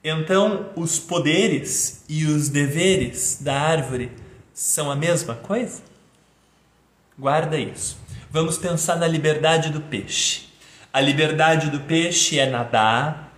Então, 0.03 0.69
os 0.75 0.97
poderes 0.97 2.03
e 2.09 2.25
os 2.25 2.49
deveres 2.49 3.37
da 3.39 3.53
árvore 3.53 4.11
são 4.51 4.89
a 4.89 4.95
mesma 4.95 5.35
coisa? 5.35 5.81
Guarda 7.17 7.59
isso. 7.59 7.99
Vamos 8.31 8.57
pensar 8.57 8.95
na 8.95 9.07
liberdade 9.07 9.69
do 9.69 9.79
peixe. 9.79 10.47
A 10.91 10.99
liberdade 10.99 11.69
do 11.69 11.81
peixe 11.81 12.39
é 12.39 12.49
nadar, 12.49 13.31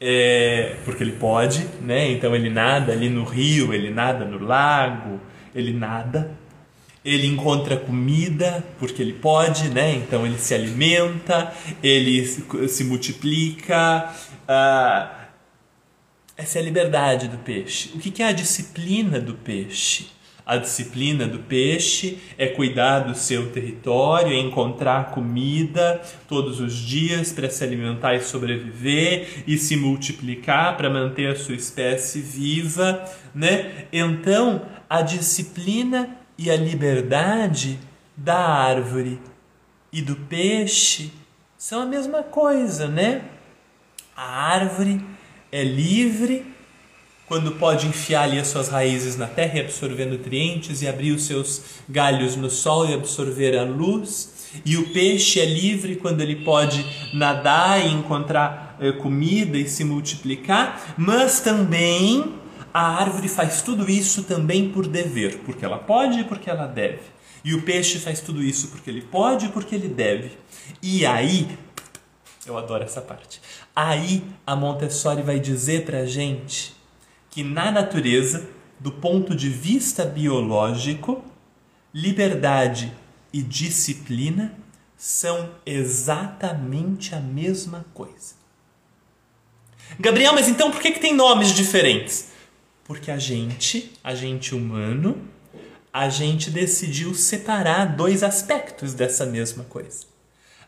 é, 0.00 0.76
porque 0.84 1.02
ele 1.02 1.12
pode, 1.12 1.66
né? 1.82 2.10
Então 2.10 2.34
ele 2.34 2.48
nada 2.48 2.92
ali 2.92 3.10
no 3.10 3.24
rio, 3.24 3.74
ele 3.74 3.90
nada 3.90 4.24
no 4.24 4.38
lago, 4.38 5.20
ele 5.54 5.74
nada. 5.74 6.30
Ele 7.04 7.26
encontra 7.26 7.76
comida 7.76 8.64
porque 8.78 9.02
ele 9.02 9.12
pode, 9.12 9.68
né? 9.68 9.94
Então 9.94 10.24
ele 10.24 10.38
se 10.38 10.54
alimenta, 10.54 11.52
ele 11.82 12.24
se 12.26 12.84
multiplica. 12.84 14.10
Ah, 14.46 15.17
essa 16.38 16.60
é 16.60 16.62
a 16.62 16.64
liberdade 16.64 17.26
do 17.26 17.36
peixe. 17.38 17.90
O 17.96 17.98
que 17.98 18.22
é 18.22 18.28
a 18.28 18.32
disciplina 18.32 19.18
do 19.18 19.34
peixe? 19.34 20.06
A 20.46 20.56
disciplina 20.56 21.26
do 21.26 21.40
peixe 21.40 22.20
é 22.38 22.46
cuidar 22.46 23.00
do 23.00 23.14
seu 23.14 23.50
território, 23.50 24.32
é 24.32 24.38
encontrar 24.38 25.10
comida 25.10 26.00
todos 26.28 26.60
os 26.60 26.74
dias 26.74 27.32
para 27.32 27.50
se 27.50 27.62
alimentar 27.64 28.14
e 28.14 28.20
sobreviver 28.20 29.42
e 29.48 29.58
se 29.58 29.76
multiplicar 29.76 30.76
para 30.76 30.88
manter 30.88 31.28
a 31.28 31.36
sua 31.36 31.56
espécie 31.56 32.20
viva, 32.20 33.04
né? 33.34 33.86
Então, 33.92 34.62
a 34.88 35.02
disciplina 35.02 36.16
e 36.38 36.52
a 36.52 36.56
liberdade 36.56 37.80
da 38.16 38.38
árvore 38.38 39.20
e 39.92 40.00
do 40.00 40.14
peixe 40.14 41.12
são 41.58 41.82
a 41.82 41.86
mesma 41.86 42.22
coisa, 42.22 42.86
né? 42.86 43.22
A 44.16 44.52
árvore 44.52 45.17
é 45.50 45.62
livre 45.62 46.44
quando 47.26 47.52
pode 47.52 47.86
enfiar 47.86 48.22
ali 48.22 48.38
as 48.38 48.48
suas 48.48 48.68
raízes 48.68 49.16
na 49.16 49.26
terra 49.26 49.58
e 49.58 49.60
absorver 49.60 50.06
nutrientes 50.06 50.80
e 50.80 50.88
abrir 50.88 51.12
os 51.12 51.24
seus 51.24 51.62
galhos 51.88 52.36
no 52.36 52.48
sol 52.48 52.88
e 52.88 52.94
absorver 52.94 53.56
a 53.56 53.64
luz. 53.64 54.48
E 54.64 54.78
o 54.78 54.88
peixe 54.94 55.38
é 55.38 55.44
livre 55.44 55.96
quando 55.96 56.22
ele 56.22 56.36
pode 56.36 56.84
nadar 57.12 57.84
e 57.86 57.92
encontrar 57.92 58.78
eh, 58.80 58.92
comida 58.92 59.58
e 59.58 59.68
se 59.68 59.84
multiplicar, 59.84 60.94
mas 60.96 61.40
também 61.40 62.34
a 62.72 62.80
árvore 62.80 63.28
faz 63.28 63.60
tudo 63.60 63.90
isso 63.90 64.22
também 64.22 64.70
por 64.70 64.86
dever, 64.86 65.40
porque 65.44 65.64
ela 65.64 65.78
pode 65.78 66.20
e 66.20 66.24
porque 66.24 66.48
ela 66.48 66.66
deve. 66.66 67.00
E 67.44 67.54
o 67.54 67.62
peixe 67.62 67.98
faz 67.98 68.20
tudo 68.20 68.42
isso 68.42 68.68
porque 68.68 68.88
ele 68.88 69.02
pode 69.02 69.46
e 69.46 69.48
porque 69.50 69.74
ele 69.74 69.88
deve. 69.88 70.30
E 70.82 71.04
aí, 71.04 71.48
eu 72.46 72.56
adoro 72.56 72.84
essa 72.84 73.00
parte. 73.00 73.40
Aí 73.80 74.24
a 74.44 74.56
Montessori 74.56 75.22
vai 75.22 75.38
dizer 75.38 75.84
pra 75.84 76.04
gente 76.04 76.74
que 77.30 77.44
na 77.44 77.70
natureza, 77.70 78.50
do 78.80 78.90
ponto 78.90 79.36
de 79.36 79.48
vista 79.48 80.04
biológico, 80.04 81.22
liberdade 81.94 82.92
e 83.32 83.40
disciplina 83.40 84.52
são 84.96 85.54
exatamente 85.64 87.14
a 87.14 87.20
mesma 87.20 87.86
coisa. 87.94 88.34
Gabriel, 90.00 90.32
mas 90.34 90.48
então 90.48 90.72
por 90.72 90.80
que, 90.80 90.90
que 90.90 90.98
tem 90.98 91.14
nomes 91.14 91.54
diferentes? 91.54 92.30
Porque 92.82 93.12
a 93.12 93.18
gente, 93.18 93.92
a 94.02 94.12
gente 94.12 94.56
humano, 94.56 95.22
a 95.92 96.08
gente 96.08 96.50
decidiu 96.50 97.14
separar 97.14 97.94
dois 97.96 98.24
aspectos 98.24 98.92
dessa 98.92 99.24
mesma 99.24 99.62
coisa. 99.62 100.04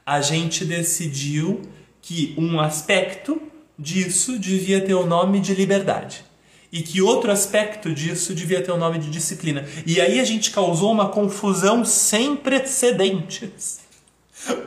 A 0.06 0.20
gente 0.20 0.64
decidiu 0.64 1.62
que 2.02 2.34
um 2.36 2.60
aspecto 2.60 3.40
disso 3.78 4.38
devia 4.38 4.80
ter 4.80 4.94
o 4.94 5.06
nome 5.06 5.40
de 5.40 5.54
liberdade 5.54 6.24
e 6.72 6.82
que 6.82 7.02
outro 7.02 7.32
aspecto 7.32 7.92
disso 7.92 8.34
devia 8.34 8.62
ter 8.62 8.70
o 8.70 8.76
nome 8.76 8.98
de 8.98 9.10
disciplina. 9.10 9.66
E 9.84 10.00
aí 10.00 10.20
a 10.20 10.24
gente 10.24 10.50
causou 10.50 10.92
uma 10.92 11.08
confusão 11.08 11.84
sem 11.84 12.36
precedentes. 12.36 13.80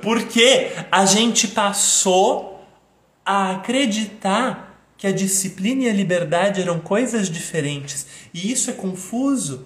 Porque 0.01 0.71
a 0.91 1.05
gente 1.05 1.47
passou 1.47 2.61
a 3.25 3.51
acreditar 3.51 4.93
que 4.97 5.07
a 5.07 5.11
disciplina 5.11 5.83
e 5.83 5.89
a 5.89 5.93
liberdade 5.93 6.61
eram 6.61 6.79
coisas 6.79 7.29
diferentes. 7.29 8.05
E 8.33 8.51
isso 8.51 8.69
é 8.69 8.73
confuso. 8.73 9.65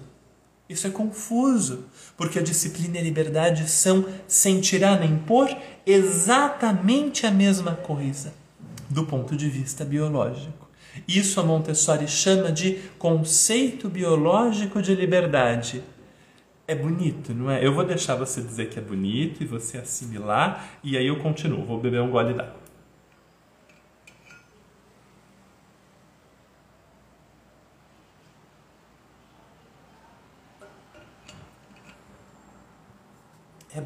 Isso 0.68 0.86
é 0.86 0.90
confuso, 0.90 1.86
porque 2.18 2.40
a 2.40 2.42
disciplina 2.42 2.96
e 2.96 2.98
a 2.98 3.04
liberdade 3.04 3.70
são, 3.70 4.04
sem 4.26 4.60
tirar 4.60 4.98
nem 4.98 5.16
pôr, 5.16 5.48
exatamente 5.86 7.24
a 7.24 7.30
mesma 7.30 7.76
coisa 7.76 8.34
do 8.90 9.04
ponto 9.04 9.36
de 9.36 9.48
vista 9.48 9.84
biológico. 9.84 10.68
Isso 11.06 11.40
a 11.40 11.44
Montessori 11.44 12.08
chama 12.08 12.50
de 12.50 12.80
conceito 12.98 13.88
biológico 13.88 14.82
de 14.82 14.96
liberdade. 14.96 15.82
É 16.66 16.74
bonito, 16.74 17.32
não 17.32 17.50
é? 17.50 17.64
Eu 17.64 17.72
vou 17.72 17.84
deixar 17.84 18.16
você 18.16 18.40
dizer 18.40 18.68
que 18.68 18.80
é 18.80 18.82
bonito 18.82 19.40
e 19.42 19.46
você 19.46 19.78
assimilar, 19.78 20.80
e 20.82 20.98
aí 20.98 21.06
eu 21.06 21.20
continuo. 21.20 21.64
Vou 21.64 21.80
beber 21.80 22.00
um 22.02 22.10
gole 22.10 22.34
d'água. 22.34 22.57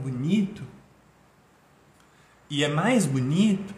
Bonito 0.03 0.63
e 2.51 2.63
é 2.65 2.69
mais 2.69 3.07
bonito 3.07 3.75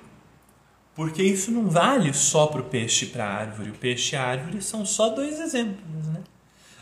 porque 0.94 1.22
isso 1.22 1.50
não 1.50 1.68
vale 1.68 2.12
só 2.14 2.46
para 2.46 2.60
o 2.60 2.64
peixe 2.64 3.06
e 3.06 3.08
para 3.08 3.24
a 3.24 3.34
árvore. 3.34 3.70
O 3.70 3.74
peixe 3.74 4.14
e 4.14 4.18
a 4.18 4.24
árvore 4.24 4.62
são 4.62 4.86
só 4.86 5.08
dois 5.10 5.40
exemplos, 5.40 6.06
né? 6.08 6.22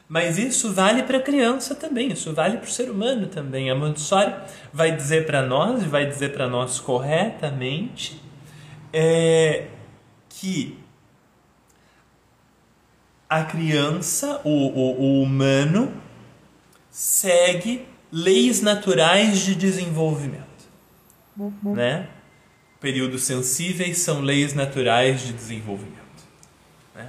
Mas 0.06 0.36
isso 0.36 0.70
vale 0.72 1.02
para 1.04 1.16
a 1.16 1.22
criança 1.22 1.74
também, 1.74 2.12
isso 2.12 2.34
vale 2.34 2.58
para 2.58 2.66
o 2.66 2.70
ser 2.70 2.90
humano 2.90 3.28
também. 3.28 3.70
A 3.70 3.74
Montessori 3.74 4.34
vai 4.70 4.94
dizer 4.94 5.24
para 5.24 5.40
nós, 5.40 5.82
e 5.82 5.86
vai 5.86 6.04
dizer 6.04 6.34
para 6.34 6.46
nós 6.46 6.78
corretamente, 6.78 8.20
é, 8.92 9.68
que 10.28 10.76
a 13.26 13.44
criança, 13.44 14.42
o, 14.44 14.50
o, 14.50 15.00
o 15.00 15.22
humano, 15.22 15.90
segue 16.90 17.86
leis 18.12 18.60
naturais 18.60 19.40
de 19.40 19.54
desenvolvimento. 19.54 20.42
Uhum. 21.36 21.74
Né? 21.74 22.08
períodos 22.82 23.22
sensíveis 23.22 23.98
são 23.98 24.20
leis 24.20 24.52
naturais 24.52 25.22
de 25.22 25.32
desenvolvimento. 25.32 26.02
Né? 26.92 27.06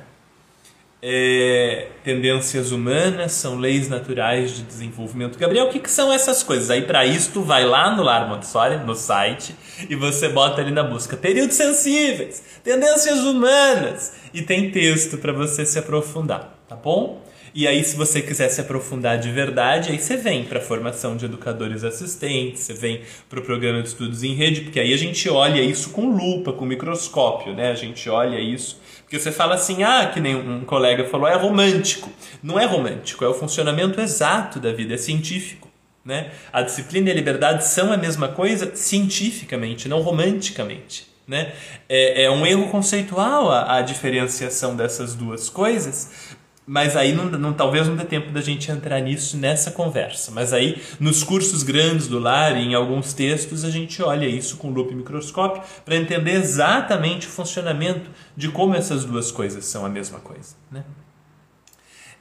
É, 1.01 1.87
tendências 2.03 2.71
humanas 2.71 3.31
são 3.31 3.57
leis 3.57 3.89
naturais 3.89 4.51
de 4.51 4.61
desenvolvimento. 4.61 5.37
Gabriel, 5.37 5.65
o 5.65 5.69
que, 5.71 5.79
que 5.79 5.89
são 5.89 6.13
essas 6.13 6.43
coisas? 6.43 6.69
Aí 6.69 6.83
para 6.83 7.07
isso 7.07 7.31
tu 7.33 7.41
vai 7.41 7.65
lá 7.65 7.95
no 7.95 8.03
Lar 8.03 8.29
Montessori, 8.29 8.77
no 8.85 8.93
site, 8.93 9.55
e 9.89 9.95
você 9.95 10.29
bota 10.29 10.61
ali 10.61 10.71
na 10.71 10.83
busca 10.83 11.17
períodos 11.17 11.55
sensíveis, 11.55 12.43
tendências 12.63 13.21
humanas, 13.21 14.13
e 14.31 14.43
tem 14.43 14.69
texto 14.69 15.17
para 15.17 15.33
você 15.33 15.65
se 15.65 15.79
aprofundar, 15.79 16.55
tá 16.69 16.75
bom? 16.75 17.19
E 17.55 17.67
aí, 17.67 17.83
se 17.83 17.95
você 17.95 18.19
quiser 18.19 18.49
se 18.49 18.59
aprofundar 18.59 19.19
de 19.19 19.31
verdade, 19.31 19.91
aí 19.91 19.99
você 19.99 20.17
vem 20.17 20.43
para 20.43 20.57
a 20.57 20.61
formação 20.61 21.15
de 21.15 21.25
educadores 21.25 21.83
assistentes, 21.83 22.63
você 22.63 22.73
vem 22.73 23.01
para 23.29 23.39
o 23.39 23.43
programa 23.43 23.79
de 23.79 23.89
estudos 23.89 24.23
em 24.23 24.33
rede, 24.33 24.61
porque 24.61 24.79
aí 24.79 24.91
a 24.91 24.97
gente 24.97 25.29
olha 25.29 25.61
isso 25.61 25.91
com 25.91 26.09
lupa, 26.09 26.51
com 26.51 26.65
microscópio, 26.65 27.53
né? 27.53 27.69
A 27.69 27.75
gente 27.75 28.09
olha 28.09 28.39
isso. 28.39 28.81
Porque 29.03 29.19
você 29.19 29.31
fala 29.31 29.53
assim, 29.53 29.83
ah, 29.83 30.09
que 30.11 30.19
nem 30.19 30.35
um 30.35 30.65
colega 30.65 31.05
falou, 31.05 31.27
é 31.27 31.35
romântico. 31.35 32.09
Não 32.41 32.59
é 32.59 32.65
romântico, 32.65 33.23
é 33.23 33.27
o 33.27 33.33
funcionamento 33.35 34.01
exato 34.01 34.59
da 34.59 34.73
vida, 34.73 34.95
é 34.95 34.97
científico. 34.97 35.69
Né? 36.03 36.31
A 36.51 36.63
disciplina 36.63 37.09
e 37.09 37.11
a 37.11 37.15
liberdade 37.15 37.67
são 37.67 37.93
a 37.93 37.97
mesma 37.97 38.29
coisa 38.29 38.75
cientificamente, 38.75 39.87
não 39.87 40.01
romanticamente. 40.01 41.07
Né? 41.27 41.53
É, 41.87 42.23
é 42.23 42.31
um 42.31 42.45
erro 42.45 42.67
conceitual 42.69 43.49
a, 43.49 43.77
a 43.77 43.81
diferenciação 43.81 44.75
dessas 44.75 45.15
duas 45.15 45.47
coisas, 45.47 46.32
mas 46.65 46.95
aí 46.95 47.13
não, 47.13 47.25
não, 47.25 47.53
talvez 47.53 47.87
não 47.87 47.95
dê 47.95 48.05
tempo 48.05 48.31
da 48.31 48.41
gente 48.41 48.71
entrar 48.71 48.99
nisso 49.01 49.35
nessa 49.37 49.71
conversa. 49.71 50.31
Mas 50.31 50.53
aí 50.53 50.81
nos 50.99 51.23
cursos 51.23 51.61
grandes 51.63 52.07
do 52.07 52.19
lar 52.19 52.55
em 52.55 52.73
alguns 52.73 53.13
textos 53.13 53.65
a 53.65 53.69
gente 53.69 54.01
olha 54.01 54.25
isso 54.25 54.57
com 54.57 54.69
lupa 54.69 54.93
e 54.93 54.95
microscópio 54.95 55.61
para 55.83 55.95
entender 55.95 56.31
exatamente 56.31 57.27
o 57.27 57.29
funcionamento 57.29 58.09
de 58.35 58.49
como 58.49 58.75
essas 58.75 59.03
duas 59.03 59.31
coisas 59.31 59.65
são 59.65 59.85
a 59.85 59.89
mesma 59.89 60.19
coisa. 60.19 60.55
Né? 60.71 60.83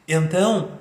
Então, 0.09 0.73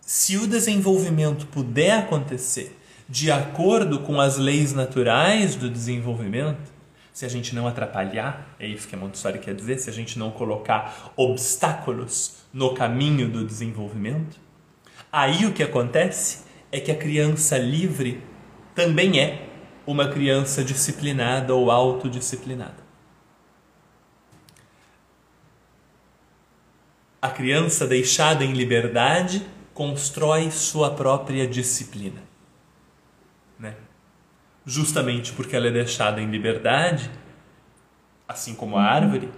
se 0.00 0.36
o 0.36 0.46
desenvolvimento 0.46 1.46
puder 1.46 1.98
acontecer 1.98 2.76
de 3.08 3.30
acordo 3.30 4.00
com 4.00 4.20
as 4.20 4.36
leis 4.36 4.72
naturais 4.72 5.54
do 5.54 5.70
desenvolvimento, 5.70 6.75
se 7.16 7.24
a 7.24 7.30
gente 7.30 7.54
não 7.54 7.66
atrapalhar, 7.66 8.54
é 8.60 8.66
isso 8.66 8.86
que 8.86 8.94
a 8.94 8.98
Montessori 8.98 9.38
quer 9.38 9.54
dizer, 9.54 9.78
se 9.78 9.88
a 9.88 9.92
gente 9.92 10.18
não 10.18 10.30
colocar 10.30 11.14
obstáculos 11.16 12.42
no 12.52 12.74
caminho 12.74 13.26
do 13.26 13.42
desenvolvimento, 13.42 14.38
aí 15.10 15.46
o 15.46 15.52
que 15.54 15.62
acontece 15.62 16.44
é 16.70 16.78
que 16.78 16.90
a 16.92 16.94
criança 16.94 17.56
livre 17.56 18.22
também 18.74 19.18
é 19.18 19.48
uma 19.86 20.08
criança 20.08 20.62
disciplinada 20.62 21.54
ou 21.54 21.70
autodisciplinada. 21.70 22.84
A 27.22 27.30
criança 27.30 27.86
deixada 27.86 28.44
em 28.44 28.52
liberdade 28.52 29.40
constrói 29.72 30.50
sua 30.50 30.90
própria 30.90 31.46
disciplina. 31.46 32.25
Justamente 34.66 35.32
porque 35.32 35.54
ela 35.54 35.68
é 35.68 35.70
deixada 35.70 36.20
em 36.20 36.28
liberdade, 36.28 37.08
assim 38.26 38.52
como 38.52 38.76
a 38.76 38.82
árvore, 38.82 39.30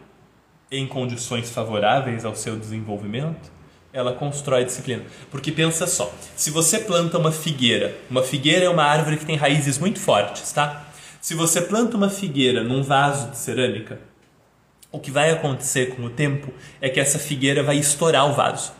em 0.70 0.86
condições 0.86 1.50
favoráveis 1.50 2.24
ao 2.24 2.34
seu 2.34 2.56
desenvolvimento, 2.56 3.50
ela 3.92 4.14
constrói 4.14 4.64
disciplina. 4.64 5.04
Porque 5.30 5.52
pensa 5.52 5.86
só, 5.86 6.10
se 6.34 6.50
você 6.50 6.78
planta 6.78 7.18
uma 7.18 7.30
figueira, 7.30 7.94
uma 8.10 8.22
figueira 8.22 8.64
é 8.64 8.68
uma 8.70 8.84
árvore 8.84 9.18
que 9.18 9.26
tem 9.26 9.36
raízes 9.36 9.78
muito 9.78 10.00
fortes, 10.00 10.50
tá? 10.50 10.86
Se 11.20 11.34
você 11.34 11.60
planta 11.60 11.96
uma 11.96 12.08
figueira 12.08 12.62
num 12.62 12.82
vaso 12.82 13.30
de 13.30 13.36
cerâmica, 13.36 14.00
o 14.90 14.98
que 14.98 15.10
vai 15.10 15.30
acontecer 15.30 15.94
com 15.94 16.04
o 16.04 16.10
tempo 16.10 16.52
é 16.80 16.88
que 16.88 17.00
essa 17.00 17.18
figueira 17.18 17.62
vai 17.62 17.76
estourar 17.76 18.26
o 18.30 18.32
vaso. 18.32 18.72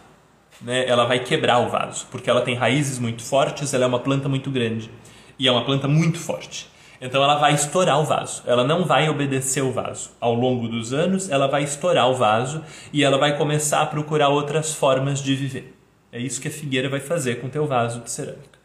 Né? 0.63 0.89
Ela 0.89 1.05
vai 1.05 1.21
quebrar 1.21 1.59
o 1.59 1.69
vaso, 1.69 2.07
porque 2.11 2.31
ela 2.31 2.41
tem 2.41 2.55
raízes 2.55 2.99
muito 2.99 3.23
fortes, 3.23 3.75
ela 3.75 3.85
é 3.85 3.87
uma 3.87 4.01
planta 4.01 4.29
muito 4.31 4.51
grande 4.51 4.91
e 5.39 5.47
é 5.47 5.53
uma 5.53 5.65
planta 5.65 5.87
muito 5.87 6.19
forte. 6.19 6.69
Então 7.01 7.23
ela 7.23 7.37
vai 7.37 7.55
estourar 7.55 8.01
o 8.01 8.05
vaso. 8.05 8.43
Ela 8.45 8.65
não 8.65 8.85
vai 8.85 9.09
obedecer 9.09 9.63
o 9.63 9.71
vaso. 9.71 10.11
Ao 10.21 10.35
longo 10.35 10.67
dos 10.69 10.93
anos, 10.93 11.31
ela 11.31 11.47
vai 11.47 11.63
estourar 11.63 12.11
o 12.11 12.15
vaso 12.15 12.65
e 12.93 13.05
ela 13.05 13.19
vai 13.19 13.37
começar 13.37 13.83
a 13.83 13.87
procurar 13.87 14.29
outras 14.29 14.75
formas 14.75 15.23
de 15.23 15.35
viver. 15.37 15.75
É 16.11 16.19
isso 16.19 16.41
que 16.41 16.49
a 16.49 16.51
figueira 16.51 16.89
vai 16.89 17.01
fazer 17.01 17.37
com 17.41 17.47
o 17.47 17.51
teu 17.51 17.67
vaso 17.67 18.01
de 18.01 18.11
cerâmica. 18.11 18.59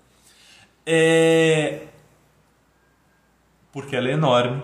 É... 0.85 1.81
Porque 3.71 3.95
ela 3.95 4.07
é 4.07 4.13
enorme, 4.13 4.63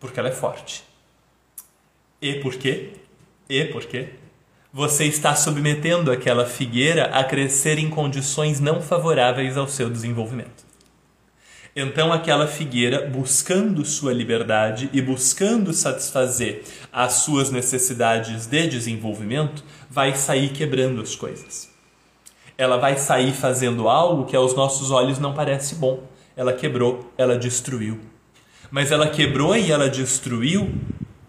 porque 0.00 0.18
ela 0.18 0.28
é 0.28 0.32
forte. 0.32 0.84
E 2.20 2.34
por 2.34 2.54
quê? 2.54 2.92
E 3.48 3.64
por 3.66 3.84
quê? 3.84 4.10
Você 4.72 5.04
está 5.04 5.34
submetendo 5.36 6.10
aquela 6.10 6.46
figueira 6.46 7.06
a 7.06 7.22
crescer 7.22 7.78
em 7.78 7.90
condições 7.90 8.60
não 8.60 8.80
favoráveis 8.80 9.56
ao 9.56 9.68
seu 9.68 9.90
desenvolvimento. 9.90 10.63
Então, 11.76 12.12
aquela 12.12 12.46
figueira, 12.46 13.08
buscando 13.08 13.84
sua 13.84 14.12
liberdade 14.12 14.88
e 14.92 15.02
buscando 15.02 15.72
satisfazer 15.72 16.62
as 16.92 17.14
suas 17.14 17.50
necessidades 17.50 18.46
de 18.46 18.68
desenvolvimento, 18.68 19.64
vai 19.90 20.14
sair 20.14 20.50
quebrando 20.50 21.02
as 21.02 21.16
coisas. 21.16 21.68
Ela 22.56 22.76
vai 22.76 22.96
sair 22.96 23.32
fazendo 23.32 23.88
algo 23.88 24.24
que 24.24 24.36
aos 24.36 24.54
nossos 24.54 24.92
olhos 24.92 25.18
não 25.18 25.34
parece 25.34 25.74
bom. 25.74 26.04
Ela 26.36 26.52
quebrou, 26.52 27.12
ela 27.18 27.36
destruiu. 27.36 27.98
Mas 28.70 28.92
ela 28.92 29.08
quebrou 29.08 29.56
e 29.56 29.72
ela 29.72 29.88
destruiu 29.88 30.72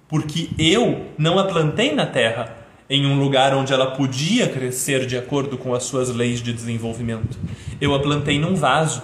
porque 0.08 0.50
eu 0.60 1.08
não 1.18 1.40
a 1.40 1.46
plantei 1.46 1.94
na 1.94 2.06
terra 2.06 2.56
em 2.88 3.08
um 3.08 3.20
lugar 3.20 3.56
onde 3.56 3.74
ela 3.74 3.92
podia 3.92 4.48
crescer 4.48 5.08
de 5.08 5.18
acordo 5.18 5.58
com 5.58 5.74
as 5.74 5.84
suas 5.84 6.10
leis 6.10 6.40
de 6.40 6.54
desenvolvimento. 6.54 7.36
Eu 7.82 7.96
a 7.96 8.00
plantei 8.00 8.38
num 8.38 8.54
vaso 8.54 9.02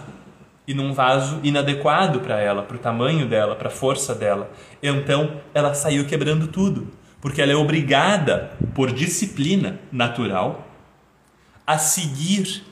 e 0.68 0.74
num 0.74 0.94
vaso 0.94 1.40
inadequado 1.44 2.20
para 2.20 2.40
ela, 2.40 2.64
para 2.64 2.76
o 2.76 2.80
tamanho 2.80 3.28
dela, 3.28 3.56
para 3.56 3.68
a 3.68 3.72
força 3.72 4.14
dela. 4.14 4.52
Então 4.82 5.42
ela 5.54 5.74
saiu 5.74 6.06
quebrando 6.06 6.48
tudo, 6.48 6.92
porque 7.20 7.42
ela 7.42 7.52
é 7.52 7.56
obrigada, 7.56 8.52
por 8.74 8.92
disciplina 8.92 9.80
natural, 9.92 10.68
a 11.66 11.78
seguir 11.78 12.64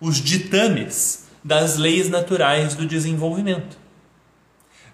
os 0.00 0.16
ditames 0.22 1.28
das 1.42 1.76
leis 1.76 2.08
naturais 2.08 2.74
do 2.74 2.86
desenvolvimento. 2.86 3.78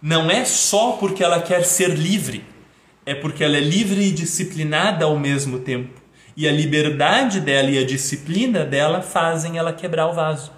Não 0.01 0.31
é 0.31 0.45
só 0.45 0.93
porque 0.93 1.25
ela 1.25 1.41
quer 1.41 1.65
ser 1.65 1.91
livre, 1.91 2.45
é 3.07 3.15
porque 3.15 3.43
ela 3.43 3.57
é 3.57 3.61
livre 3.61 4.03
e 4.03 4.13
disciplinada 4.13 5.05
ao 5.05 5.19
mesmo 5.19 5.61
tempo. 5.61 6.03
E 6.37 6.49
a 6.49 6.53
liberdade 6.53 7.41
dela 7.41 7.71
e 7.71 7.79
a 7.79 7.87
disciplina 7.87 8.65
dela 8.65 9.01
fazem 9.01 9.57
ela 9.57 9.73
quebrar 9.73 10.09
o 10.09 10.13
vaso. 10.13 10.53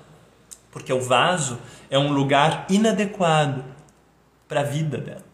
Porque 0.70 0.92
o 0.92 1.00
vaso 1.00 1.58
é 1.90 1.98
um 1.98 2.12
lugar 2.12 2.66
inadequado 2.68 3.64
para 4.48 4.60
a 4.60 4.64
vida 4.64 4.98
dela. 4.98 5.24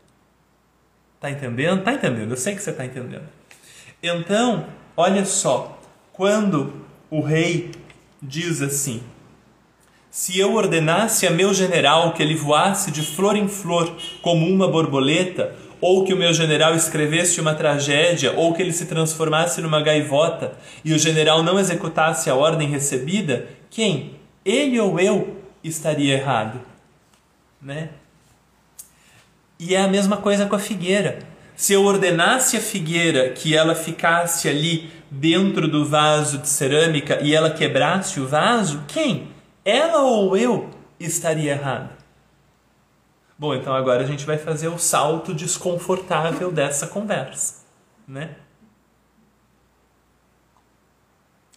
Tá 1.20 1.30
entendendo? 1.30 1.82
Tá 1.82 1.92
entendendo? 1.92 2.30
Eu 2.30 2.36
sei 2.36 2.54
que 2.54 2.62
você 2.62 2.72
tá 2.72 2.84
entendendo. 2.84 3.28
Então, 4.02 4.66
olha 4.96 5.24
só, 5.24 5.78
quando 6.12 6.72
o 7.08 7.20
rei 7.20 7.70
diz 8.20 8.60
assim: 8.60 9.02
Se 10.10 10.38
eu 10.38 10.54
ordenasse 10.54 11.26
a 11.26 11.30
meu 11.30 11.54
general 11.54 12.12
que 12.12 12.22
ele 12.22 12.34
voasse 12.34 12.90
de 12.90 13.02
flor 13.02 13.36
em 13.36 13.46
flor 13.46 13.96
como 14.20 14.46
uma 14.48 14.66
borboleta, 14.66 15.54
ou 15.80 16.04
que 16.04 16.14
o 16.14 16.16
meu 16.16 16.32
general 16.32 16.74
escrevesse 16.74 17.40
uma 17.40 17.54
tragédia, 17.54 18.32
ou 18.36 18.54
que 18.54 18.62
ele 18.62 18.72
se 18.72 18.86
transformasse 18.86 19.60
numa 19.60 19.80
gaivota 19.80 20.54
e 20.84 20.92
o 20.92 20.98
general 20.98 21.42
não 21.42 21.58
executasse 21.58 22.30
a 22.30 22.34
ordem 22.34 22.68
recebida, 22.68 23.48
quem? 23.68 24.16
Ele 24.44 24.78
ou 24.78 24.98
eu 24.98 25.41
estaria 25.62 26.14
errado, 26.14 26.60
né? 27.60 27.90
E 29.58 29.74
é 29.74 29.80
a 29.80 29.88
mesma 29.88 30.16
coisa 30.16 30.46
com 30.46 30.56
a 30.56 30.58
figueira. 30.58 31.20
Se 31.54 31.72
eu 31.72 31.84
ordenasse 31.84 32.56
a 32.56 32.60
figueira 32.60 33.30
que 33.30 33.54
ela 33.54 33.74
ficasse 33.74 34.48
ali 34.48 34.90
dentro 35.10 35.68
do 35.68 35.84
vaso 35.84 36.38
de 36.38 36.48
cerâmica 36.48 37.20
e 37.22 37.34
ela 37.34 37.50
quebrasse 37.50 38.18
o 38.18 38.26
vaso, 38.26 38.82
quem? 38.88 39.30
Ela 39.64 40.02
ou 40.02 40.36
eu 40.36 40.70
estaria 40.98 41.52
errado? 41.52 41.90
Bom, 43.38 43.54
então 43.54 43.74
agora 43.74 44.02
a 44.02 44.06
gente 44.06 44.24
vai 44.24 44.38
fazer 44.38 44.68
o 44.68 44.78
salto 44.78 45.34
desconfortável 45.34 46.50
dessa 46.50 46.86
conversa, 46.86 47.64
né? 48.06 48.36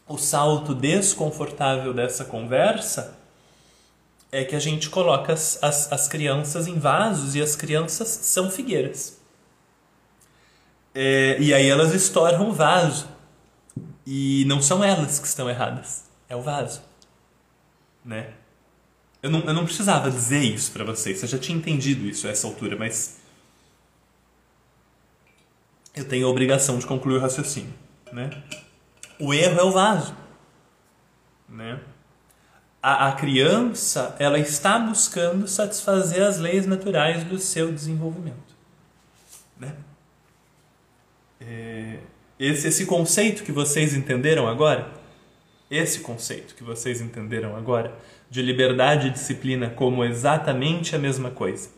O 0.07 0.17
salto 0.17 0.75
desconfortável 0.75 1.93
dessa 1.93 2.25
conversa 2.25 3.17
é 4.35 4.43
que 4.43 4.53
a 4.53 4.59
gente 4.59 4.89
coloca 4.89 5.31
as, 5.31 5.57
as, 5.63 5.89
as 5.91 6.07
crianças 6.09 6.67
em 6.67 6.77
vasos 6.77 7.35
e 7.35 7.41
as 7.41 7.55
crianças 7.55 8.09
são 8.09 8.51
figueiras. 8.51 9.17
É, 10.93 11.37
e 11.39 11.53
aí 11.53 11.69
elas 11.69 11.93
estouram 11.93 12.49
o 12.49 12.51
vaso. 12.51 13.07
E 14.05 14.43
não 14.45 14.61
são 14.61 14.83
elas 14.83 15.19
que 15.19 15.25
estão 15.25 15.49
erradas, 15.49 16.03
é 16.27 16.35
o 16.35 16.41
vaso. 16.41 16.81
Né? 18.03 18.33
Eu 19.23 19.29
não, 19.29 19.39
eu 19.39 19.53
não 19.53 19.63
precisava 19.63 20.11
dizer 20.11 20.43
isso 20.43 20.71
para 20.71 20.83
vocês, 20.83 21.17
você 21.17 21.27
já 21.27 21.39
tinha 21.39 21.57
entendido 21.57 22.05
isso 22.05 22.27
a 22.27 22.29
essa 22.29 22.45
altura, 22.45 22.75
mas 22.75 23.17
eu 25.95 26.05
tenho 26.05 26.27
a 26.27 26.29
obrigação 26.29 26.77
de 26.77 26.85
concluir 26.85 27.17
o 27.17 27.21
raciocínio. 27.21 27.73
Né? 28.11 28.29
O 29.17 29.33
erro 29.33 29.59
é 29.59 29.63
o 29.63 29.71
vaso. 29.71 30.15
Né? 31.47 31.79
A, 32.87 33.07
a 33.07 33.11
criança 33.13 34.15
ela 34.19 34.37
está 34.37 34.77
buscando 34.77 35.47
satisfazer 35.47 36.21
as 36.21 36.37
leis 36.37 36.67
naturais 36.67 37.23
do 37.23 37.39
seu 37.39 37.71
desenvolvimento. 37.71 38.55
Né? 39.59 39.73
É, 41.41 41.97
esse, 42.39 42.67
esse 42.67 42.85
conceito 42.85 43.43
que 43.43 43.51
vocês 43.51 43.95
entenderam 43.95 44.47
agora, 44.47 44.87
esse 45.67 46.01
conceito 46.01 46.53
que 46.53 46.63
vocês 46.63 47.01
entenderam 47.01 47.55
agora, 47.55 47.91
de 48.29 48.43
liberdade 48.43 49.07
e 49.07 49.09
disciplina 49.09 49.67
como 49.67 50.05
exatamente 50.05 50.95
a 50.95 50.99
mesma 50.99 51.31
coisa, 51.31 51.69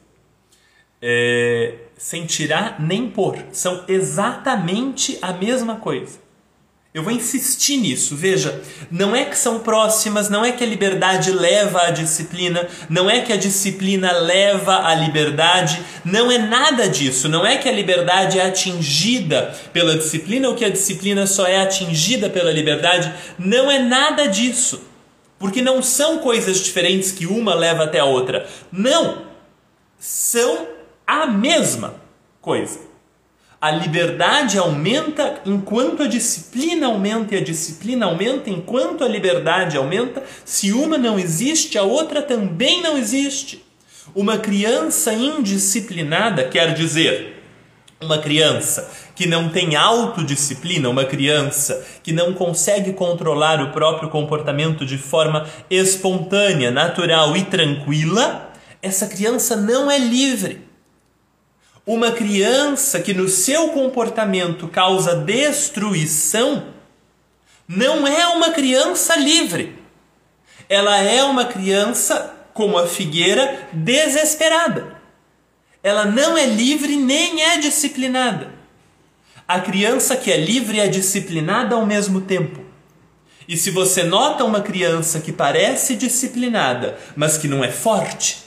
é, 1.02 1.86
sem 1.96 2.26
tirar 2.26 2.82
nem 2.82 3.10
pôr, 3.10 3.46
são 3.54 3.86
exatamente 3.88 5.18
a 5.22 5.32
mesma 5.32 5.78
coisa. 5.78 6.20
Eu 6.98 7.04
vou 7.04 7.14
insistir 7.14 7.78
nisso. 7.78 8.16
Veja, 8.16 8.60
não 8.90 9.16
é 9.16 9.24
que 9.24 9.38
são 9.38 9.60
próximas, 9.60 10.30
não 10.30 10.44
é 10.44 10.52
que 10.52 10.64
a 10.64 10.68
liberdade 10.68 11.32
leva 11.32 11.84
à 11.84 11.92
disciplina, 11.92 12.68
não 12.90 13.08
é 13.08 13.22
que 13.22 13.32
a 13.32 13.38
disciplina 13.38 14.12
leva 14.14 14.84
à 14.84 14.96
liberdade, 14.96 15.80
não 16.04 16.32
é 16.32 16.40
nada 16.40 16.90
disso. 16.90 17.30
Não 17.30 17.46
é 17.46 17.58
que 17.58 17.70
a 17.70 17.72
liberdade 17.72 18.40
é 18.40 18.48
atingida 18.48 19.56
pela 19.72 19.96
disciplina 19.96 20.50
ou 20.50 20.56
que 20.56 20.66
a 20.66 20.72
disciplina 20.72 21.28
só 21.28 21.46
é 21.46 21.62
atingida 21.62 22.32
pela 22.32 22.50
liberdade. 22.50 23.14
Não 23.38 23.70
é 23.70 23.78
nada 23.78 24.26
disso. 24.26 24.82
Porque 25.38 25.62
não 25.62 25.84
são 25.84 26.18
coisas 26.18 26.58
diferentes 26.62 27.12
que 27.12 27.28
uma 27.28 27.54
leva 27.54 27.84
até 27.84 28.00
a 28.00 28.06
outra. 28.06 28.50
Não! 28.72 29.22
São 30.00 30.68
a 31.06 31.28
mesma 31.28 31.94
coisa. 32.42 32.87
A 33.60 33.72
liberdade 33.72 34.60
aumenta 34.60 35.42
enquanto 35.44 36.04
a 36.04 36.08
disciplina 36.08 36.88
aumenta, 36.88 37.34
e 37.34 37.40
a 37.40 37.44
disciplina 37.44 38.06
aumenta 38.06 38.52
enquanto 38.52 39.04
a 39.04 39.08
liberdade 39.08 39.76
aumenta. 39.76 40.24
Se 40.46 40.72
uma 40.72 40.98
não 40.98 41.18
existe, 41.18 41.78
a 41.78 41.84
outra 41.84 42.22
também 42.22 42.84
não 42.84 42.98
existe. 42.98 43.66
Uma 44.14 44.38
criança 44.38 45.12
indisciplinada 45.12 46.44
quer 46.44 46.74
dizer 46.74 47.34
uma 48.00 48.20
criança 48.20 48.92
que 49.16 49.26
não 49.26 49.50
tem 49.50 49.76
autodisciplina, 49.76 50.88
uma 50.88 51.04
criança 51.04 51.84
que 52.04 52.12
não 52.12 52.34
consegue 52.34 52.94
controlar 52.94 53.62
o 53.62 53.72
próprio 53.72 54.10
comportamento 54.10 54.86
de 54.86 55.00
forma 55.00 55.48
espontânea, 55.68 56.70
natural 56.70 57.36
e 57.36 57.44
tranquila, 57.44 58.54
essa 58.84 59.08
criança 59.08 59.56
não 59.56 59.90
é 59.90 59.98
livre. 59.98 60.67
Uma 61.88 62.12
criança 62.12 63.00
que 63.00 63.14
no 63.14 63.30
seu 63.30 63.70
comportamento 63.70 64.68
causa 64.68 65.16
destruição 65.16 66.66
não 67.66 68.06
é 68.06 68.28
uma 68.28 68.52
criança 68.52 69.16
livre. 69.16 69.74
Ela 70.68 70.98
é 70.98 71.24
uma 71.24 71.46
criança, 71.46 72.36
como 72.54 72.78
a 72.78 72.86
figueira, 72.86 73.70
desesperada. 73.72 74.98
Ela 75.82 76.04
não 76.04 76.38
é 76.38 76.46
livre 76.46 76.98
nem 76.98 77.42
é 77.42 77.58
disciplinada. 77.58 78.52
A 79.48 79.62
criança 79.62 80.18
que 80.18 80.30
é 80.30 80.36
livre 80.36 80.82
é 80.82 80.90
disciplinada 80.90 81.74
ao 81.74 81.86
mesmo 81.86 82.20
tempo. 82.20 82.60
E 83.48 83.56
se 83.56 83.72
você 83.72 84.04
nota 84.04 84.44
uma 84.44 84.60
criança 84.60 85.22
que 85.22 85.32
parece 85.32 85.96
disciplinada, 85.96 87.00
mas 87.16 87.38
que 87.38 87.48
não 87.48 87.64
é 87.64 87.72
forte, 87.72 88.47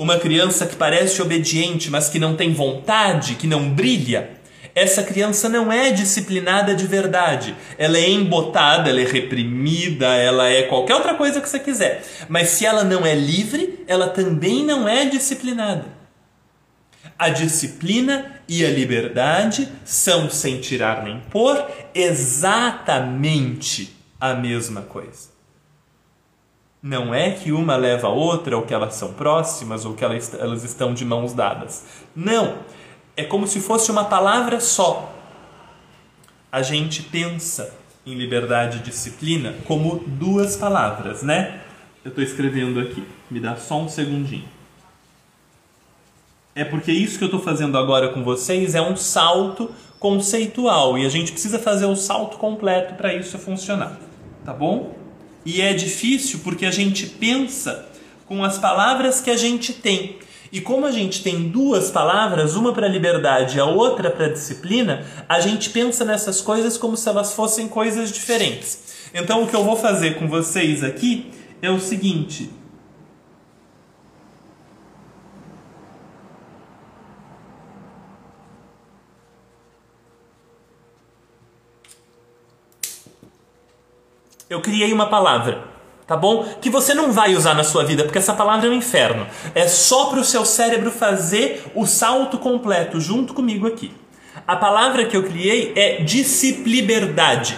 uma 0.00 0.18
criança 0.18 0.66
que 0.66 0.74
parece 0.76 1.20
obediente, 1.20 1.90
mas 1.90 2.08
que 2.08 2.18
não 2.18 2.34
tem 2.34 2.54
vontade, 2.54 3.34
que 3.34 3.46
não 3.46 3.68
brilha, 3.68 4.30
essa 4.74 5.02
criança 5.02 5.46
não 5.46 5.70
é 5.70 5.92
disciplinada 5.92 6.74
de 6.74 6.86
verdade. 6.86 7.54
Ela 7.76 7.98
é 7.98 8.08
embotada, 8.08 8.88
ela 8.88 9.02
é 9.02 9.04
reprimida, 9.04 10.06
ela 10.06 10.48
é 10.48 10.62
qualquer 10.62 10.94
outra 10.94 11.12
coisa 11.12 11.38
que 11.38 11.46
você 11.46 11.58
quiser. 11.58 12.02
Mas 12.30 12.48
se 12.48 12.64
ela 12.64 12.82
não 12.82 13.04
é 13.04 13.14
livre, 13.14 13.84
ela 13.86 14.08
também 14.08 14.64
não 14.64 14.88
é 14.88 15.04
disciplinada. 15.04 15.84
A 17.18 17.28
disciplina 17.28 18.40
e 18.48 18.64
a 18.64 18.70
liberdade 18.70 19.68
são, 19.84 20.30
sem 20.30 20.62
tirar 20.62 21.04
nem 21.04 21.20
pôr, 21.30 21.62
exatamente 21.94 23.94
a 24.18 24.32
mesma 24.32 24.80
coisa. 24.80 25.29
Não 26.82 27.14
é 27.14 27.30
que 27.32 27.52
uma 27.52 27.76
leva 27.76 28.06
a 28.06 28.10
outra, 28.10 28.56
ou 28.56 28.62
que 28.62 28.72
elas 28.72 28.94
são 28.94 29.12
próximas, 29.12 29.84
ou 29.84 29.94
que 29.94 30.04
elas, 30.04 30.32
elas 30.34 30.64
estão 30.64 30.94
de 30.94 31.04
mãos 31.04 31.34
dadas. 31.34 31.84
Não. 32.16 32.58
É 33.16 33.24
como 33.24 33.46
se 33.46 33.60
fosse 33.60 33.90
uma 33.90 34.04
palavra 34.04 34.60
só. 34.60 35.12
A 36.50 36.62
gente 36.62 37.02
pensa 37.02 37.74
em 38.06 38.14
liberdade 38.14 38.78
e 38.78 38.80
disciplina 38.80 39.54
como 39.66 40.02
duas 40.06 40.56
palavras, 40.56 41.22
né? 41.22 41.60
Eu 42.02 42.08
estou 42.08 42.24
escrevendo 42.24 42.80
aqui. 42.80 43.04
Me 43.30 43.40
dá 43.40 43.56
só 43.56 43.78
um 43.78 43.88
segundinho. 43.88 44.48
É 46.54 46.64
porque 46.64 46.90
isso 46.90 47.18
que 47.18 47.24
eu 47.24 47.26
estou 47.26 47.40
fazendo 47.40 47.76
agora 47.76 48.08
com 48.08 48.24
vocês 48.24 48.74
é 48.74 48.80
um 48.80 48.96
salto 48.96 49.70
conceitual 49.98 50.96
e 50.98 51.04
a 51.04 51.08
gente 51.08 51.30
precisa 51.30 51.58
fazer 51.58 51.84
o 51.84 51.94
salto 51.94 52.38
completo 52.38 52.94
para 52.94 53.14
isso 53.14 53.38
funcionar, 53.38 53.98
tá 54.44 54.52
bom? 54.52 54.99
E 55.44 55.60
é 55.60 55.72
difícil 55.72 56.40
porque 56.44 56.66
a 56.66 56.70
gente 56.70 57.06
pensa 57.06 57.86
com 58.26 58.44
as 58.44 58.58
palavras 58.58 59.20
que 59.20 59.30
a 59.30 59.36
gente 59.36 59.72
tem. 59.72 60.18
E 60.52 60.60
como 60.60 60.84
a 60.84 60.90
gente 60.90 61.22
tem 61.22 61.48
duas 61.48 61.90
palavras, 61.90 62.56
uma 62.56 62.72
para 62.72 62.88
liberdade 62.88 63.56
e 63.56 63.60
a 63.60 63.64
outra 63.64 64.10
para 64.10 64.28
disciplina, 64.28 65.06
a 65.28 65.40
gente 65.40 65.70
pensa 65.70 66.04
nessas 66.04 66.40
coisas 66.40 66.76
como 66.76 66.96
se 66.96 67.08
elas 67.08 67.32
fossem 67.34 67.68
coisas 67.68 68.10
diferentes. 68.10 69.10
Então 69.14 69.42
o 69.42 69.46
que 69.46 69.54
eu 69.54 69.64
vou 69.64 69.76
fazer 69.76 70.18
com 70.18 70.26
vocês 70.26 70.82
aqui 70.82 71.30
é 71.62 71.70
o 71.70 71.80
seguinte: 71.80 72.50
Eu 84.50 84.60
criei 84.60 84.92
uma 84.92 85.06
palavra, 85.06 85.62
tá 86.08 86.16
bom? 86.16 86.42
Que 86.60 86.68
você 86.68 86.92
não 86.92 87.12
vai 87.12 87.36
usar 87.36 87.54
na 87.54 87.62
sua 87.62 87.84
vida, 87.84 88.02
porque 88.02 88.18
essa 88.18 88.34
palavra 88.34 88.66
é 88.66 88.70
um 88.70 88.74
inferno. 88.74 89.24
É 89.54 89.68
só 89.68 90.06
para 90.06 90.18
o 90.18 90.24
seu 90.24 90.44
cérebro 90.44 90.90
fazer 90.90 91.70
o 91.72 91.86
salto 91.86 92.36
completo 92.36 93.00
junto 93.00 93.32
comigo 93.32 93.68
aqui. 93.68 93.94
A 94.48 94.56
palavra 94.56 95.04
que 95.04 95.16
eu 95.16 95.22
criei 95.22 95.72
é 95.76 96.02
discipliberdade. 96.02 97.56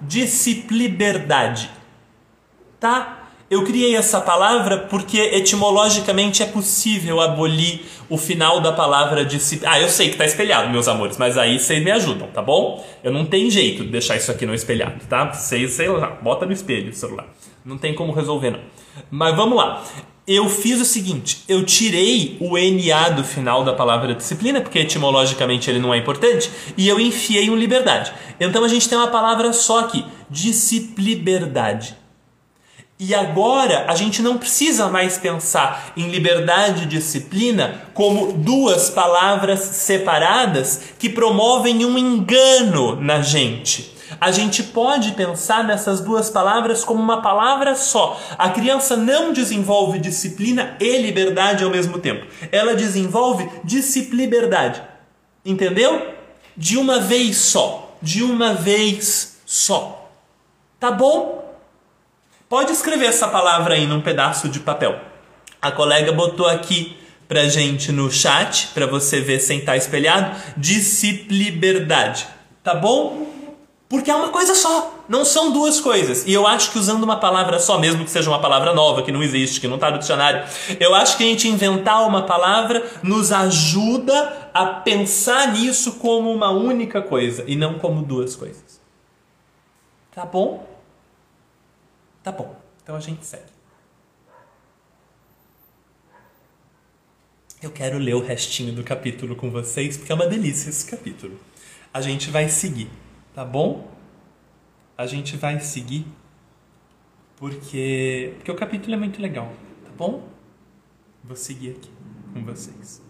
Discipliberdade. 0.00 1.70
Tá? 2.80 3.15
Eu 3.48 3.64
criei 3.64 3.94
essa 3.94 4.20
palavra 4.20 4.76
porque 4.76 5.18
etimologicamente 5.18 6.42
é 6.42 6.46
possível 6.46 7.20
abolir 7.20 7.82
o 8.10 8.18
final 8.18 8.60
da 8.60 8.72
palavra 8.72 9.24
disciplina. 9.24 9.74
Ah, 9.74 9.80
eu 9.80 9.88
sei 9.88 10.08
que 10.08 10.14
está 10.14 10.24
espelhado, 10.24 10.68
meus 10.68 10.88
amores, 10.88 11.16
mas 11.16 11.38
aí 11.38 11.60
vocês 11.60 11.82
me 11.82 11.92
ajudam, 11.92 12.26
tá 12.28 12.42
bom? 12.42 12.84
Eu 13.04 13.12
não 13.12 13.24
tenho 13.24 13.48
jeito 13.48 13.84
de 13.84 13.90
deixar 13.90 14.16
isso 14.16 14.32
aqui 14.32 14.44
não 14.44 14.52
espelhado, 14.52 15.04
tá? 15.08 15.32
Vocês, 15.32 15.72
sei 15.74 15.86
lá, 15.88 16.08
bota 16.20 16.44
no 16.44 16.52
espelho 16.52 16.90
o 16.90 16.92
celular. 16.92 17.26
Não 17.64 17.78
tem 17.78 17.94
como 17.94 18.12
resolver, 18.12 18.50
não. 18.50 18.60
Mas 19.12 19.36
vamos 19.36 19.56
lá. 19.56 19.84
Eu 20.26 20.48
fiz 20.48 20.80
o 20.80 20.84
seguinte: 20.84 21.44
eu 21.48 21.64
tirei 21.64 22.36
o 22.40 22.58
NA 22.58 23.10
do 23.10 23.22
final 23.22 23.62
da 23.62 23.72
palavra 23.72 24.12
disciplina, 24.12 24.60
porque 24.60 24.80
etimologicamente 24.80 25.70
ele 25.70 25.78
não 25.78 25.94
é 25.94 25.98
importante, 25.98 26.50
e 26.76 26.88
eu 26.88 26.98
enfiei 26.98 27.48
um 27.48 27.54
liberdade. 27.54 28.12
Então 28.40 28.64
a 28.64 28.68
gente 28.68 28.88
tem 28.88 28.98
uma 28.98 29.06
palavra 29.06 29.52
só 29.52 29.80
aqui: 29.80 30.04
discipliberdade. 30.28 32.05
E 32.98 33.14
agora 33.14 33.84
a 33.88 33.94
gente 33.94 34.22
não 34.22 34.38
precisa 34.38 34.88
mais 34.88 35.18
pensar 35.18 35.92
em 35.96 36.08
liberdade 36.08 36.84
e 36.84 36.86
disciplina 36.86 37.82
como 37.92 38.32
duas 38.32 38.88
palavras 38.88 39.60
separadas 39.60 40.80
que 40.98 41.10
promovem 41.10 41.84
um 41.84 41.98
engano 41.98 42.96
na 42.96 43.20
gente. 43.20 43.94
A 44.18 44.30
gente 44.30 44.62
pode 44.62 45.12
pensar 45.12 45.62
nessas 45.64 46.00
duas 46.00 46.30
palavras 46.30 46.82
como 46.82 47.02
uma 47.02 47.20
palavra 47.20 47.74
só. 47.74 48.18
A 48.38 48.48
criança 48.48 48.96
não 48.96 49.30
desenvolve 49.30 49.98
disciplina 49.98 50.74
e 50.80 50.96
liberdade 50.98 51.64
ao 51.64 51.70
mesmo 51.70 51.98
tempo. 51.98 52.26
Ela 52.50 52.74
desenvolve 52.74 53.46
discipliberdade. 53.62 54.80
Entendeu? 55.44 56.14
De 56.56 56.78
uma 56.78 56.98
vez 56.98 57.36
só. 57.36 57.94
De 58.00 58.22
uma 58.22 58.54
vez 58.54 59.36
só. 59.44 60.08
Tá 60.80 60.90
bom? 60.90 61.35
Pode 62.48 62.72
escrever 62.72 63.06
essa 63.06 63.26
palavra 63.26 63.74
aí 63.74 63.86
num 63.86 64.00
pedaço 64.00 64.48
de 64.48 64.60
papel. 64.60 65.00
A 65.60 65.72
colega 65.72 66.12
botou 66.12 66.46
aqui 66.46 66.96
pra 67.26 67.48
gente 67.48 67.90
no 67.90 68.08
chat, 68.08 68.68
para 68.68 68.86
você 68.86 69.20
ver 69.20 69.40
sem 69.40 69.58
estar 69.58 69.76
espelhado, 69.76 70.36
discipliberdade. 70.56 72.24
Tá 72.62 72.72
bom? 72.72 73.26
Porque 73.88 74.10
é 74.10 74.14
uma 74.14 74.28
coisa 74.28 74.54
só, 74.54 74.94
não 75.08 75.24
são 75.24 75.52
duas 75.52 75.80
coisas. 75.80 76.24
E 76.24 76.32
eu 76.32 76.46
acho 76.46 76.70
que 76.70 76.78
usando 76.78 77.02
uma 77.02 77.16
palavra 77.16 77.58
só, 77.58 77.78
mesmo 77.78 78.04
que 78.04 78.10
seja 78.10 78.30
uma 78.30 78.40
palavra 78.40 78.72
nova, 78.72 79.02
que 79.02 79.10
não 79.10 79.22
existe, 79.22 79.60
que 79.60 79.66
não 79.68 79.76
está 79.76 79.90
no 79.90 79.98
dicionário, 79.98 80.44
eu 80.78 80.94
acho 80.94 81.16
que 81.16 81.24
a 81.24 81.26
gente 81.26 81.48
inventar 81.48 82.06
uma 82.06 82.22
palavra 82.22 82.84
nos 83.02 83.32
ajuda 83.32 84.50
a 84.54 84.66
pensar 84.66 85.52
nisso 85.52 85.94
como 85.94 86.32
uma 86.32 86.50
única 86.50 87.02
coisa 87.02 87.44
e 87.46 87.56
não 87.56 87.74
como 87.74 88.02
duas 88.02 88.36
coisas. 88.36 88.80
Tá 90.12 90.24
bom? 90.24 90.75
Tá 92.26 92.32
bom, 92.32 92.60
então 92.82 92.96
a 92.96 92.98
gente 92.98 93.24
segue. 93.24 93.52
Eu 97.62 97.70
quero 97.70 97.98
ler 97.98 98.14
o 98.14 98.20
restinho 98.20 98.72
do 98.72 98.82
capítulo 98.82 99.36
com 99.36 99.48
vocês, 99.48 99.96
porque 99.96 100.10
é 100.10 100.14
uma 100.16 100.26
delícia 100.26 100.68
esse 100.68 100.90
capítulo. 100.90 101.38
A 101.94 102.00
gente 102.00 102.28
vai 102.28 102.48
seguir, 102.48 102.90
tá 103.32 103.44
bom? 103.44 103.88
A 104.98 105.06
gente 105.06 105.36
vai 105.36 105.60
seguir 105.60 106.04
porque, 107.36 108.34
porque 108.38 108.50
o 108.50 108.56
capítulo 108.56 108.94
é 108.94 108.98
muito 108.98 109.22
legal, 109.22 109.54
tá 109.84 109.92
bom? 109.96 110.28
Vou 111.22 111.36
seguir 111.36 111.76
aqui 111.76 111.92
com 112.34 112.44
vocês. 112.44 113.05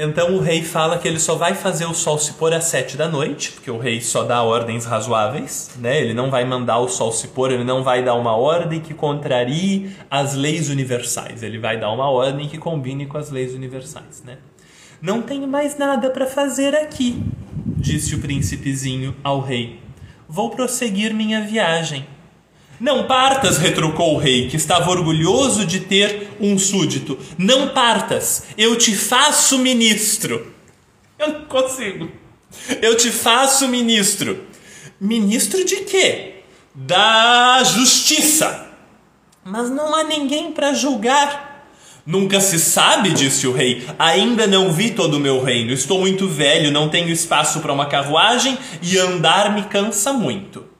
Então 0.00 0.36
o 0.36 0.38
rei 0.38 0.62
fala 0.62 0.96
que 0.96 1.08
ele 1.08 1.18
só 1.18 1.34
vai 1.34 1.56
fazer 1.56 1.84
o 1.84 1.92
sol 1.92 2.20
se 2.20 2.34
pôr 2.34 2.54
às 2.54 2.66
sete 2.66 2.96
da 2.96 3.08
noite, 3.08 3.50
porque 3.50 3.68
o 3.68 3.78
rei 3.78 4.00
só 4.00 4.22
dá 4.22 4.40
ordens 4.44 4.84
razoáveis, 4.84 5.72
né? 5.76 6.00
Ele 6.00 6.14
não 6.14 6.30
vai 6.30 6.44
mandar 6.44 6.78
o 6.78 6.88
sol 6.88 7.10
se 7.10 7.26
pôr, 7.26 7.50
ele 7.50 7.64
não 7.64 7.82
vai 7.82 8.04
dar 8.04 8.14
uma 8.14 8.36
ordem 8.36 8.80
que 8.80 8.94
contrarie 8.94 9.90
as 10.08 10.34
leis 10.34 10.68
universais. 10.68 11.42
Ele 11.42 11.58
vai 11.58 11.80
dar 11.80 11.90
uma 11.90 12.08
ordem 12.08 12.46
que 12.46 12.58
combine 12.58 13.06
com 13.06 13.18
as 13.18 13.28
leis 13.30 13.54
universais, 13.54 14.22
né? 14.24 14.38
Não 15.02 15.20
tenho 15.20 15.48
mais 15.48 15.76
nada 15.76 16.10
para 16.10 16.28
fazer 16.28 16.76
aqui, 16.76 17.20
disse 17.76 18.14
o 18.14 18.20
príncipezinho 18.20 19.16
ao 19.24 19.40
rei. 19.40 19.80
Vou 20.28 20.50
prosseguir 20.50 21.12
minha 21.12 21.40
viagem. 21.40 22.06
Não 22.80 23.06
partas, 23.06 23.58
retrucou 23.58 24.14
o 24.14 24.18
rei, 24.18 24.48
que 24.48 24.56
estava 24.56 24.90
orgulhoso 24.90 25.66
de 25.66 25.80
ter 25.80 26.28
um 26.40 26.56
súdito. 26.58 27.18
Não 27.36 27.68
partas, 27.70 28.44
eu 28.56 28.76
te 28.76 28.94
faço 28.94 29.58
ministro. 29.58 30.52
Eu 31.18 31.28
não 31.28 31.40
consigo. 31.46 32.08
Eu 32.80 32.96
te 32.96 33.10
faço 33.10 33.66
ministro. 33.66 34.44
Ministro 35.00 35.64
de 35.64 35.76
quê? 35.78 36.42
Da 36.74 37.62
justiça. 37.64 38.68
Mas 39.44 39.70
não 39.70 39.94
há 39.94 40.04
ninguém 40.04 40.52
para 40.52 40.72
julgar. 40.72 41.66
Nunca 42.06 42.40
se 42.40 42.58
sabe, 42.58 43.10
disse 43.10 43.46
o 43.46 43.52
rei. 43.52 43.86
Ainda 43.98 44.46
não 44.46 44.72
vi 44.72 44.92
todo 44.92 45.14
o 45.14 45.20
meu 45.20 45.42
reino. 45.42 45.72
Estou 45.72 45.98
muito 45.98 46.28
velho, 46.28 46.70
não 46.70 46.88
tenho 46.88 47.10
espaço 47.10 47.60
para 47.60 47.72
uma 47.72 47.86
carruagem 47.86 48.56
e 48.80 48.96
andar 48.98 49.54
me 49.54 49.64
cansa 49.64 50.12
muito. 50.12 50.77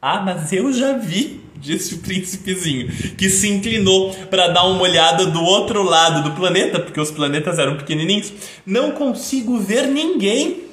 Ah, 0.00 0.20
mas 0.20 0.52
eu 0.52 0.72
já 0.72 0.92
vi, 0.92 1.40
disse 1.56 1.94
o 1.94 1.98
príncipezinho, 1.98 2.88
que 3.16 3.28
se 3.28 3.48
inclinou 3.48 4.14
para 4.30 4.46
dar 4.46 4.64
uma 4.64 4.82
olhada 4.82 5.26
do 5.26 5.42
outro 5.42 5.82
lado 5.82 6.22
do 6.22 6.36
planeta, 6.36 6.78
porque 6.78 7.00
os 7.00 7.10
planetas 7.10 7.58
eram 7.58 7.76
pequenininhos. 7.76 8.32
Não 8.64 8.92
consigo 8.92 9.58
ver 9.58 9.88
ninguém. 9.88 10.68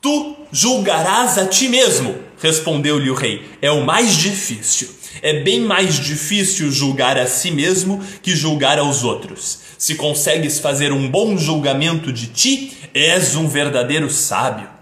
Tu 0.00 0.36
julgarás 0.50 1.36
a 1.36 1.46
ti 1.46 1.68
mesmo, 1.68 2.14
respondeu-lhe 2.40 3.10
o 3.10 3.14
rei. 3.14 3.42
É 3.60 3.70
o 3.70 3.84
mais 3.84 4.16
difícil. 4.16 4.88
É 5.20 5.42
bem 5.42 5.60
mais 5.60 6.00
difícil 6.00 6.70
julgar 6.72 7.18
a 7.18 7.26
si 7.26 7.50
mesmo 7.50 8.02
que 8.22 8.34
julgar 8.34 8.78
aos 8.78 9.04
outros. 9.04 9.60
Se 9.78 9.94
consegues 9.94 10.58
fazer 10.58 10.90
um 10.90 11.10
bom 11.10 11.36
julgamento 11.36 12.12
de 12.12 12.28
ti, 12.28 12.72
és 12.94 13.36
um 13.36 13.46
verdadeiro 13.46 14.10
sábio. 14.10 14.73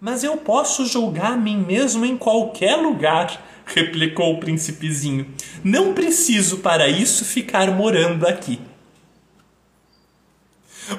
Mas 0.00 0.24
eu 0.24 0.36
posso 0.38 0.86
julgar 0.86 1.32
a 1.32 1.36
mim 1.36 1.58
mesmo 1.58 2.06
em 2.06 2.16
qualquer 2.16 2.76
lugar, 2.76 3.46
replicou 3.66 4.34
o 4.34 4.40
príncipezinho. 4.40 5.26
Não 5.62 5.92
preciso 5.92 6.58
para 6.58 6.88
isso 6.88 7.24
ficar 7.24 7.70
morando 7.70 8.26
aqui. 8.26 8.58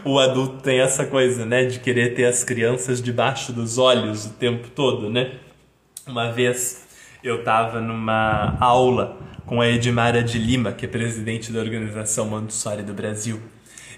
O 0.06 0.20
adulto 0.20 0.62
tem 0.62 0.80
essa 0.80 1.06
coisa, 1.06 1.45
né, 1.45 1.66
de 1.66 1.80
querer 1.80 2.14
ter 2.14 2.26
as 2.26 2.43
crianças 2.43 3.02
debaixo 3.02 3.52
dos 3.52 3.78
olhos 3.78 4.26
o 4.26 4.30
tempo 4.30 4.70
todo, 4.70 5.10
né? 5.10 5.34
Uma 6.08 6.32
vez 6.32 6.86
eu 7.24 7.39
estava 7.39 7.82
numa 7.82 8.56
aula 8.60 9.18
com 9.45 9.60
a 9.60 9.68
Edmara 9.68 10.24
de 10.24 10.38
Lima, 10.38 10.72
que 10.72 10.86
é 10.86 10.88
presidente 10.88 11.52
da 11.52 11.60
Organização 11.60 12.28
Montessori 12.28 12.84
do 12.84 12.93
Brasil. 12.93 13.41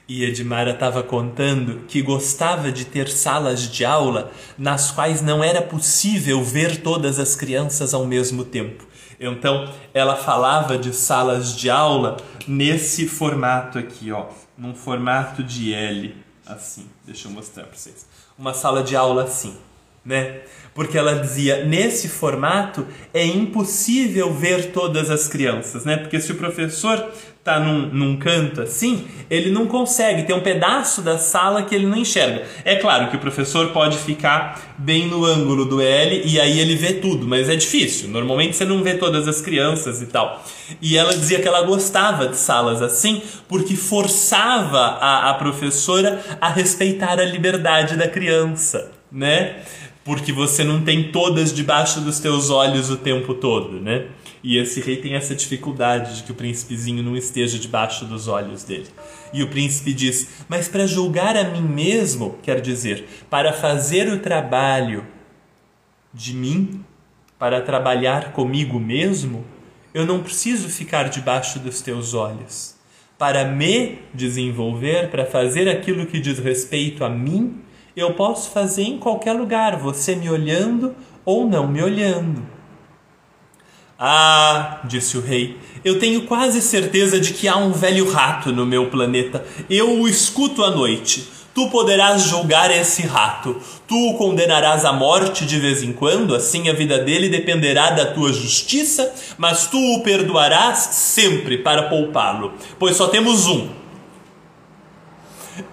E 0.07 0.25
Edmara 0.25 0.71
estava 0.71 1.01
contando 1.01 1.85
que 1.87 2.01
gostava 2.01 2.71
de 2.71 2.85
ter 2.85 3.07
salas 3.07 3.61
de 3.71 3.85
aula 3.85 4.31
nas 4.57 4.91
quais 4.91 5.21
não 5.21 5.41
era 5.41 5.61
possível 5.61 6.43
ver 6.43 6.81
todas 6.81 7.19
as 7.19 7.35
crianças 7.35 7.93
ao 7.93 8.05
mesmo 8.05 8.43
tempo. 8.43 8.85
Então, 9.19 9.71
ela 9.93 10.15
falava 10.15 10.77
de 10.77 10.93
salas 10.93 11.55
de 11.55 11.69
aula 11.69 12.17
nesse 12.45 13.07
formato 13.07 13.79
aqui, 13.79 14.11
ó, 14.11 14.25
num 14.57 14.75
formato 14.75 15.41
de 15.41 15.73
L, 15.73 16.15
assim. 16.45 16.85
Deixa 17.05 17.29
eu 17.29 17.31
mostrar 17.31 17.63
para 17.63 17.77
vocês. 17.77 18.05
Uma 18.37 18.53
sala 18.53 18.83
de 18.83 18.97
aula 18.97 19.23
assim, 19.23 19.55
né? 20.03 20.41
Porque 20.73 20.97
ela 20.97 21.19
dizia, 21.19 21.63
nesse 21.63 22.09
formato 22.09 22.85
é 23.13 23.25
impossível 23.25 24.33
ver 24.33 24.71
todas 24.73 25.09
as 25.09 25.27
crianças, 25.27 25.85
né? 25.85 25.95
Porque 25.95 26.19
se 26.19 26.31
o 26.33 26.35
professor 26.35 27.09
tá 27.43 27.59
num, 27.59 27.87
num 27.87 28.15
canto 28.15 28.61
assim, 28.61 29.05
ele 29.29 29.51
não 29.51 29.67
consegue, 29.67 30.23
tem 30.23 30.33
um 30.33 30.39
pedaço 30.39 31.01
da 31.01 31.17
sala 31.17 31.63
que 31.63 31.75
ele 31.75 31.85
não 31.85 31.97
enxerga. 31.97 32.43
É 32.63 32.75
claro 32.77 33.09
que 33.09 33.17
o 33.17 33.19
professor 33.19 33.71
pode 33.71 33.97
ficar 33.97 34.75
bem 34.77 35.07
no 35.07 35.25
ângulo 35.25 35.65
do 35.65 35.81
L 35.81 36.21
e 36.23 36.39
aí 36.39 36.59
ele 36.59 36.75
vê 36.75 36.93
tudo, 36.93 37.27
mas 37.27 37.49
é 37.49 37.55
difícil. 37.55 38.07
Normalmente 38.07 38.55
você 38.55 38.63
não 38.63 38.81
vê 38.81 38.93
todas 38.93 39.27
as 39.27 39.41
crianças 39.41 40.01
e 40.01 40.05
tal. 40.05 40.41
E 40.81 40.97
ela 40.97 41.13
dizia 41.13 41.41
que 41.41 41.47
ela 41.47 41.63
gostava 41.63 42.27
de 42.29 42.37
salas 42.37 42.81
assim 42.81 43.21
porque 43.49 43.75
forçava 43.75 44.97
a, 45.01 45.31
a 45.31 45.33
professora 45.33 46.23
a 46.39 46.47
respeitar 46.47 47.19
a 47.19 47.25
liberdade 47.25 47.97
da 47.97 48.07
criança, 48.07 48.89
né? 49.11 49.57
Porque 50.05 50.31
você 50.31 50.63
não 50.63 50.81
tem 50.81 51.11
todas 51.11 51.53
debaixo 51.53 51.99
dos 51.99 52.19
teus 52.19 52.49
olhos 52.49 52.89
o 52.89 52.95
tempo 52.95 53.33
todo, 53.33 53.81
né? 53.81 54.05
E 54.43 54.57
esse 54.57 54.81
rei 54.81 54.97
tem 54.97 55.15
essa 55.15 55.33
dificuldade 55.33 56.17
de 56.17 56.23
que 56.23 56.31
o 56.33 56.35
príncipezinho 56.35 57.01
não 57.01 57.15
esteja 57.15 57.57
debaixo 57.57 58.03
dos 58.03 58.27
olhos 58.27 58.65
dele. 58.65 58.87
E 59.31 59.41
o 59.41 59.49
príncipe 59.49 59.93
diz: 59.93 60.43
Mas 60.49 60.67
para 60.67 60.85
julgar 60.85 61.37
a 61.37 61.45
mim 61.45 61.61
mesmo, 61.61 62.37
quer 62.43 62.59
dizer, 62.59 63.05
para 63.29 63.53
fazer 63.53 64.11
o 64.11 64.19
trabalho 64.19 65.07
de 66.13 66.33
mim, 66.33 66.83
para 67.39 67.61
trabalhar 67.61 68.33
comigo 68.33 68.77
mesmo, 68.79 69.45
eu 69.93 70.05
não 70.05 70.21
preciso 70.21 70.67
ficar 70.67 71.09
debaixo 71.09 71.57
dos 71.59 71.81
teus 71.81 72.13
olhos. 72.13 72.75
Para 73.17 73.45
me 73.45 73.99
desenvolver, 74.13 75.09
para 75.09 75.25
fazer 75.25 75.69
aquilo 75.69 76.05
que 76.05 76.19
diz 76.19 76.39
respeito 76.39 77.05
a 77.05 77.09
mim, 77.09 77.61
eu 77.95 78.13
posso 78.15 78.51
fazer 78.51 78.83
em 78.83 78.97
qualquer 78.97 79.33
lugar, 79.33 79.77
você 79.77 80.15
me 80.15 80.29
olhando 80.29 80.93
ou 81.23 81.47
não 81.47 81.67
me 81.67 81.81
olhando. 81.81 82.52
Ah, 84.05 84.81
disse 84.83 85.17
o 85.17 85.21
rei, 85.21 85.57
eu 85.81 85.97
tenho 85.97 86.23
quase 86.23 86.61
certeza 86.61 87.21
de 87.21 87.31
que 87.31 87.47
há 87.47 87.55
um 87.55 87.71
velho 87.71 88.11
rato 88.11 88.51
no 88.51 88.65
meu 88.65 88.87
planeta. 88.87 89.45
Eu 89.69 90.01
o 90.01 90.09
escuto 90.09 90.61
à 90.61 90.69
noite. 90.69 91.29
Tu 91.55 91.69
poderás 91.69 92.23
julgar 92.23 92.69
esse 92.69 93.03
rato. 93.03 93.55
Tu 93.87 93.95
o 93.95 94.17
condenarás 94.17 94.83
à 94.83 94.91
morte 94.91 95.45
de 95.45 95.57
vez 95.57 95.81
em 95.81 95.93
quando, 95.93 96.35
assim 96.35 96.67
a 96.67 96.73
vida 96.73 96.99
dele 96.99 97.29
dependerá 97.29 97.91
da 97.91 98.07
tua 98.07 98.33
justiça, 98.33 99.09
mas 99.37 99.67
tu 99.67 99.77
o 99.77 100.03
perdoarás 100.03 100.79
sempre 100.79 101.59
para 101.59 101.83
poupá-lo, 101.83 102.55
pois 102.77 102.97
só 102.97 103.07
temos 103.07 103.47
um. 103.47 103.69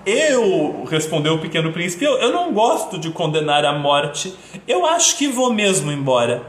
Eu, 0.06 0.86
respondeu 0.88 1.34
o 1.34 1.40
pequeno 1.40 1.72
príncipe, 1.72 2.04
eu, 2.04 2.12
eu 2.18 2.30
não 2.30 2.52
gosto 2.52 2.96
de 2.96 3.10
condenar 3.10 3.64
à 3.64 3.76
morte. 3.76 4.32
Eu 4.68 4.86
acho 4.86 5.18
que 5.18 5.26
vou 5.26 5.52
mesmo 5.52 5.90
embora. 5.90 6.44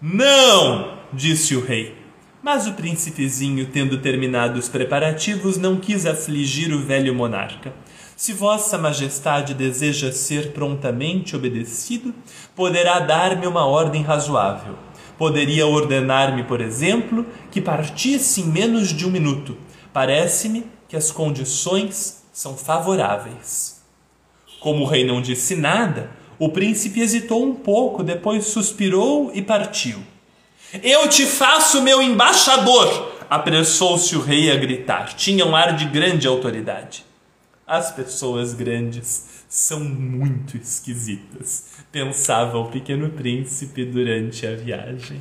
Não! 0.00 0.97
Disse 1.12 1.56
o 1.56 1.64
rei. 1.64 1.96
Mas 2.42 2.66
o 2.66 2.74
príncipezinho, 2.74 3.66
tendo 3.66 3.98
terminado 3.98 4.58
os 4.58 4.68
preparativos, 4.68 5.56
não 5.56 5.76
quis 5.76 6.06
afligir 6.06 6.72
o 6.72 6.80
velho 6.80 7.14
monarca. 7.14 7.72
Se 8.16 8.32
Vossa 8.32 8.78
Majestade 8.78 9.54
deseja 9.54 10.12
ser 10.12 10.52
prontamente 10.52 11.36
obedecido, 11.36 12.14
poderá 12.54 13.00
dar-me 13.00 13.46
uma 13.46 13.66
ordem 13.66 14.02
razoável. 14.02 14.76
Poderia 15.16 15.66
ordenar-me, 15.66 16.44
por 16.44 16.60
exemplo, 16.60 17.26
que 17.50 17.60
partisse 17.60 18.40
em 18.40 18.46
menos 18.46 18.88
de 18.88 19.06
um 19.06 19.10
minuto. 19.10 19.56
Parece-me 19.92 20.64
que 20.88 20.96
as 20.96 21.10
condições 21.10 22.24
são 22.32 22.56
favoráveis. 22.56 23.82
Como 24.60 24.84
o 24.84 24.86
rei 24.86 25.04
não 25.04 25.20
disse 25.20 25.56
nada, 25.56 26.10
o 26.38 26.48
príncipe 26.48 27.00
hesitou 27.00 27.44
um 27.44 27.54
pouco, 27.54 28.02
depois 28.02 28.46
suspirou 28.46 29.30
e 29.34 29.42
partiu. 29.42 30.00
Eu 30.72 31.08
te 31.08 31.24
faço 31.24 31.82
meu 31.82 32.02
embaixador! 32.02 33.16
Apressou-se 33.30 34.14
o 34.16 34.20
rei 34.20 34.50
a 34.50 34.56
gritar. 34.56 35.14
Tinha 35.14 35.44
um 35.44 35.54
ar 35.54 35.74
de 35.76 35.86
grande 35.86 36.26
autoridade. 36.26 37.04
As 37.66 37.90
pessoas 37.90 38.54
grandes 38.54 39.44
são 39.48 39.80
muito 39.80 40.56
esquisitas, 40.56 41.84
pensava 41.90 42.58
o 42.58 42.70
pequeno 42.70 43.10
príncipe 43.10 43.84
durante 43.84 44.46
a 44.46 44.54
viagem. 44.54 45.20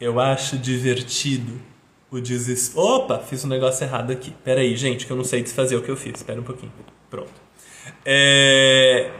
Eu 0.00 0.20
acho 0.20 0.56
divertido 0.56 1.60
o 2.10 2.20
desespero. 2.20 2.80
Opa, 2.80 3.18
fiz 3.18 3.44
um 3.44 3.48
negócio 3.48 3.84
errado 3.84 4.12
aqui. 4.12 4.32
Pera 4.44 4.60
aí, 4.60 4.76
gente, 4.76 5.06
que 5.06 5.12
eu 5.12 5.16
não 5.16 5.24
sei 5.24 5.42
desfazer 5.42 5.76
o 5.76 5.82
que 5.82 5.90
eu 5.90 5.96
fiz. 5.96 6.14
Espera 6.16 6.40
um 6.40 6.44
pouquinho. 6.44 6.72
Pronto. 7.10 7.32
É 8.04 9.10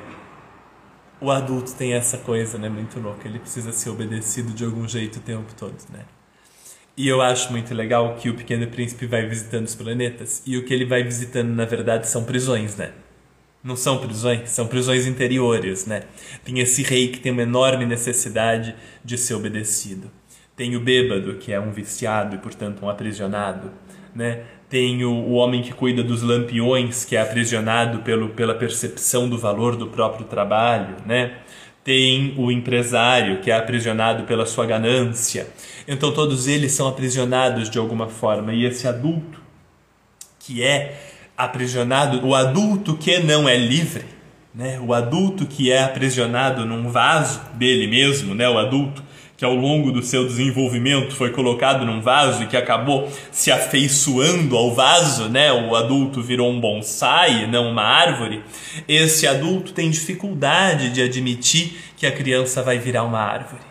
o 1.21 1.31
adulto 1.31 1.75
tem 1.75 1.93
essa 1.95 2.19
coisa, 2.19 2.59
né, 2.59 2.69
muito 2.69 3.01
louca. 3.01 3.27
Ele 3.27 3.39
precisa 3.39 3.73
ser 3.73 3.91
obedecido 3.91 4.53
de 4.53 4.65
algum 4.65 4.87
jeito 4.87 5.19
o 5.19 5.23
tempo 5.23 5.53
todo, 5.57 5.77
né? 5.93 6.05
E 6.97 7.07
eu 7.07 7.23
acho 7.23 7.53
muito 7.53 7.73
legal 7.75 8.17
que 8.17 8.29
o 8.29 8.35
Pequeno 8.35 8.67
Príncipe 8.67 9.07
vai 9.07 9.25
visitando 9.27 9.67
os 9.67 9.75
planetas 9.75 10.43
e 10.45 10.57
o 10.57 10.65
que 10.65 10.75
ele 10.75 10.85
vai 10.85 11.03
visitando, 11.03 11.51
na 11.51 11.65
verdade, 11.65 12.09
são 12.09 12.25
prisões, 12.25 12.77
né? 12.77 12.93
Não 13.63 13.77
são 13.77 13.99
prisões, 13.99 14.51
são 14.51 14.67
prisões 14.67 15.07
interiores, 15.07 15.87
né? 15.87 16.03
Tem 16.45 16.59
esse 16.59 16.83
rei 16.83 17.09
que 17.09 17.21
tem 17.21 17.31
uma 17.31 17.43
enorme 17.43 17.87
necessidade 17.87 18.75
de 19.05 19.17
ser 19.17 19.35
obedecido. 19.35 20.11
Tem 20.57 20.75
o 20.75 20.81
bêbado, 20.81 21.37
que 21.37 21.53
é 21.53 21.61
um 21.61 21.71
viciado 21.71 22.35
e, 22.35 22.39
portanto, 22.39 22.85
um 22.85 22.89
aprisionado. 22.89 23.71
né? 24.15 24.45
Tem 24.69 25.03
o, 25.05 25.11
o 25.11 25.33
homem 25.33 25.63
que 25.63 25.73
cuida 25.73 26.03
dos 26.03 26.23
lampiões, 26.23 27.05
que 27.05 27.17
é 27.17 27.21
aprisionado 27.21 28.01
pelo, 28.01 28.29
pela 28.31 28.55
percepção 28.55 29.29
do 29.29 29.39
valor 29.39 29.77
do 29.77 29.87
próprio 29.87 30.27
trabalho, 30.27 30.97
né? 31.07 31.39
Tem 31.83 32.35
o 32.37 32.53
empresário, 32.53 33.41
que 33.41 33.51
é 33.51 33.57
aprisionado 33.57 34.25
pela 34.25 34.45
sua 34.45 34.67
ganância. 34.67 35.49
Então 35.87 36.13
todos 36.13 36.47
eles 36.47 36.73
são 36.73 36.87
aprisionados 36.87 37.71
de 37.71 37.79
alguma 37.79 38.09
forma. 38.09 38.53
E 38.53 38.67
esse 38.67 38.87
adulto, 38.87 39.41
que 40.39 40.63
é 40.63 41.01
aprisionado, 41.37 42.27
o 42.27 42.35
adulto 42.35 42.95
que 42.97 43.21
não 43.21 43.49
é 43.49 43.57
livre, 43.57 44.05
né? 44.55 44.79
o 44.81 44.93
adulto 44.93 45.47
que 45.47 45.71
é 45.71 45.83
aprisionado 45.83 46.67
num 46.67 46.91
vaso 46.91 47.41
dele 47.55 47.87
mesmo, 47.87 48.35
né? 48.35 48.49
o 48.49 48.59
adulto 48.59 49.03
que 49.39 49.45
ao 49.45 49.55
longo 49.55 49.93
do 49.93 50.03
seu 50.03 50.27
desenvolvimento 50.27 51.15
foi 51.15 51.31
colocado 51.31 51.87
num 51.87 52.01
vaso 52.01 52.43
e 52.43 52.47
que 52.49 52.57
acabou 52.57 53.09
se 53.31 53.53
afeiçoando 53.53 54.57
ao 54.57 54.75
vaso, 54.75 55.29
né? 55.29 55.53
O 55.53 55.77
adulto 55.77 56.21
virou 56.21 56.51
um 56.51 56.61
bonsai, 56.61 57.47
não 57.47 57.71
uma 57.71 57.85
árvore. 57.85 58.43
Esse 58.89 59.29
adulto 59.29 59.73
tem 59.73 59.89
dificuldade 59.91 60.91
de 60.91 61.01
admitir 61.01 61.79
que 61.97 62.05
a 62.05 62.11
criança 62.11 62.65
vai 62.65 62.81
virar 62.81 63.05
uma 63.05 63.21
árvore, 63.21 63.63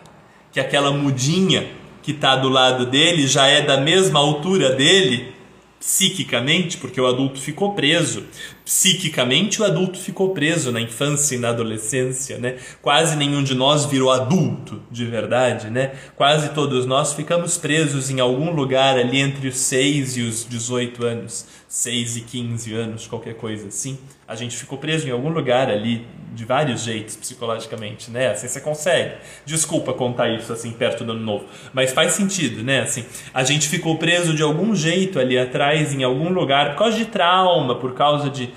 que 0.50 0.58
aquela 0.58 0.90
mudinha 0.90 1.66
que 2.02 2.12
está 2.12 2.34
do 2.34 2.48
lado 2.48 2.86
dele 2.86 3.26
já 3.26 3.46
é 3.46 3.60
da 3.60 3.76
mesma 3.76 4.18
altura 4.18 4.74
dele 4.74 5.34
psiquicamente, 5.78 6.78
porque 6.78 6.98
o 6.98 7.06
adulto 7.06 7.38
ficou 7.38 7.74
preso. 7.74 8.24
Psiquicamente, 8.68 9.62
o 9.62 9.64
adulto 9.64 9.98
ficou 9.98 10.34
preso 10.34 10.70
na 10.70 10.78
infância 10.78 11.34
e 11.34 11.38
na 11.38 11.48
adolescência, 11.48 12.36
né? 12.36 12.56
Quase 12.82 13.16
nenhum 13.16 13.42
de 13.42 13.54
nós 13.54 13.86
virou 13.86 14.10
adulto 14.10 14.82
de 14.90 15.06
verdade, 15.06 15.70
né? 15.70 15.92
Quase 16.14 16.50
todos 16.50 16.84
nós 16.84 17.14
ficamos 17.14 17.56
presos 17.56 18.10
em 18.10 18.20
algum 18.20 18.50
lugar 18.50 18.98
ali 18.98 19.20
entre 19.20 19.48
os 19.48 19.56
6 19.56 20.18
e 20.18 20.20
os 20.20 20.46
18 20.46 21.02
anos, 21.02 21.46
6 21.66 22.18
e 22.18 22.20
15 22.20 22.74
anos, 22.74 23.06
qualquer 23.06 23.36
coisa 23.36 23.68
assim. 23.68 23.98
A 24.28 24.34
gente 24.34 24.54
ficou 24.54 24.76
preso 24.76 25.08
em 25.08 25.12
algum 25.12 25.30
lugar 25.30 25.70
ali 25.70 26.06
de 26.34 26.44
vários 26.44 26.82
jeitos 26.82 27.16
psicologicamente, 27.16 28.10
né? 28.10 28.30
Assim 28.30 28.46
você 28.46 28.60
consegue. 28.60 29.14
Desculpa 29.46 29.94
contar 29.94 30.28
isso 30.28 30.52
assim 30.52 30.70
perto 30.72 31.04
do 31.04 31.12
ano 31.12 31.24
novo, 31.24 31.46
mas 31.72 31.92
faz 31.92 32.12
sentido, 32.12 32.62
né? 32.62 32.80
Assim, 32.80 33.04
a 33.32 33.42
gente 33.42 33.66
ficou 33.66 33.96
preso 33.96 34.34
de 34.34 34.42
algum 34.42 34.74
jeito 34.74 35.18
ali 35.18 35.38
atrás 35.38 35.94
em 35.94 36.04
algum 36.04 36.28
lugar 36.28 36.72
por 36.72 36.78
causa 36.78 36.98
de 36.98 37.06
trauma, 37.06 37.74
por 37.76 37.94
causa 37.94 38.28
de 38.28 38.52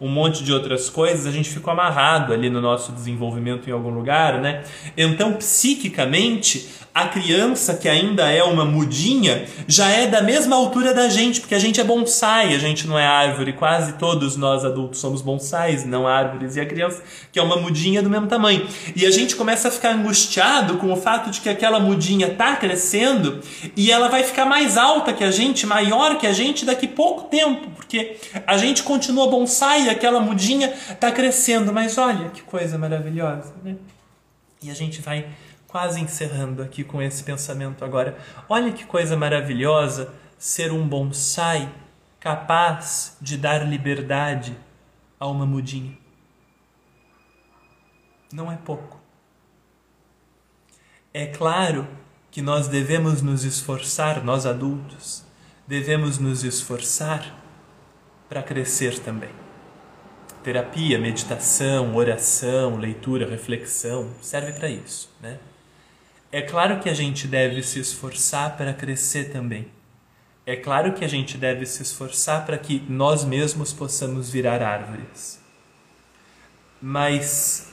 um 0.00 0.08
monte 0.08 0.44
de 0.44 0.52
outras 0.52 0.88
coisas, 0.88 1.26
a 1.26 1.30
gente 1.30 1.48
ficou 1.50 1.72
amarrado 1.72 2.32
ali 2.32 2.48
no 2.48 2.60
nosso 2.60 2.92
desenvolvimento 2.92 3.68
em 3.68 3.72
algum 3.72 3.90
lugar, 3.90 4.40
né? 4.40 4.62
Então, 4.96 5.32
psiquicamente, 5.34 6.68
a 6.94 7.06
criança 7.06 7.74
que 7.74 7.88
ainda 7.88 8.28
é 8.28 8.42
uma 8.42 8.64
mudinha 8.64 9.44
já 9.68 9.88
é 9.88 10.08
da 10.08 10.20
mesma 10.20 10.56
altura 10.56 10.92
da 10.92 11.08
gente, 11.08 11.40
porque 11.40 11.54
a 11.54 11.58
gente 11.58 11.80
é 11.80 11.84
bonsai, 11.84 12.54
a 12.54 12.58
gente 12.58 12.88
não 12.88 12.98
é 12.98 13.06
árvore, 13.06 13.52
quase 13.52 13.92
todos 13.92 14.36
nós 14.36 14.64
adultos 14.64 14.98
somos 14.98 15.22
bonsais, 15.22 15.84
não 15.84 16.08
árvores, 16.08 16.56
e 16.56 16.60
a 16.60 16.66
criança 16.66 17.02
que 17.30 17.38
é 17.38 17.42
uma 17.42 17.56
mudinha 17.56 18.02
do 18.02 18.10
mesmo 18.10 18.26
tamanho. 18.26 18.66
E 18.96 19.06
a 19.06 19.10
gente 19.12 19.36
começa 19.36 19.68
a 19.68 19.70
ficar 19.70 19.94
angustiado 19.94 20.78
com 20.78 20.92
o 20.92 20.96
fato 20.96 21.30
de 21.30 21.40
que 21.40 21.48
aquela 21.48 21.78
mudinha 21.78 22.26
está 22.26 22.56
crescendo 22.56 23.40
e 23.76 23.92
ela 23.92 24.08
vai 24.08 24.24
ficar 24.24 24.44
mais 24.44 24.76
alta 24.76 25.12
que 25.12 25.22
a 25.22 25.30
gente, 25.30 25.66
maior 25.66 26.18
que 26.18 26.26
a 26.26 26.32
gente 26.32 26.64
daqui 26.64 26.88
pouco 26.88 27.28
tempo, 27.28 27.70
porque 27.76 28.16
a 28.44 28.56
gente 28.56 28.82
continua 28.82 29.28
bonsai 29.28 29.87
aquela 29.88 30.20
mudinha 30.20 30.72
está 30.72 31.10
crescendo, 31.10 31.72
mas 31.72 31.98
olha 31.98 32.30
que 32.30 32.42
coisa 32.42 32.78
maravilhosa, 32.78 33.54
né? 33.62 33.76
E 34.62 34.70
a 34.70 34.74
gente 34.74 35.00
vai 35.00 35.28
quase 35.66 36.00
encerrando 36.00 36.62
aqui 36.62 36.82
com 36.82 37.00
esse 37.00 37.22
pensamento 37.22 37.84
agora. 37.84 38.18
Olha 38.48 38.72
que 38.72 38.84
coisa 38.84 39.16
maravilhosa 39.16 40.12
ser 40.38 40.72
um 40.72 40.86
bonsai 40.86 41.72
capaz 42.18 43.16
de 43.20 43.36
dar 43.36 43.66
liberdade 43.66 44.56
a 45.20 45.26
uma 45.26 45.46
mudinha. 45.46 45.96
Não 48.32 48.50
é 48.50 48.56
pouco. 48.56 49.00
É 51.12 51.26
claro 51.26 51.86
que 52.30 52.42
nós 52.42 52.68
devemos 52.68 53.22
nos 53.22 53.44
esforçar, 53.44 54.22
nós 54.22 54.46
adultos, 54.46 55.24
devemos 55.66 56.18
nos 56.18 56.44
esforçar 56.44 57.34
para 58.28 58.42
crescer 58.42 58.98
também. 59.00 59.47
Terapia, 60.48 60.98
meditação, 60.98 61.94
oração, 61.94 62.78
leitura, 62.78 63.28
reflexão 63.28 64.08
serve 64.22 64.52
para 64.52 64.66
isso, 64.66 65.14
né? 65.20 65.38
É 66.32 66.40
claro 66.40 66.80
que 66.80 66.88
a 66.88 66.94
gente 66.94 67.28
deve 67.28 67.62
se 67.62 67.78
esforçar 67.78 68.56
para 68.56 68.72
crescer 68.72 69.30
também. 69.30 69.68
É 70.46 70.56
claro 70.56 70.94
que 70.94 71.04
a 71.04 71.06
gente 71.06 71.36
deve 71.36 71.66
se 71.66 71.82
esforçar 71.82 72.46
para 72.46 72.56
que 72.56 72.82
nós 72.88 73.26
mesmos 73.26 73.74
possamos 73.74 74.30
virar 74.30 74.62
árvores. 74.62 75.38
Mas 76.80 77.70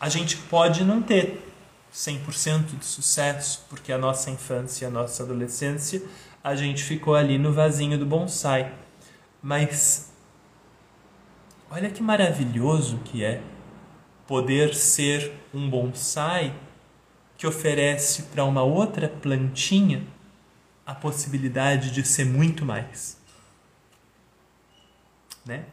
a 0.00 0.08
gente 0.08 0.38
pode 0.38 0.82
não 0.82 1.02
ter 1.02 1.52
100% 1.92 2.78
de 2.78 2.86
sucesso, 2.86 3.66
porque 3.68 3.92
a 3.92 3.98
nossa 3.98 4.30
infância, 4.30 4.88
a 4.88 4.90
nossa 4.90 5.22
adolescência, 5.22 6.02
a 6.42 6.56
gente 6.56 6.82
ficou 6.82 7.14
ali 7.14 7.36
no 7.36 7.52
vasinho 7.52 7.98
do 7.98 8.06
bonsai. 8.06 8.72
Mas 9.42 10.11
olha 11.72 11.90
que 11.90 12.02
maravilhoso 12.02 12.98
que 12.98 13.24
é 13.24 13.40
poder 14.26 14.74
ser 14.74 15.32
um 15.54 15.70
bonsai 15.70 16.54
que 17.36 17.46
oferece 17.46 18.24
para 18.24 18.44
uma 18.44 18.62
outra 18.62 19.08
plantinha 19.08 20.06
a 20.84 20.94
possibilidade 20.94 21.90
de 21.90 22.04
ser 22.04 22.26
muito 22.26 22.62
mais. 22.64 23.18
Né? 25.46 25.64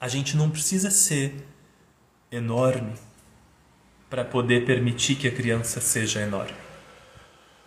A 0.00 0.06
gente 0.06 0.36
não 0.36 0.48
precisa 0.48 0.88
ser 0.88 1.44
enorme 2.30 2.94
para 4.08 4.24
poder 4.24 4.64
permitir 4.64 5.16
que 5.16 5.26
a 5.26 5.32
criança 5.32 5.80
seja 5.80 6.20
enorme. 6.20 6.54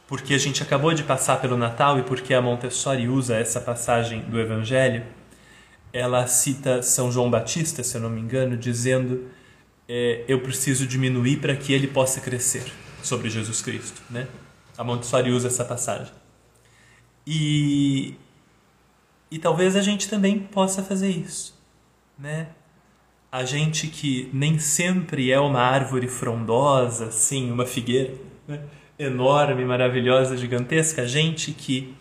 Porque 0.08 0.34
a 0.34 0.38
gente 0.38 0.64
acabou 0.64 0.94
de 0.94 1.04
passar 1.04 1.42
pelo 1.42 1.58
Natal 1.58 2.00
e 2.00 2.04
porque 2.04 2.34
a 2.34 2.42
Montessori 2.42 3.10
usa 3.10 3.36
essa 3.36 3.60
passagem 3.60 4.22
do 4.22 4.40
Evangelho, 4.40 5.06
ela 5.94 6.26
cita 6.26 6.82
São 6.82 7.12
João 7.12 7.30
Batista, 7.30 7.84
se 7.84 7.96
eu 7.96 8.02
não 8.02 8.10
me 8.10 8.20
engano, 8.20 8.58
dizendo 8.58 9.30
é, 9.88 10.26
eu 10.28 10.42
preciso 10.42 10.88
diminuir 10.88 11.38
para 11.38 11.56
que 11.56 11.72
ele 11.72 11.88
possa 11.88 12.20
crescer 12.20 12.66
sobre 13.04 13.30
Jesus 13.30 13.62
Cristo, 13.62 14.02
né? 14.10 14.28
A 14.76 14.84
Montessori 14.84 15.32
usa 15.32 15.48
essa 15.48 15.64
passagem. 15.64 16.12
E 17.28 18.16
e 19.30 19.40
talvez 19.40 19.76
a 19.76 19.82
gente 19.82 20.10
também 20.10 20.40
possa 20.40 20.84
fazer 20.84 21.10
isso, 21.10 21.60
né? 22.18 22.50
A 23.32 23.44
gente 23.44 23.88
que 23.88 24.30
nem 24.32 24.60
sempre 24.60 25.32
é 25.32 25.40
uma 25.40 25.60
árvore 25.60 26.08
frondosa, 26.08 27.08
assim, 27.08 27.52
uma 27.52 27.66
figueira 27.66 28.14
né? 28.48 28.62
enorme, 28.98 29.66
maravilhosa, 29.66 30.38
gigantesca, 30.38 31.02
a 31.02 31.08
gente 31.08 31.52
que 31.52 31.96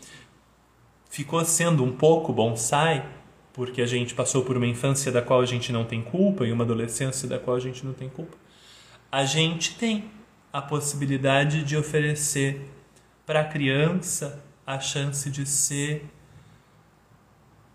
ficou 1.08 1.42
sendo 1.44 1.82
um 1.82 1.92
pouco 1.92 2.34
bonsai, 2.34 3.06
porque 3.52 3.82
a 3.82 3.86
gente 3.86 4.14
passou 4.14 4.44
por 4.44 4.56
uma 4.56 4.66
infância 4.66 5.12
da 5.12 5.20
qual 5.20 5.40
a 5.40 5.46
gente 5.46 5.72
não 5.72 5.84
tem 5.84 6.02
culpa 6.02 6.46
e 6.46 6.52
uma 6.52 6.64
adolescência 6.64 7.28
da 7.28 7.38
qual 7.38 7.56
a 7.56 7.60
gente 7.60 7.84
não 7.84 7.92
tem 7.92 8.08
culpa, 8.08 8.36
a 9.10 9.24
gente 9.24 9.76
tem 9.76 10.10
a 10.52 10.62
possibilidade 10.62 11.64
de 11.64 11.76
oferecer 11.76 12.68
para 13.26 13.40
a 13.40 13.44
criança 13.44 14.42
a 14.66 14.78
chance 14.78 15.30
de 15.30 15.46
ser 15.46 16.06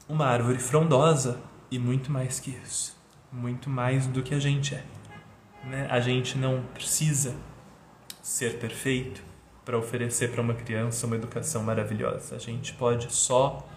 uma 0.07 0.25
árvore 0.25 0.59
frondosa 0.59 1.39
e 1.69 1.77
muito 1.77 2.11
mais 2.11 2.39
que 2.39 2.51
isso, 2.63 2.95
muito 3.31 3.69
mais 3.69 4.07
do 4.07 4.23
que 4.23 4.33
a 4.33 4.39
gente 4.39 4.73
é. 4.73 4.83
Né? 5.65 5.87
A 5.89 5.99
gente 5.99 6.37
não 6.37 6.63
precisa 6.73 7.35
ser 8.21 8.57
perfeito 8.57 9.21
para 9.65 9.77
oferecer 9.77 10.31
para 10.31 10.41
uma 10.41 10.53
criança 10.53 11.05
uma 11.05 11.15
educação 11.15 11.61
maravilhosa. 11.61 12.35
A 12.35 12.39
gente 12.39 12.73
pode 12.73 13.13
só 13.13 13.67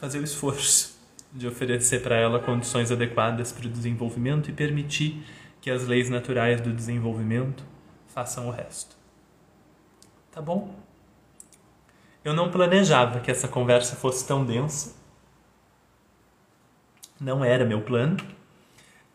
fazer 0.00 0.18
o 0.18 0.24
esforço 0.24 0.98
de 1.30 1.46
oferecer 1.46 2.02
para 2.02 2.16
ela 2.16 2.40
condições 2.40 2.90
adequadas 2.90 3.52
para 3.52 3.66
o 3.66 3.70
desenvolvimento 3.70 4.48
e 4.48 4.52
permitir 4.52 5.22
que 5.60 5.70
as 5.70 5.86
leis 5.86 6.08
naturais 6.08 6.60
do 6.60 6.72
desenvolvimento 6.72 7.62
façam 8.08 8.48
o 8.48 8.50
resto. 8.50 8.96
Tá 10.32 10.40
bom? 10.40 10.74
Eu 12.24 12.32
não 12.32 12.50
planejava 12.50 13.20
que 13.20 13.30
essa 13.30 13.46
conversa 13.46 13.94
fosse 13.94 14.26
tão 14.26 14.44
densa. 14.44 14.96
Não 17.20 17.44
era 17.44 17.64
meu 17.64 17.82
plano. 17.82 18.16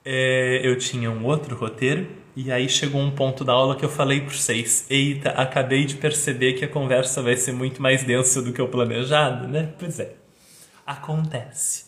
É, 0.04 0.62
eu 0.64 0.78
tinha 0.78 1.10
um 1.10 1.26
outro 1.26 1.56
roteiro 1.56 2.08
e 2.36 2.52
aí 2.52 2.70
chegou 2.70 3.02
um 3.02 3.10
ponto 3.10 3.44
da 3.44 3.54
aula 3.54 3.76
que 3.76 3.84
eu 3.84 3.90
falei 3.90 4.22
para 4.22 4.36
vocês: 4.36 4.86
Eita, 4.90 5.32
acabei 5.32 5.86
de 5.86 5.96
perceber 5.96 6.54
que 6.54 6.64
a 6.64 6.68
conversa 6.68 7.24
vai 7.24 7.36
ser 7.36 7.54
muito 7.54 7.82
mais 7.82 8.04
densa 8.04 8.42
do 8.42 8.54
que 8.54 8.62
eu 8.62 8.68
planejado, 8.68 9.48
né? 9.48 9.74
Pois 9.80 10.00
é 10.00 10.25
acontece. 10.86 11.86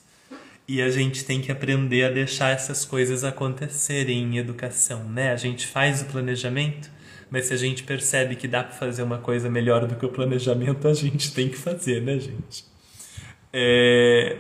E 0.68 0.82
a 0.82 0.90
gente 0.90 1.24
tem 1.24 1.40
que 1.42 1.52
aprender 1.52 2.04
a 2.04 2.10
deixar 2.10 2.50
essas 2.50 2.84
coisas 2.84 3.24
acontecerem 3.24 4.24
em 4.24 4.38
educação, 4.38 5.04
né? 5.06 5.32
A 5.32 5.38
gente 5.38 5.66
faz 5.66 6.02
o 6.02 6.06
planejamento, 6.06 6.90
mas 7.30 7.46
se 7.46 7.54
a 7.54 7.58
gente 7.58 7.84
percebe 7.84 8.36
que 8.36 8.48
dá 8.48 8.64
para 8.64 8.74
fazer 8.74 9.04
uma 9.04 9.18
coisa 9.18 9.50
melhor 9.50 9.86
do 9.86 9.96
que 9.96 10.06
o 10.06 10.10
planejamento, 10.10 10.88
a 10.88 10.94
gente 10.94 11.34
tem 11.34 11.48
que 11.48 11.56
fazer, 11.58 12.02
né, 12.02 12.20
gente? 12.20 12.66
É... 13.54 14.38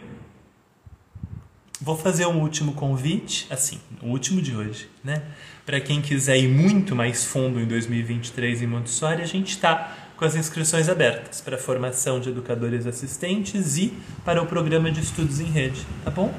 Vou 1.79 1.95
fazer 1.95 2.25
um 2.25 2.41
último 2.41 2.73
convite, 2.73 3.47
assim, 3.49 3.79
o 4.01 4.07
último 4.07 4.41
de 4.41 4.53
hoje, 4.53 4.89
né? 5.03 5.23
Para 5.65 5.79
quem 5.79 6.01
quiser 6.01 6.37
ir 6.37 6.47
muito 6.47 6.95
mais 6.95 7.23
fundo 7.23 7.59
em 7.59 7.65
2023 7.65 8.63
em 8.63 8.67
Montessori, 8.67 9.21
a 9.21 9.25
gente 9.25 9.51
está 9.51 10.06
com 10.17 10.25
as 10.25 10.35
inscrições 10.35 10.89
abertas 10.89 11.39
para 11.39 11.55
a 11.55 11.59
formação 11.59 12.19
de 12.19 12.29
educadores 12.29 12.87
assistentes 12.87 13.77
e 13.77 13.93
para 14.25 14.41
o 14.41 14.47
programa 14.47 14.91
de 14.91 14.99
estudos 14.99 15.39
em 15.39 15.45
rede, 15.45 15.85
tá 16.03 16.09
bom? 16.09 16.33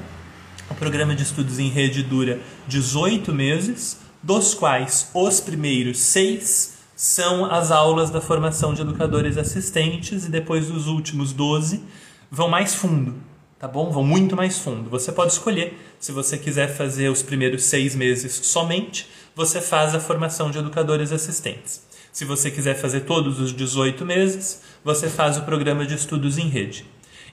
O 0.69 0.75
programa 0.75 1.15
de 1.15 1.23
estudos 1.23 1.57
em 1.57 1.69
rede 1.69 2.03
dura 2.03 2.39
18 2.67 3.33
meses, 3.33 3.97
dos 4.21 4.53
quais 4.53 5.09
os 5.13 5.39
primeiros 5.39 5.97
seis 5.97 6.77
são 6.95 7.45
as 7.45 7.71
aulas 7.71 8.09
da 8.09 8.19
formação 8.19 8.73
de 8.73 8.81
educadores 8.81 9.37
assistentes 9.37 10.25
e 10.25 10.29
depois 10.29 10.69
os 10.69 10.87
últimos 10.87 11.31
12 11.31 11.81
vão 12.29 12.49
mais 12.49 12.75
fundo, 12.75 13.15
tá 13.57 13.67
bom? 13.67 13.89
Vão 13.89 14.03
muito 14.03 14.35
mais 14.35 14.59
fundo. 14.59 14.89
Você 14.89 15.11
pode 15.11 15.31
escolher 15.31 15.79
se 15.99 16.11
você 16.11 16.37
quiser 16.37 16.67
fazer 16.67 17.09
os 17.09 17.23
primeiros 17.23 17.63
seis 17.63 17.95
meses 17.95 18.33
somente, 18.43 19.07
você 19.33 19.61
faz 19.61 19.95
a 19.95 19.99
formação 20.01 20.51
de 20.51 20.59
educadores 20.59 21.13
assistentes. 21.13 21.88
Se 22.11 22.25
você 22.25 22.49
quiser 22.49 22.75
fazer 22.75 23.01
todos 23.01 23.39
os 23.39 23.53
18 23.53 24.05
meses, 24.05 24.61
você 24.83 25.09
faz 25.09 25.37
o 25.37 25.43
programa 25.43 25.85
de 25.85 25.95
estudos 25.95 26.37
em 26.37 26.49
rede. 26.49 26.85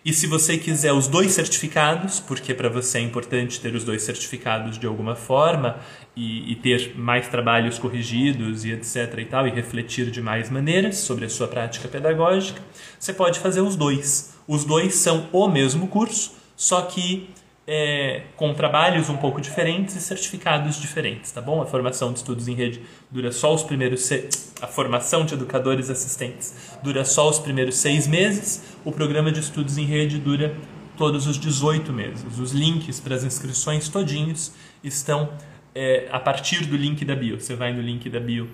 E 0.07 0.13
se 0.13 0.29
você 0.29 0.57
quiser 0.57 0.93
os 0.93 1.09
dois 1.09 1.33
certificados, 1.33 2.21
porque 2.21 2.55
para 2.55 2.69
você 2.69 2.99
é 2.99 3.01
importante 3.01 3.61
ter 3.61 3.75
os 3.75 3.83
dois 3.83 4.03
certificados 4.03 4.79
de 4.79 4.87
alguma 4.87 5.17
forma 5.17 5.81
e, 6.15 6.53
e, 6.53 6.55
ter 6.55 6.95
mais 6.97 7.27
trabalhos 7.27 7.77
corrigidos 7.77 8.65
e 8.65 8.71
etc 8.71 9.19
e 9.19 9.25
tal, 9.25 9.49
e 9.49 9.51
refletir 9.51 10.09
de 10.13 10.23
mais 10.23 10.49
maneiras 10.49 10.99
sobre 10.99 11.25
a 11.25 11.29
sua 11.29 11.49
prática 11.49 11.89
pedagógica, 11.89 12.63
você 12.97 13.13
pode 13.13 13.41
fazer 13.41 13.63
os 13.63 13.75
dois. 13.75 14.33
Os 14.47 14.65
dois 14.65 14.95
são 14.95 15.29
o 15.33 15.49
mesmo 15.49 15.89
curso, 15.89 16.35
só 16.55 16.83
que 16.83 17.29
é, 17.67 18.23
com 18.37 18.55
trabalhos 18.55 19.09
um 19.09 19.17
pouco 19.17 19.41
diferentes 19.41 19.97
e 19.97 20.01
certificados 20.01 20.81
diferentes, 20.81 21.33
tá 21.33 21.41
bom? 21.41 21.61
A 21.61 21.67
formação 21.67 22.13
de 22.13 22.19
estudos 22.19 22.47
em 22.47 22.55
rede 22.55 22.81
dura 23.11 23.33
só 23.33 23.53
os 23.53 23.65
primeiros 23.65 24.03
se... 24.03 24.29
a 24.63 24.67
formação 24.67 25.25
de 25.25 25.35
educadores 25.35 25.91
assistentes 25.91 26.55
dura 26.83 27.05
só 27.05 27.29
os 27.29 27.39
primeiros 27.39 27.77
seis 27.77 28.07
meses, 28.07 28.63
o 28.85 28.93
programa 28.93 29.33
de 29.33 29.41
estudos 29.41 29.77
em 29.77 29.85
rede 29.85 30.19
dura 30.19 30.55
todos 30.97 31.27
os 31.27 31.39
18 31.39 31.93
meses. 31.93 32.39
Os 32.39 32.53
links 32.53 33.01
para 33.01 33.15
as 33.15 33.25
inscrições 33.25 33.89
todinhos 33.89 34.53
estão 34.83 35.29
é, 35.75 36.09
a 36.11 36.21
partir 36.21 36.65
do 36.67 36.77
link 36.77 37.05
da 37.05 37.15
bio. 37.15 37.41
Você 37.41 37.55
vai 37.55 37.73
no 37.73 37.83
link 37.83 38.09
da 38.09 38.21
bio 38.21 38.49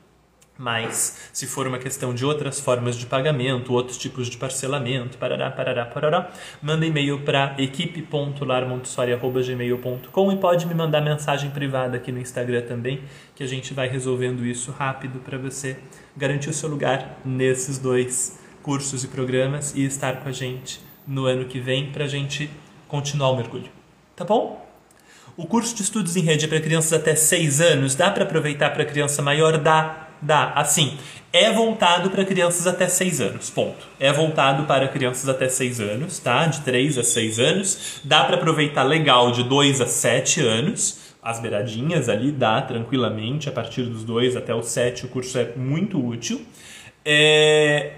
Mas, 0.58 1.30
se 1.32 1.46
for 1.46 1.66
uma 1.66 1.78
questão 1.78 2.12
de 2.14 2.26
outras 2.26 2.60
formas 2.60 2.94
de 2.96 3.06
pagamento, 3.06 3.72
outros 3.72 3.96
tipos 3.96 4.28
de 4.28 4.36
parcelamento, 4.36 5.16
parará, 5.16 5.50
parará, 5.50 5.86
parará, 5.86 6.30
manda 6.62 6.84
e-mail 6.84 7.20
para 7.20 7.54
equipe.larmontessori.gmail.com 7.58 10.32
e 10.32 10.36
pode 10.36 10.66
me 10.66 10.74
mandar 10.74 11.00
mensagem 11.00 11.50
privada 11.50 11.96
aqui 11.96 12.12
no 12.12 12.20
Instagram 12.20 12.60
também, 12.62 13.00
que 13.34 13.42
a 13.42 13.46
gente 13.46 13.72
vai 13.72 13.88
resolvendo 13.88 14.44
isso 14.44 14.70
rápido 14.70 15.20
para 15.20 15.38
você 15.38 15.78
garantir 16.16 16.50
o 16.50 16.54
seu 16.54 16.68
lugar 16.68 17.18
nesses 17.24 17.78
dois 17.78 18.38
cursos 18.62 19.02
e 19.04 19.08
programas 19.08 19.74
e 19.74 19.82
estar 19.84 20.20
com 20.20 20.28
a 20.28 20.32
gente 20.32 20.80
no 21.06 21.24
ano 21.24 21.46
que 21.46 21.58
vem 21.58 21.90
para 21.90 22.04
a 22.04 22.08
gente 22.08 22.50
continuar 22.86 23.30
o 23.30 23.36
mergulho. 23.36 23.70
Tá 24.14 24.24
bom? 24.24 24.62
O 25.34 25.46
curso 25.46 25.74
de 25.74 25.82
estudos 25.82 26.14
em 26.14 26.20
rede 26.20 26.44
é 26.44 26.48
para 26.48 26.60
crianças 26.60 26.92
até 26.92 27.14
6 27.14 27.62
anos. 27.62 27.94
Dá 27.94 28.10
para 28.10 28.24
aproveitar 28.24 28.68
para 28.70 28.84
criança 28.84 29.22
maior? 29.22 29.56
Dá 29.56 30.01
Dá. 30.22 30.52
Assim, 30.52 30.96
é 31.32 31.50
voltado 31.50 32.10
para 32.10 32.24
crianças 32.24 32.66
até 32.66 32.86
6 32.86 33.20
anos, 33.20 33.50
ponto. 33.50 33.86
É 33.98 34.12
voltado 34.12 34.64
para 34.64 34.86
crianças 34.86 35.28
até 35.28 35.48
6 35.48 35.80
anos, 35.80 36.18
tá? 36.20 36.46
De 36.46 36.60
3 36.60 36.98
a 36.98 37.02
6 37.02 37.38
anos. 37.40 38.00
Dá 38.04 38.22
para 38.24 38.36
aproveitar 38.36 38.84
legal 38.84 39.32
de 39.32 39.42
2 39.42 39.80
a 39.80 39.86
7 39.86 40.40
anos. 40.40 41.00
As 41.22 41.40
beiradinhas 41.40 42.08
ali 42.08 42.30
dá 42.30 42.62
tranquilamente, 42.62 43.48
a 43.48 43.52
partir 43.52 43.82
dos 43.82 44.04
2 44.04 44.36
até 44.36 44.54
os 44.54 44.66
7 44.66 45.06
o 45.06 45.08
curso 45.08 45.38
é 45.38 45.52
muito 45.56 46.04
útil. 46.04 46.44
É, 47.04 47.92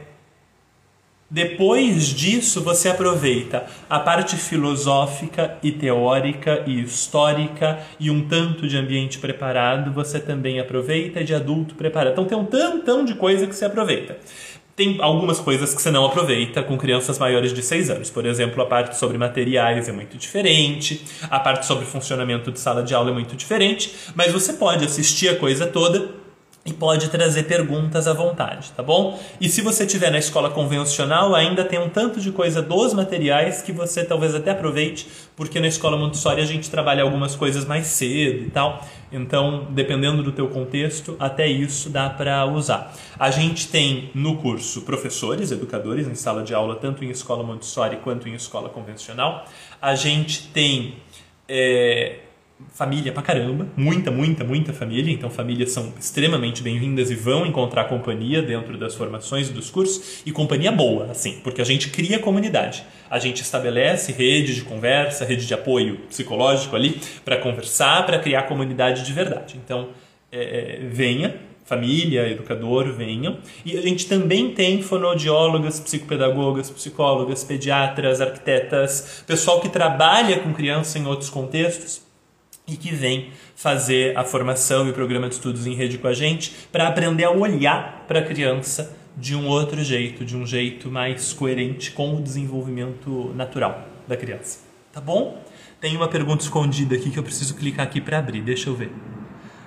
depois 1.35 2.11
disso, 2.11 2.61
você 2.61 2.89
aproveita 2.89 3.67
a 3.91 3.99
parte 3.99 4.37
filosófica 4.37 5.59
e 5.65 5.73
teórica 5.73 6.63
e 6.65 6.81
histórica 6.81 7.81
e 7.99 8.09
um 8.09 8.29
tanto 8.29 8.69
de 8.69 8.77
ambiente 8.77 9.19
preparado, 9.19 9.93
você 9.93 10.21
também 10.21 10.61
aproveita 10.61 11.25
de 11.25 11.35
adulto 11.35 11.75
preparado. 11.75 12.13
Então 12.13 12.25
tem 12.25 12.39
um 12.39 12.45
tantão 12.45 13.05
de 13.05 13.17
coisa 13.17 13.49
que 13.49 13.57
você 13.57 13.65
aproveita. 13.65 14.17
Tem 14.77 14.99
algumas 15.01 15.41
coisas 15.41 15.75
que 15.75 15.83
você 15.83 15.91
não 15.91 16.05
aproveita 16.05 16.63
com 16.63 16.79
crianças 16.79 17.19
maiores 17.19 17.53
de 17.53 17.65
6 17.65 17.91
anos. 17.91 18.11
Por 18.11 18.25
exemplo, 18.27 18.63
a 18.63 18.67
parte 18.67 18.97
sobre 18.97 19.19
materiais 19.19 19.89
é 19.89 19.93
muito 19.93 20.17
diferente, 20.17 21.05
a 21.29 21.41
parte 21.41 21.67
sobre 21.67 21.85
funcionamento 21.85 22.53
de 22.53 22.61
sala 22.61 22.81
de 22.81 22.95
aula 22.95 23.11
é 23.11 23.13
muito 23.13 23.35
diferente, 23.35 23.93
mas 24.15 24.31
você 24.31 24.53
pode 24.53 24.85
assistir 24.85 25.31
a 25.31 25.37
coisa 25.37 25.67
toda 25.67 26.23
e 26.67 26.73
pode 26.73 27.11
trazer 27.11 27.43
perguntas 27.43 28.09
à 28.09 28.15
vontade, 28.15 28.73
tá 28.75 28.83
bom? 28.83 29.21
E 29.39 29.51
se 29.51 29.61
você 29.61 29.85
estiver 29.85 30.11
na 30.11 30.19
escola 30.19 30.49
convencional, 30.49 31.35
ainda 31.35 31.63
tem 31.63 31.79
um 31.79 31.91
tanto 31.91 32.21
de 32.21 32.33
coisa 32.33 32.63
dos 32.63 32.95
materiais 32.95 33.61
que 33.61 33.71
você 33.71 34.03
talvez 34.03 34.35
até 34.35 34.53
aproveite, 34.53 35.07
porque 35.37 35.61
na 35.61 35.67
escola 35.67 35.97
Montessori 35.97 36.41
a 36.41 36.47
gente 36.47 36.71
trabalha 36.71 37.03
algumas 37.03 37.37
coisas 37.37 37.67
mais 37.67 37.89
cedo 37.89 38.45
e 38.47 38.51
tal. 38.51 38.83
Então, 39.13 39.69
dependendo 39.71 40.23
do 40.23 40.33
teu 40.33 40.49
contexto, 40.49 41.15
até 41.21 41.47
isso 41.47 41.91
dá 41.91 42.09
para 42.09 42.47
usar. 42.47 42.95
A 43.19 43.31
gente 43.31 43.69
tem 43.69 44.11
no 44.15 44.39
curso 44.39 44.83
professores, 44.83 45.53
educadores 45.53 46.09
em 46.09 46.15
sala 46.15 46.43
de 46.43 46.55
aula, 46.55 46.77
tanto 46.77 47.05
em 47.05 47.11
escola 47.11 47.45
Montessori 47.45 47.97
quanto 47.99 48.27
em 48.27 48.35
escola 48.35 48.71
convencional. 48.71 49.45
A 49.81 49.95
gente 49.95 50.49
tem 50.49 50.97
é, 51.47 52.21
família 52.73 53.13
pra 53.13 53.23
caramba, 53.23 53.67
muita, 53.77 54.11
muita, 54.11 54.45
muita 54.45 54.73
família, 54.73 55.13
então 55.13 55.29
famílias 55.29 55.73
são 55.73 55.93
extremamente 55.99 56.63
bem-vindas 56.63 57.11
e 57.11 57.15
vão 57.15 57.45
encontrar 57.45 57.85
companhia 57.85 58.43
dentro 58.43 58.79
das 58.79 58.95
formações 58.95 59.49
e 59.49 59.53
dos 59.53 59.71
cursos, 59.71 60.23
e 60.25 60.33
companhia 60.33 60.71
boa, 60.71 61.11
assim, 61.11 61.41
porque 61.43 61.61
a 61.61 61.65
gente 61.65 61.91
cria 61.91 62.19
comunidade. 62.19 62.85
A 63.11 63.19
gente 63.19 63.43
estabelece 63.43 64.13
rede 64.13 64.55
de 64.55 64.63
conversa, 64.63 65.25
rede 65.25 65.47
de 65.47 65.55
apoio 65.55 65.97
psicológico 66.09 66.77
ali, 66.77 67.01
para 67.25 67.37
conversar, 67.39 68.07
para 68.07 68.19
criar 68.19 68.45
comunidade 68.45 69.05
de 69.05 69.13
verdade. 69.13 69.57
Então, 69.65 69.89
é, 70.31 70.43
é, 70.43 70.89
venha, 70.89 71.37
família, 71.65 72.29
educador, 72.29 72.93
venham. 72.93 73.39
E 73.65 73.77
a 73.77 73.81
gente 73.81 74.07
também 74.07 74.51
tem 74.51 74.83
fonoaudiólogas, 74.83 75.81
psicopedagogas, 75.81 76.71
psicólogas, 76.71 77.43
pediatras, 77.43 78.21
arquitetas, 78.21 79.25
pessoal 79.27 79.61
que 79.61 79.69
trabalha 79.69 80.41
com 80.41 80.53
criança 80.53 80.99
em 80.99 81.07
outros 81.07 81.31
contextos 81.31 82.04
e 82.67 82.77
que 82.77 82.95
vem 82.95 83.31
fazer 83.55 84.17
a 84.17 84.25
formação 84.25 84.87
e 84.87 84.91
o 84.91 84.95
programa 84.95 85.29
de 85.29 85.35
estudos 85.35 85.67
em 85.67 85.75
rede 85.75 85.99
com 85.99 86.09
a 86.09 86.15
gente 86.15 86.53
para 86.73 86.89
aprender 86.89 87.25
a 87.25 87.31
olhar 87.31 88.05
para 88.09 88.21
a 88.21 88.23
criança 88.23 88.97
de 89.17 89.35
um 89.35 89.47
outro 89.47 89.83
jeito, 89.85 90.25
de 90.25 90.37
um 90.37 90.47
jeito 90.47 90.91
mais 90.91 91.33
coerente 91.33 91.93
com 91.93 92.17
o 92.17 92.23
desenvolvimento 92.23 93.33
natural 93.37 93.87
da 94.09 94.17
criança. 94.17 94.61
Tá 94.93 95.01
bom? 95.01 95.43
Tem 95.81 95.95
uma 95.95 96.09
pergunta 96.09 96.43
escondida 96.43 96.97
aqui 96.97 97.11
que 97.11 97.19
eu 97.19 97.23
preciso 97.23 97.55
clicar 97.55 97.87
aqui 97.87 98.01
para 98.01 98.19
abrir. 98.19 98.41
Deixa 98.41 98.71
eu 98.71 98.75
ver. 98.75 98.91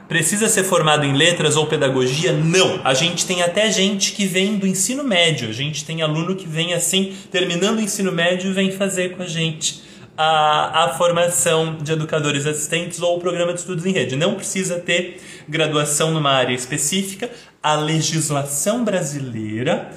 Precisa 0.07 0.47
ser 0.47 0.63
formado 0.63 1.05
em 1.05 1.13
letras 1.13 1.55
ou 1.55 1.67
pedagogia? 1.67 2.31
Não. 2.31 2.81
A 2.83 2.93
gente 2.93 3.27
tem 3.27 3.43
até 3.43 3.69
gente 3.71 4.13
que 4.13 4.25
vem 4.25 4.57
do 4.57 4.65
ensino 4.65 5.03
médio. 5.03 5.49
A 5.49 5.53
gente 5.53 5.85
tem 5.85 6.01
aluno 6.01 6.35
que 6.35 6.47
vem 6.47 6.73
assim, 6.73 7.15
terminando 7.29 7.77
o 7.77 7.81
ensino 7.81 8.11
médio, 8.11 8.53
vem 8.53 8.71
fazer 8.71 9.15
com 9.15 9.23
a 9.23 9.27
gente 9.27 9.86
a, 10.17 10.85
a 10.85 10.89
formação 10.97 11.77
de 11.77 11.91
educadores 11.91 12.45
assistentes 12.45 13.01
ou 13.01 13.17
o 13.17 13.19
programa 13.19 13.53
de 13.53 13.59
estudos 13.59 13.85
em 13.85 13.91
rede. 13.91 14.15
Não 14.15 14.35
precisa 14.35 14.79
ter 14.79 15.21
graduação 15.47 16.11
numa 16.11 16.31
área 16.31 16.53
específica. 16.53 17.29
A 17.61 17.75
legislação 17.75 18.83
brasileira 18.83 19.91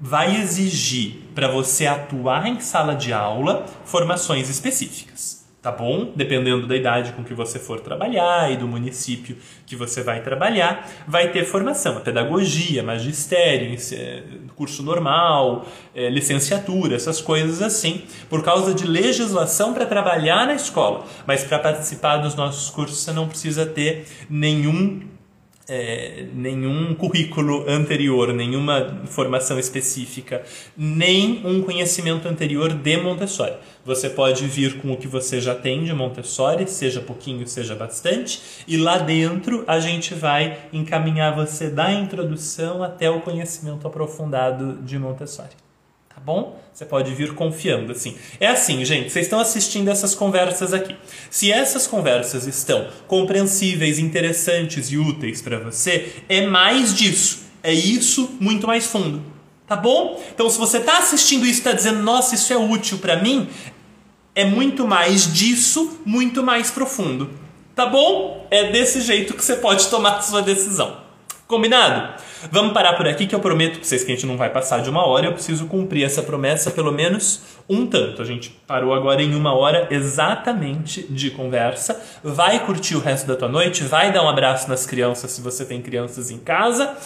vai 0.00 0.40
exigir 0.40 1.16
para 1.34 1.48
você 1.48 1.86
atuar 1.86 2.46
em 2.46 2.60
sala 2.60 2.94
de 2.94 3.12
aula 3.12 3.66
formações 3.84 4.48
específicas 4.48 5.33
tá 5.64 5.72
bom? 5.72 6.12
Dependendo 6.14 6.66
da 6.66 6.76
idade 6.76 7.12
com 7.12 7.24
que 7.24 7.32
você 7.32 7.58
for 7.58 7.80
trabalhar 7.80 8.52
e 8.52 8.56
do 8.58 8.68
município 8.68 9.34
que 9.64 9.74
você 9.74 10.02
vai 10.02 10.20
trabalhar, 10.20 10.86
vai 11.08 11.32
ter 11.32 11.42
formação, 11.46 12.00
pedagogia, 12.00 12.82
magistério, 12.82 13.74
curso 14.54 14.82
normal, 14.82 15.66
é, 15.94 16.10
licenciatura, 16.10 16.94
essas 16.94 17.18
coisas 17.22 17.62
assim, 17.62 18.02
por 18.28 18.44
causa 18.44 18.74
de 18.74 18.86
legislação 18.86 19.72
para 19.72 19.86
trabalhar 19.86 20.46
na 20.46 20.54
escola. 20.54 21.06
Mas 21.26 21.44
para 21.44 21.58
participar 21.58 22.18
dos 22.18 22.34
nossos 22.34 22.68
cursos 22.68 22.98
você 22.98 23.12
não 23.12 23.26
precisa 23.26 23.64
ter 23.64 24.06
nenhum 24.28 25.13
é, 25.68 26.26
nenhum 26.34 26.94
currículo 26.94 27.64
anterior, 27.68 28.32
nenhuma 28.32 29.02
formação 29.06 29.58
específica, 29.58 30.42
nem 30.76 31.40
um 31.44 31.62
conhecimento 31.62 32.28
anterior 32.28 32.72
de 32.72 32.96
Montessori. 32.96 33.54
Você 33.84 34.10
pode 34.10 34.46
vir 34.46 34.78
com 34.78 34.92
o 34.92 34.96
que 34.96 35.08
você 35.08 35.40
já 35.40 35.54
tem 35.54 35.84
de 35.84 35.92
Montessori, 35.92 36.68
seja 36.68 37.00
pouquinho, 37.00 37.46
seja 37.46 37.74
bastante, 37.74 38.40
e 38.66 38.76
lá 38.76 38.98
dentro 38.98 39.64
a 39.66 39.78
gente 39.78 40.14
vai 40.14 40.58
encaminhar 40.72 41.34
você 41.34 41.70
da 41.70 41.92
introdução 41.92 42.82
até 42.82 43.10
o 43.10 43.20
conhecimento 43.20 43.86
aprofundado 43.86 44.78
de 44.82 44.98
Montessori 44.98 45.63
tá 46.14 46.20
bom? 46.20 46.60
Você 46.72 46.84
pode 46.84 47.12
vir 47.14 47.34
confiando 47.34 47.92
assim. 47.92 48.16
É 48.38 48.46
assim, 48.46 48.84
gente, 48.84 49.10
vocês 49.10 49.26
estão 49.26 49.40
assistindo 49.40 49.88
essas 49.88 50.14
conversas 50.14 50.72
aqui. 50.72 50.94
Se 51.30 51.50
essas 51.50 51.86
conversas 51.86 52.46
estão 52.46 52.88
compreensíveis, 53.06 53.98
interessantes 53.98 54.90
e 54.90 54.98
úteis 54.98 55.42
para 55.42 55.58
você, 55.58 56.12
é 56.28 56.46
mais 56.46 56.94
disso. 56.94 57.44
É 57.62 57.72
isso 57.72 58.36
muito 58.40 58.66
mais 58.66 58.86
fundo. 58.86 59.22
Tá 59.66 59.76
bom? 59.76 60.22
Então, 60.34 60.48
se 60.50 60.58
você 60.58 60.78
está 60.78 60.98
assistindo 60.98 61.46
isso 61.46 61.54
e 61.54 61.58
está 61.58 61.72
dizendo, 61.72 62.02
nossa, 62.02 62.34
isso 62.34 62.52
é 62.52 62.56
útil 62.56 62.98
para 62.98 63.22
mim, 63.22 63.48
é 64.34 64.44
muito 64.44 64.86
mais 64.86 65.32
disso, 65.32 66.00
muito 66.04 66.42
mais 66.42 66.70
profundo. 66.70 67.30
Tá 67.74 67.86
bom? 67.86 68.46
É 68.50 68.70
desse 68.70 69.00
jeito 69.00 69.34
que 69.34 69.42
você 69.44 69.56
pode 69.56 69.88
tomar 69.88 70.20
sua 70.20 70.42
decisão. 70.42 71.03
Combinado? 71.46 72.14
Vamos 72.50 72.72
parar 72.72 72.94
por 72.94 73.06
aqui 73.06 73.26
que 73.26 73.34
eu 73.34 73.40
prometo 73.40 73.74
para 73.74 73.84
vocês 73.84 74.02
que 74.02 74.10
a 74.10 74.14
gente 74.14 74.24
não 74.24 74.38
vai 74.38 74.48
passar 74.48 74.80
de 74.80 74.88
uma 74.88 75.06
hora. 75.06 75.26
Eu 75.26 75.32
preciso 75.34 75.66
cumprir 75.66 76.02
essa 76.02 76.22
promessa 76.22 76.70
pelo 76.70 76.90
menos 76.90 77.42
um 77.68 77.86
tanto. 77.86 78.22
A 78.22 78.24
gente 78.24 78.48
parou 78.66 78.94
agora 78.94 79.22
em 79.22 79.34
uma 79.34 79.54
hora 79.54 79.86
exatamente 79.90 81.02
de 81.02 81.30
conversa. 81.30 82.02
Vai 82.22 82.64
curtir 82.64 82.96
o 82.96 83.00
resto 83.00 83.26
da 83.26 83.36
tua 83.36 83.48
noite, 83.48 83.84
vai 83.84 84.10
dar 84.10 84.24
um 84.24 84.28
abraço 84.28 84.70
nas 84.70 84.86
crianças 84.86 85.32
se 85.32 85.42
você 85.42 85.66
tem 85.66 85.82
crianças 85.82 86.30
em 86.30 86.38
casa. 86.38 86.96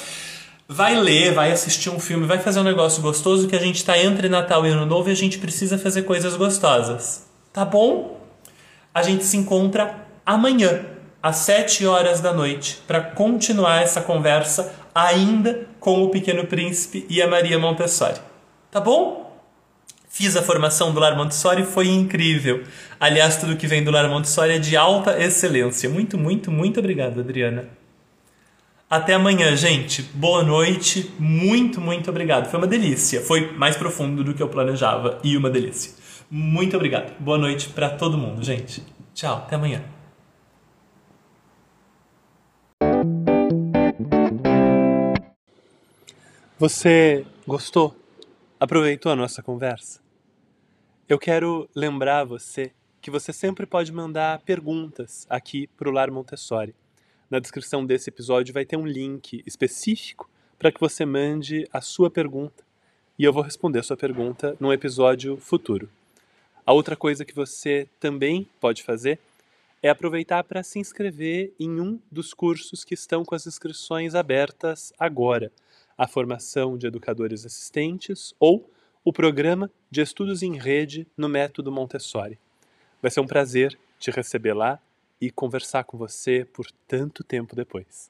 Vai 0.69 0.95
ler, 0.95 1.33
vai 1.33 1.51
assistir 1.51 1.91
um 1.91 1.99
filme, 1.99 2.25
vai 2.25 2.39
fazer 2.39 2.61
um 2.61 2.65
negócio 2.65 3.03
gostoso 3.03 3.49
que 3.49 3.57
a 3.57 3.61
gente 3.61 3.77
está 3.77 3.99
entre 3.99 4.29
Natal 4.29 4.65
e 4.65 4.69
Ano 4.69 4.87
Novo 4.87 5.09
e 5.09 5.13
a 5.13 5.17
gente 5.17 5.39
precisa 5.39 5.77
fazer 5.77 6.03
coisas 6.03 6.37
gostosas. 6.37 7.27
Tá 7.53 7.65
bom? 7.65 8.21
A 8.95 9.03
gente 9.03 9.25
se 9.25 9.37
encontra 9.37 10.07
amanhã 10.25 10.98
às 11.23 11.37
7 11.37 11.87
horas 11.87 12.21
da 12.21 12.33
noite 12.33 12.83
para 12.87 13.01
continuar 13.01 13.83
essa 13.83 14.01
conversa 14.01 14.73
ainda 14.95 15.67
com 15.81 16.03
o 16.03 16.11
Pequeno 16.11 16.47
Príncipe 16.47 17.07
e 17.09 17.21
a 17.23 17.29
Maria 17.29 17.59
Montessori. 17.59 18.21
Tá 18.71 18.81
bom? 18.81 19.29
Fiz 20.09 20.37
a 20.37 20.43
formação 20.43 20.93
do 20.93 20.99
Lar 20.99 21.17
Montessori, 21.17 21.65
foi 21.65 21.89
incrível. 21.89 22.65
Aliás, 22.99 23.37
tudo 23.37 23.57
que 23.57 23.67
vem 23.67 23.85
do 23.85 23.91
Lar 23.91 24.09
Montessori 24.09 24.55
é 24.55 24.59
de 24.59 24.77
alta 24.77 25.19
excelência. 25.23 25.89
Muito, 25.89 26.19
muito, 26.19 26.51
muito 26.51 26.81
obrigado, 26.81 27.21
Adriana. 27.21 27.69
Até 28.91 29.15
amanhã, 29.15 29.55
gente. 29.55 30.03
Boa 30.15 30.43
noite. 30.43 31.13
Muito, 31.19 31.81
muito 31.81 32.09
obrigado. 32.09 32.51
Foi 32.51 32.59
uma 32.59 32.67
delícia. 32.67 33.21
Foi 33.21 33.53
mais 33.53 33.77
profundo 33.77 34.25
do 34.25 34.33
que 34.33 34.43
eu 34.43 34.49
planejava 34.49 35.19
e 35.23 35.37
uma 35.37 35.51
delícia. 35.51 35.93
Muito 36.31 36.75
obrigado. 36.75 37.13
Boa 37.21 37.39
noite 37.39 37.69
para 37.69 37.91
todo 37.91 38.17
mundo, 38.17 38.43
gente. 38.43 38.83
Tchau. 39.15 39.37
Até 39.37 39.57
amanhã. 39.57 39.98
Você 46.61 47.25
gostou? 47.47 47.95
Aproveitou 48.59 49.13
a 49.13 49.15
nossa 49.15 49.41
conversa? 49.41 50.01
Eu 51.09 51.17
quero 51.17 51.71
lembrar 51.73 52.25
você 52.25 52.73
que 53.01 53.13
você 53.13 53.33
sempre 53.33 53.65
pode 53.65 53.93
mandar 53.93 54.41
perguntas 54.41 55.25
aqui 55.31 55.69
para 55.77 55.89
o 55.89 55.93
Lar 55.93 56.11
Montessori. 56.11 56.75
Na 57.31 57.39
descrição 57.39 57.87
desse 57.87 58.11
episódio 58.11 58.53
vai 58.53 58.65
ter 58.65 58.77
um 58.77 58.89
link 58.89 59.41
específico 59.47 60.29
para 60.59 60.73
que 60.73 60.81
você 60.81 61.07
mande 61.07 61.69
a 61.73 61.81
sua 61.81 62.11
pergunta 62.11 62.65
e 63.17 63.23
eu 63.23 63.33
vou 63.33 63.45
responder 63.45 63.79
a 63.79 63.85
sua 63.85 63.97
pergunta 63.97 64.57
num 64.59 64.73
episódio 64.73 65.37
futuro. 65.37 65.89
A 66.67 66.73
outra 66.73 66.97
coisa 66.97 67.25
que 67.25 67.37
você 67.37 67.87
também 68.01 68.49
pode 68.61 68.83
fazer 68.83 69.21
é 69.81 69.89
aproveitar 69.89 70.43
para 70.43 70.65
se 70.65 70.81
inscrever 70.81 71.53
em 71.61 71.81
um 71.81 72.01
dos 72.11 72.35
cursos 72.35 72.83
que 72.83 72.95
estão 72.95 73.25
com 73.25 73.37
as 73.37 73.47
inscrições 73.47 74.17
abertas 74.17 74.93
agora 74.99 75.53
a 75.99 76.07
formação 76.07 76.79
de 76.79 76.87
educadores 76.87 77.45
assistentes 77.45 78.33
ou 78.39 78.71
o 79.05 79.13
programa 79.13 79.71
de 79.91 80.01
estudos 80.01 80.43
em 80.43 80.57
rede 80.57 81.07
no 81.17 81.29
método 81.29 81.73
Montessori. 81.73 82.39
Vai 83.03 83.11
ser 83.11 83.21
um 83.21 83.27
prazer 83.27 83.77
te 83.99 84.11
receber 84.13 84.55
lá 84.55 84.81
e 85.21 85.31
conversar 85.31 85.83
com 85.83 85.99
você 85.99 86.45
por 86.45 86.67
tanto 86.87 87.25
tempo 87.25 87.57
depois. 87.57 88.09